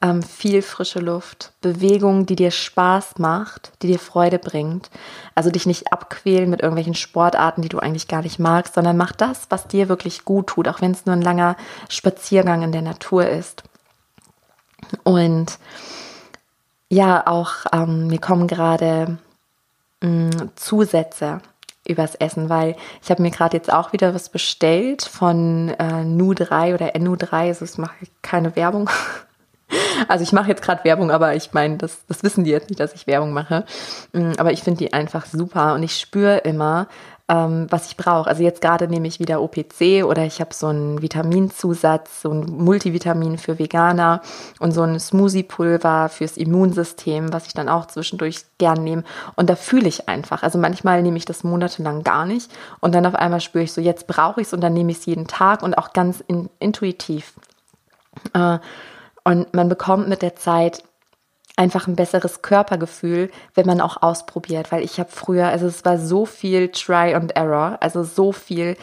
ähm, 0.00 0.22
viel 0.22 0.62
frische 0.62 1.00
Luft, 1.00 1.52
Bewegung, 1.60 2.24
die 2.24 2.36
dir 2.36 2.52
Spaß 2.52 3.18
macht, 3.18 3.72
die 3.82 3.88
dir 3.88 3.98
Freude 3.98 4.38
bringt. 4.38 4.90
Also 5.34 5.50
dich 5.50 5.66
nicht 5.66 5.92
abquälen 5.92 6.48
mit 6.48 6.60
irgendwelchen 6.60 6.94
Sportarten, 6.94 7.62
die 7.62 7.68
du 7.68 7.80
eigentlich 7.80 8.06
gar 8.06 8.22
nicht 8.22 8.38
magst, 8.38 8.74
sondern 8.74 8.96
mach 8.96 9.12
das, 9.12 9.46
was 9.50 9.66
dir 9.66 9.88
wirklich 9.88 10.24
gut 10.24 10.48
tut, 10.48 10.68
auch 10.68 10.80
wenn 10.80 10.92
es 10.92 11.04
nur 11.04 11.16
ein 11.16 11.22
langer 11.22 11.56
Spaziergang 11.88 12.62
in 12.62 12.72
der 12.72 12.82
Natur 12.82 13.28
ist. 13.28 13.64
Und 15.02 15.58
ja, 16.88 17.26
auch 17.26 17.66
ähm, 17.72 18.06
mir 18.06 18.20
kommen 18.20 18.46
gerade 18.46 19.18
mm, 20.00 20.30
Zusätze 20.54 21.40
übers 21.88 22.14
Essen, 22.14 22.48
weil 22.48 22.76
ich 23.02 23.10
habe 23.10 23.22
mir 23.22 23.30
gerade 23.30 23.56
jetzt 23.56 23.72
auch 23.72 23.92
wieder 23.92 24.14
was 24.14 24.28
bestellt 24.28 25.02
von 25.02 25.70
äh, 25.70 26.04
Nu3 26.04 26.74
oder 26.74 26.94
NU3, 26.94 27.32
also 27.32 27.64
ich 27.64 27.78
mache 27.78 27.94
keine 28.22 28.54
Werbung. 28.56 28.90
Also 30.08 30.22
ich 30.22 30.32
mache 30.32 30.48
jetzt 30.48 30.62
gerade 30.62 30.82
Werbung, 30.84 31.10
aber 31.10 31.34
ich 31.34 31.52
meine, 31.52 31.76
das, 31.76 32.06
das 32.06 32.22
wissen 32.22 32.42
die 32.42 32.50
jetzt 32.50 32.70
nicht, 32.70 32.80
dass 32.80 32.94
ich 32.94 33.06
Werbung 33.06 33.34
mache. 33.34 33.66
Mm, 34.14 34.32
aber 34.38 34.50
ich 34.50 34.62
finde 34.62 34.78
die 34.78 34.94
einfach 34.94 35.26
super 35.26 35.74
und 35.74 35.82
ich 35.82 35.98
spüre 36.00 36.38
immer, 36.38 36.88
ähm, 37.28 37.66
was 37.68 37.86
ich 37.86 37.96
brauche. 37.96 38.28
Also 38.28 38.42
jetzt 38.42 38.62
gerade 38.62 38.88
nehme 38.88 39.06
ich 39.06 39.20
wieder 39.20 39.42
OPC 39.42 40.04
oder 40.04 40.24
ich 40.24 40.40
habe 40.40 40.54
so 40.54 40.68
einen 40.68 41.02
Vitaminzusatz, 41.02 42.22
so 42.22 42.30
ein 42.30 42.46
Multivitamin 42.46 43.36
für 43.36 43.58
Veganer 43.58 44.22
und 44.60 44.72
so 44.72 44.82
ein 44.82 44.98
Smoothie-Pulver 44.98 46.08
fürs 46.08 46.38
Immunsystem, 46.38 47.32
was 47.32 47.46
ich 47.46 47.54
dann 47.54 47.68
auch 47.68 47.86
zwischendurch 47.86 48.44
gern 48.56 48.82
nehme. 48.82 49.04
Und 49.36 49.50
da 49.50 49.56
fühle 49.56 49.88
ich 49.88 50.08
einfach. 50.08 50.42
Also 50.42 50.58
manchmal 50.58 51.02
nehme 51.02 51.18
ich 51.18 51.26
das 51.26 51.44
monatelang 51.44 52.02
gar 52.02 52.24
nicht 52.24 52.50
und 52.80 52.94
dann 52.94 53.04
auf 53.04 53.14
einmal 53.14 53.40
spüre 53.40 53.64
ich 53.64 53.72
so, 53.72 53.80
jetzt 53.82 54.06
brauche 54.06 54.40
ich 54.40 54.46
es 54.46 54.54
und 54.54 54.62
dann 54.62 54.72
nehme 54.72 54.90
ich 54.90 54.98
es 54.98 55.06
jeden 55.06 55.26
Tag 55.26 55.62
und 55.62 55.76
auch 55.76 55.92
ganz 55.92 56.24
in, 56.26 56.48
intuitiv. 56.58 57.34
Äh, 58.32 58.58
und 59.24 59.52
man 59.52 59.68
bekommt 59.68 60.08
mit 60.08 60.22
der 60.22 60.36
Zeit 60.36 60.82
einfach 61.58 61.86
ein 61.88 61.96
besseres 61.96 62.40
Körpergefühl, 62.42 63.30
wenn 63.54 63.66
man 63.66 63.80
auch 63.80 64.00
ausprobiert, 64.02 64.70
weil 64.70 64.82
ich 64.84 65.00
habe 65.00 65.10
früher, 65.10 65.48
also 65.48 65.66
es 65.66 65.84
war 65.84 65.98
so 65.98 66.24
viel 66.24 66.68
Try 66.68 67.14
and 67.14 67.36
Error, 67.36 67.78
also 67.80 68.04
so 68.04 68.32
viel 68.32 68.76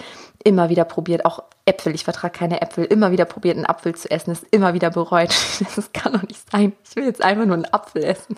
immer 0.43 0.69
wieder 0.69 0.83
probiert, 0.83 1.25
auch 1.25 1.43
Äpfel, 1.65 1.95
ich 1.95 2.03
vertrage 2.03 2.37
keine 2.37 2.61
Äpfel, 2.61 2.85
immer 2.85 3.11
wieder 3.11 3.25
probiert, 3.25 3.55
einen 3.55 3.65
Apfel 3.65 3.95
zu 3.95 4.11
essen, 4.11 4.31
ist 4.31 4.45
immer 4.51 4.73
wieder 4.73 4.91
bereut. 4.91 5.33
Das 5.75 5.91
kann 5.93 6.13
doch 6.13 6.21
nicht 6.23 6.51
sein. 6.51 6.73
Ich 6.87 6.95
will 6.95 7.05
jetzt 7.05 7.23
einfach 7.23 7.45
nur 7.45 7.55
einen 7.55 7.73
Apfel 7.73 8.03
essen. 8.03 8.35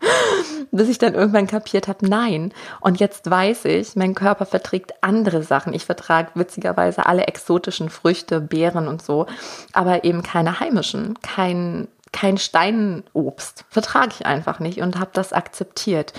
Bis 0.70 0.88
ich 0.88 0.98
dann 0.98 1.14
irgendwann 1.14 1.46
kapiert 1.46 1.88
habe, 1.88 2.06
nein. 2.08 2.52
Und 2.80 3.00
jetzt 3.00 3.28
weiß 3.28 3.64
ich, 3.64 3.96
mein 3.96 4.14
Körper 4.14 4.46
verträgt 4.46 4.92
andere 5.02 5.42
Sachen. 5.42 5.72
Ich 5.72 5.86
vertrage 5.86 6.30
witzigerweise 6.34 7.06
alle 7.06 7.26
exotischen 7.26 7.90
Früchte, 7.90 8.40
Beeren 8.40 8.86
und 8.86 9.02
so, 9.02 9.26
aber 9.72 10.04
eben 10.04 10.22
keine 10.22 10.60
heimischen, 10.60 11.18
kein 11.22 11.88
kein 12.12 12.38
Steinobst. 12.38 13.64
Vertrage 13.68 14.14
ich 14.18 14.26
einfach 14.26 14.60
nicht 14.60 14.80
und 14.80 14.98
habe 14.98 15.10
das 15.12 15.32
akzeptiert. 15.32 16.12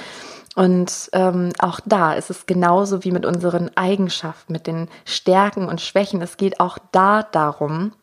Und 0.56 1.10
ähm, 1.14 1.52
auch 1.60 1.80
da 1.86 2.14
ist 2.14 2.30
es 2.30 2.46
genauso 2.46 3.04
wie 3.04 3.12
mit 3.12 3.26
unseren 3.26 3.76
Eigenschaften, 3.78 4.52
mit 4.52 4.68
den 4.68 4.90
Stärken 5.06 5.68
und 5.68 5.82
Schwächen. 5.82 6.22
Es 6.22 6.38
geht 6.38 6.60
auch 6.60 6.78
da 6.92 7.24
darum, 7.24 7.94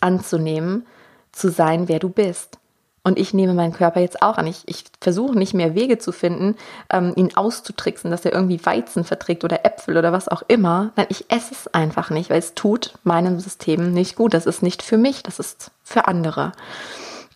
anzunehmen, 0.00 0.86
zu 1.32 1.50
sein, 1.50 1.88
wer 1.88 1.98
du 1.98 2.08
bist. 2.08 2.59
Und 3.02 3.18
ich 3.18 3.32
nehme 3.32 3.54
meinen 3.54 3.72
Körper 3.72 4.00
jetzt 4.00 4.20
auch 4.20 4.36
an. 4.36 4.46
Ich, 4.46 4.62
ich 4.66 4.84
versuche 5.00 5.36
nicht 5.38 5.54
mehr 5.54 5.74
Wege 5.74 5.98
zu 5.98 6.12
finden, 6.12 6.56
ähm, 6.90 7.12
ihn 7.16 7.34
auszutricksen, 7.34 8.10
dass 8.10 8.24
er 8.24 8.32
irgendwie 8.32 8.64
Weizen 8.64 9.04
verträgt 9.04 9.42
oder 9.42 9.64
Äpfel 9.64 9.96
oder 9.96 10.12
was 10.12 10.28
auch 10.28 10.42
immer. 10.48 10.92
Nein, 10.96 11.06
ich 11.08 11.30
esse 11.30 11.54
es 11.54 11.66
einfach 11.68 12.10
nicht, 12.10 12.28
weil 12.28 12.38
es 12.38 12.54
tut 12.54 12.94
meinem 13.02 13.40
System 13.40 13.92
nicht 13.92 14.16
gut. 14.16 14.34
Das 14.34 14.44
ist 14.44 14.62
nicht 14.62 14.82
für 14.82 14.98
mich, 14.98 15.22
das 15.22 15.38
ist 15.38 15.70
für 15.82 16.08
andere. 16.08 16.52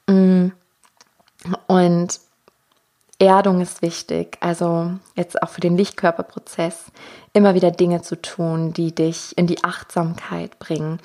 Mm. 0.06 0.48
Und 1.66 2.20
Erdung 3.24 3.60
ist 3.60 3.82
wichtig, 3.82 4.36
also 4.40 4.92
jetzt 5.14 5.42
auch 5.42 5.48
für 5.48 5.60
den 5.60 5.76
Lichtkörperprozess, 5.76 6.86
immer 7.32 7.54
wieder 7.54 7.70
Dinge 7.70 8.02
zu 8.02 8.20
tun, 8.20 8.72
die 8.72 8.94
dich 8.94 9.36
in 9.36 9.46
die 9.46 9.64
Achtsamkeit 9.64 10.58
bringen. 10.58 11.00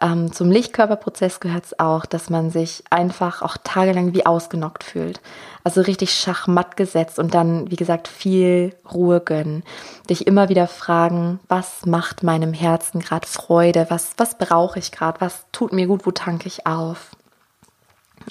Ähm, 0.00 0.32
zum 0.32 0.50
Lichtkörperprozess 0.50 1.40
gehört 1.40 1.64
es 1.66 1.78
auch, 1.78 2.06
dass 2.06 2.30
man 2.30 2.50
sich 2.50 2.84
einfach 2.90 3.42
auch 3.42 3.56
tagelang 3.62 4.14
wie 4.14 4.26
ausgenockt 4.26 4.84
fühlt. 4.84 5.20
Also 5.64 5.80
richtig 5.80 6.12
schachmatt 6.14 6.76
gesetzt 6.76 7.18
und 7.18 7.34
dann, 7.34 7.70
wie 7.70 7.76
gesagt, 7.76 8.08
viel 8.08 8.74
Ruhe 8.92 9.20
gönnen. 9.20 9.62
Dich 10.08 10.26
immer 10.26 10.48
wieder 10.48 10.66
fragen, 10.66 11.40
was 11.48 11.86
macht 11.86 12.22
meinem 12.22 12.52
Herzen 12.52 13.00
gerade 13.00 13.26
Freude? 13.26 13.86
Was, 13.88 14.12
was 14.16 14.38
brauche 14.38 14.78
ich 14.78 14.92
gerade? 14.92 15.20
Was 15.20 15.46
tut 15.52 15.72
mir 15.72 15.86
gut? 15.86 16.06
Wo 16.06 16.10
tanke 16.10 16.46
ich 16.46 16.66
auf? 16.66 17.10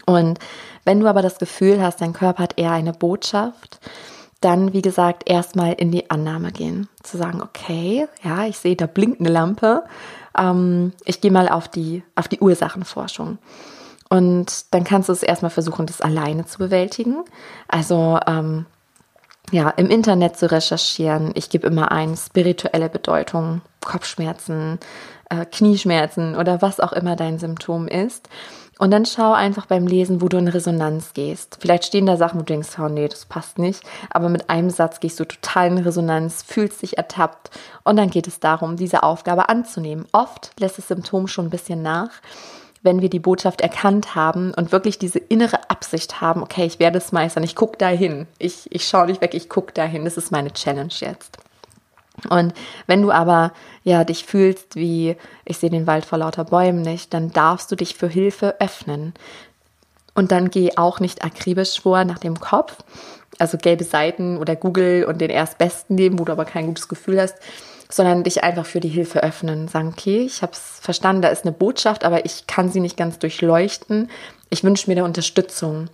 Und 0.05 0.39
wenn 0.85 0.99
du 0.99 1.07
aber 1.07 1.21
das 1.21 1.39
Gefühl 1.39 1.81
hast, 1.81 2.01
dein 2.01 2.13
Körper 2.13 2.43
hat 2.43 2.57
eher 2.57 2.71
eine 2.71 2.93
Botschaft, 2.93 3.79
dann, 4.41 4.73
wie 4.73 4.81
gesagt, 4.81 5.29
erstmal 5.29 5.73
in 5.73 5.91
die 5.91 6.09
Annahme 6.09 6.51
gehen. 6.51 6.87
Zu 7.03 7.17
sagen, 7.17 7.41
okay, 7.41 8.07
ja, 8.23 8.45
ich 8.45 8.57
sehe, 8.57 8.75
da 8.75 8.87
blinkt 8.87 9.19
eine 9.19 9.29
Lampe. 9.29 9.83
Ähm, 10.37 10.93
ich 11.05 11.19
gehe 11.19 11.31
mal 11.31 11.49
auf 11.49 11.67
die, 11.67 12.03
auf 12.15 12.27
die 12.27 12.39
Ursachenforschung. 12.39 13.37
Und 14.09 14.73
dann 14.73 14.83
kannst 14.83 15.09
du 15.09 15.13
es 15.13 15.23
erstmal 15.23 15.51
versuchen, 15.51 15.85
das 15.85 16.01
alleine 16.01 16.45
zu 16.45 16.57
bewältigen. 16.57 17.17
Also 17.67 18.17
ähm, 18.25 18.65
ja, 19.51 19.69
im 19.71 19.89
Internet 19.89 20.37
zu 20.37 20.51
recherchieren. 20.51 21.31
Ich 21.35 21.49
gebe 21.49 21.67
immer 21.67 21.91
ein, 21.91 22.15
spirituelle 22.15 22.89
Bedeutung, 22.89 23.61
Kopfschmerzen, 23.81 24.79
äh, 25.29 25.45
Knieschmerzen 25.45 26.35
oder 26.35 26.61
was 26.61 26.79
auch 26.79 26.93
immer 26.93 27.15
dein 27.15 27.39
Symptom 27.39 27.87
ist. 27.87 28.29
Und 28.79 28.91
dann 28.91 29.05
schau 29.05 29.33
einfach 29.33 29.65
beim 29.65 29.85
Lesen, 29.85 30.21
wo 30.21 30.29
du 30.29 30.37
in 30.37 30.47
Resonanz 30.47 31.13
gehst. 31.13 31.57
Vielleicht 31.59 31.83
stehen 31.83 32.05
da 32.05 32.15
Sachen, 32.15 32.39
wo 32.39 32.43
du 32.43 32.53
denkst, 32.53 32.79
oh 32.79 32.87
nee, 32.87 33.09
das 33.09 33.25
passt 33.25 33.59
nicht. 33.59 33.83
Aber 34.09 34.29
mit 34.29 34.49
einem 34.49 34.69
Satz 34.69 35.01
gehst 35.01 35.19
du 35.19 35.25
total 35.25 35.67
in 35.67 35.77
Resonanz, 35.79 36.43
fühlst 36.43 36.81
dich 36.81 36.97
ertappt. 36.97 37.51
Und 37.83 37.97
dann 37.97 38.09
geht 38.09 38.25
es 38.25 38.39
darum, 38.39 38.77
diese 38.77 39.03
Aufgabe 39.03 39.49
anzunehmen. 39.49 40.05
Oft 40.13 40.51
lässt 40.61 40.77
das 40.77 40.87
Symptom 40.87 41.27
schon 41.27 41.47
ein 41.47 41.49
bisschen 41.49 41.81
nach, 41.81 42.09
wenn 42.81 43.01
wir 43.01 43.09
die 43.09 43.19
Botschaft 43.19 43.59
erkannt 43.59 44.15
haben 44.15 44.53
und 44.53 44.71
wirklich 44.71 44.97
diese 44.97 45.19
innere 45.19 45.69
Absicht 45.69 46.21
haben, 46.21 46.41
okay, 46.41 46.65
ich 46.65 46.79
werde 46.79 46.99
es 46.99 47.11
meistern, 47.11 47.43
ich 47.43 47.57
gucke 47.57 47.77
dahin. 47.77 48.27
Ich, 48.37 48.71
ich 48.71 48.87
schaue 48.87 49.07
nicht 49.07 49.19
weg, 49.19 49.33
ich 49.33 49.49
gucke 49.49 49.73
dahin. 49.73 50.05
Das 50.05 50.15
ist 50.15 50.31
meine 50.31 50.53
Challenge 50.53 50.93
jetzt. 50.99 51.37
Und 52.29 52.53
wenn 52.87 53.01
du 53.01 53.11
aber 53.11 53.53
ja 53.83 54.03
dich 54.03 54.25
fühlst 54.25 54.75
wie 54.75 55.15
ich 55.45 55.57
sehe 55.57 55.69
den 55.69 55.87
Wald 55.87 56.05
vor 56.05 56.17
lauter 56.17 56.45
Bäumen 56.45 56.81
nicht, 56.81 57.13
dann 57.13 57.31
darfst 57.31 57.71
du 57.71 57.75
dich 57.75 57.95
für 57.95 58.07
Hilfe 58.07 58.59
öffnen. 58.59 59.13
Und 60.15 60.31
dann 60.31 60.49
geh 60.49 60.75
auch 60.75 60.99
nicht 60.99 61.23
akribisch 61.23 61.79
vor 61.79 62.03
nach 62.03 62.19
dem 62.19 62.39
Kopf, 62.39 62.75
also 63.37 63.57
gelbe 63.57 63.83
Seiten 63.83 64.37
oder 64.37 64.55
Google 64.55 65.05
und 65.05 65.19
den 65.19 65.29
erstbesten 65.29 65.95
nehmen, 65.95 66.19
wo 66.19 66.25
du 66.25 66.31
aber 66.31 66.45
kein 66.45 66.65
gutes 66.65 66.87
Gefühl 66.87 67.21
hast, 67.21 67.35
sondern 67.89 68.23
dich 68.23 68.43
einfach 68.43 68.65
für 68.65 68.79
die 68.79 68.89
Hilfe 68.89 69.23
öffnen. 69.23 69.67
Sagen, 69.67 69.89
okay, 69.89 70.21
ich 70.21 70.41
habe 70.41 70.51
es 70.51 70.79
verstanden, 70.81 71.21
da 71.21 71.29
ist 71.29 71.45
eine 71.45 71.53
Botschaft, 71.53 72.03
aber 72.03 72.25
ich 72.25 72.47
kann 72.47 72.69
sie 72.69 72.81
nicht 72.81 72.97
ganz 72.97 73.17
durchleuchten. 73.19 74.09
Ich 74.49 74.63
wünsche 74.63 74.89
mir 74.89 74.95
da 74.95 75.03
Unterstützung. 75.03 75.89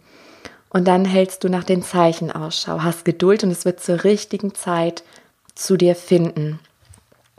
Und 0.70 0.88
dann 0.90 1.06
hältst 1.06 1.44
du 1.44 1.50
nach 1.50 1.64
den 1.64 1.84
Zeichen 1.84 2.32
Ausschau, 2.32 2.82
hast 2.84 3.06
Geduld 3.06 3.44
und 3.44 3.52
es 3.52 3.64
wird 3.64 3.80
zur 3.80 4.04
richtigen 4.04 4.54
Zeit 4.56 5.04
zu 5.56 5.78
dir 5.78 5.96
finden. 5.96 6.60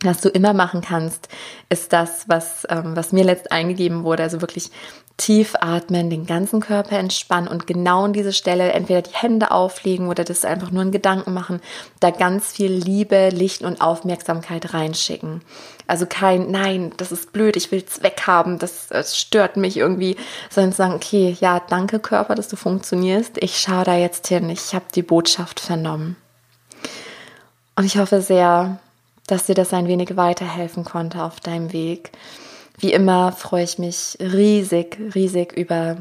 Was 0.03 0.21
du 0.21 0.29
immer 0.29 0.53
machen 0.53 0.83
kannst, 0.83 1.29
ist 1.71 1.93
das, 1.93 2.29
was, 2.29 2.67
ähm, 2.69 2.95
was 2.95 3.12
mir 3.12 3.25
letzt 3.25 3.51
eingegeben 3.51 4.05
wurde, 4.05 4.25
also 4.25 4.43
wirklich 4.43 4.71
tief 5.17 5.55
atmen, 5.59 6.11
den 6.11 6.27
ganzen 6.27 6.61
Körper 6.61 6.99
entspannen 6.99 7.49
und 7.49 7.67
genau 7.67 8.05
an 8.05 8.12
diese 8.12 8.35
Stelle 8.35 8.73
entweder 8.73 9.01
die 9.01 9.14
Hände 9.14 9.51
auflegen 9.51 10.09
oder 10.09 10.25
das 10.25 10.45
einfach 10.45 10.71
nur 10.71 10.83
in 10.83 10.91
Gedanken 10.91 11.33
machen, 11.33 11.61
da 12.01 12.11
ganz 12.11 12.53
viel 12.53 12.71
Liebe, 12.71 13.31
Licht 13.31 13.62
und 13.62 13.81
Aufmerksamkeit 13.81 14.75
reinschicken. 14.75 15.41
Also 15.87 16.05
kein, 16.07 16.51
nein, 16.51 16.93
das 16.99 17.12
ist 17.12 17.33
blöd, 17.33 17.57
ich 17.57 17.73
will 17.73 17.83
es 17.87 18.03
weghaben, 18.03 18.59
das, 18.59 18.89
das 18.89 19.17
stört 19.17 19.57
mich 19.57 19.79
irgendwie, 19.79 20.17
sondern 20.51 20.73
sagen, 20.73 20.95
okay, 20.95 21.37
ja, 21.41 21.61
danke 21.61 21.99
Körper, 21.99 22.35
dass 22.35 22.49
du 22.49 22.57
funktionierst, 22.57 23.39
ich 23.39 23.59
schaue 23.59 23.85
da 23.85 23.97
jetzt 23.97 24.27
hin, 24.27 24.51
ich 24.51 24.75
habe 24.75 24.87
die 24.95 25.03
Botschaft 25.03 25.61
vernommen. 25.61 26.17
Und 27.77 27.85
ich 27.85 27.99
hoffe 27.99 28.22
sehr, 28.22 28.79
dass 29.27 29.47
dir 29.47 29.55
das 29.55 29.72
ein 29.72 29.87
wenig 29.87 30.16
weiterhelfen 30.16 30.85
konnte 30.85 31.22
auf 31.22 31.41
deinem 31.41 31.72
Weg. 31.72 32.12
Wie 32.79 32.93
immer 32.93 33.33
freue 33.33 33.64
ich 33.64 33.79
mich 33.79 34.16
riesig, 34.20 34.99
riesig 35.14 35.53
über 35.53 35.99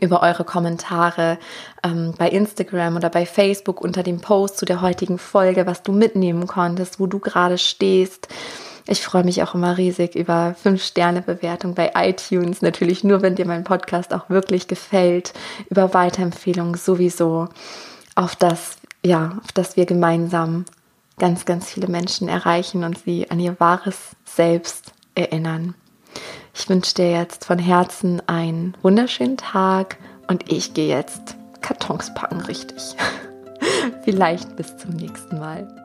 über 0.00 0.22
eure 0.22 0.44
Kommentare 0.44 1.36
ähm, 1.82 2.14
bei 2.16 2.28
Instagram 2.28 2.94
oder 2.94 3.10
bei 3.10 3.26
Facebook 3.26 3.80
unter 3.80 4.04
dem 4.04 4.20
Post 4.20 4.58
zu 4.58 4.64
der 4.64 4.82
heutigen 4.82 5.18
Folge, 5.18 5.66
was 5.66 5.82
du 5.82 5.90
mitnehmen 5.90 6.46
konntest, 6.46 7.00
wo 7.00 7.08
du 7.08 7.18
gerade 7.18 7.58
stehst. 7.58 8.28
Ich 8.86 9.02
freue 9.02 9.24
mich 9.24 9.42
auch 9.42 9.54
immer 9.54 9.76
riesig 9.76 10.14
über 10.14 10.54
5-Sterne-Bewertung 10.64 11.74
bei 11.74 11.92
iTunes. 11.94 12.62
Natürlich 12.62 13.04
nur, 13.04 13.22
wenn 13.22 13.34
dir 13.34 13.46
mein 13.46 13.64
Podcast 13.64 14.14
auch 14.14 14.30
wirklich 14.30 14.68
gefällt. 14.68 15.32
Über 15.68 15.92
Weiterempfehlungen 15.92 16.74
sowieso. 16.74 17.48
Auf 18.14 18.36
das, 18.36 18.76
ja, 19.04 19.38
auf 19.42 19.52
das 19.52 19.76
wir 19.76 19.86
gemeinsam 19.86 20.64
ganz, 21.20 21.44
ganz 21.44 21.70
viele 21.70 21.86
Menschen 21.86 22.28
erreichen 22.28 22.82
und 22.82 22.98
sie 22.98 23.30
an 23.30 23.38
ihr 23.38 23.60
wahres 23.60 24.16
Selbst 24.24 24.92
erinnern. 25.14 25.74
Ich 26.52 26.68
wünsche 26.68 26.94
dir 26.94 27.12
jetzt 27.12 27.44
von 27.44 27.60
Herzen 27.60 28.20
einen 28.26 28.76
wunderschönen 28.82 29.36
Tag 29.36 29.98
und 30.26 30.50
ich 30.50 30.74
gehe 30.74 30.88
jetzt 30.88 31.36
Kartons 31.60 32.12
packen, 32.14 32.40
richtig. 32.40 32.96
Vielleicht 34.04 34.56
bis 34.56 34.76
zum 34.78 34.90
nächsten 34.92 35.38
Mal. 35.38 35.79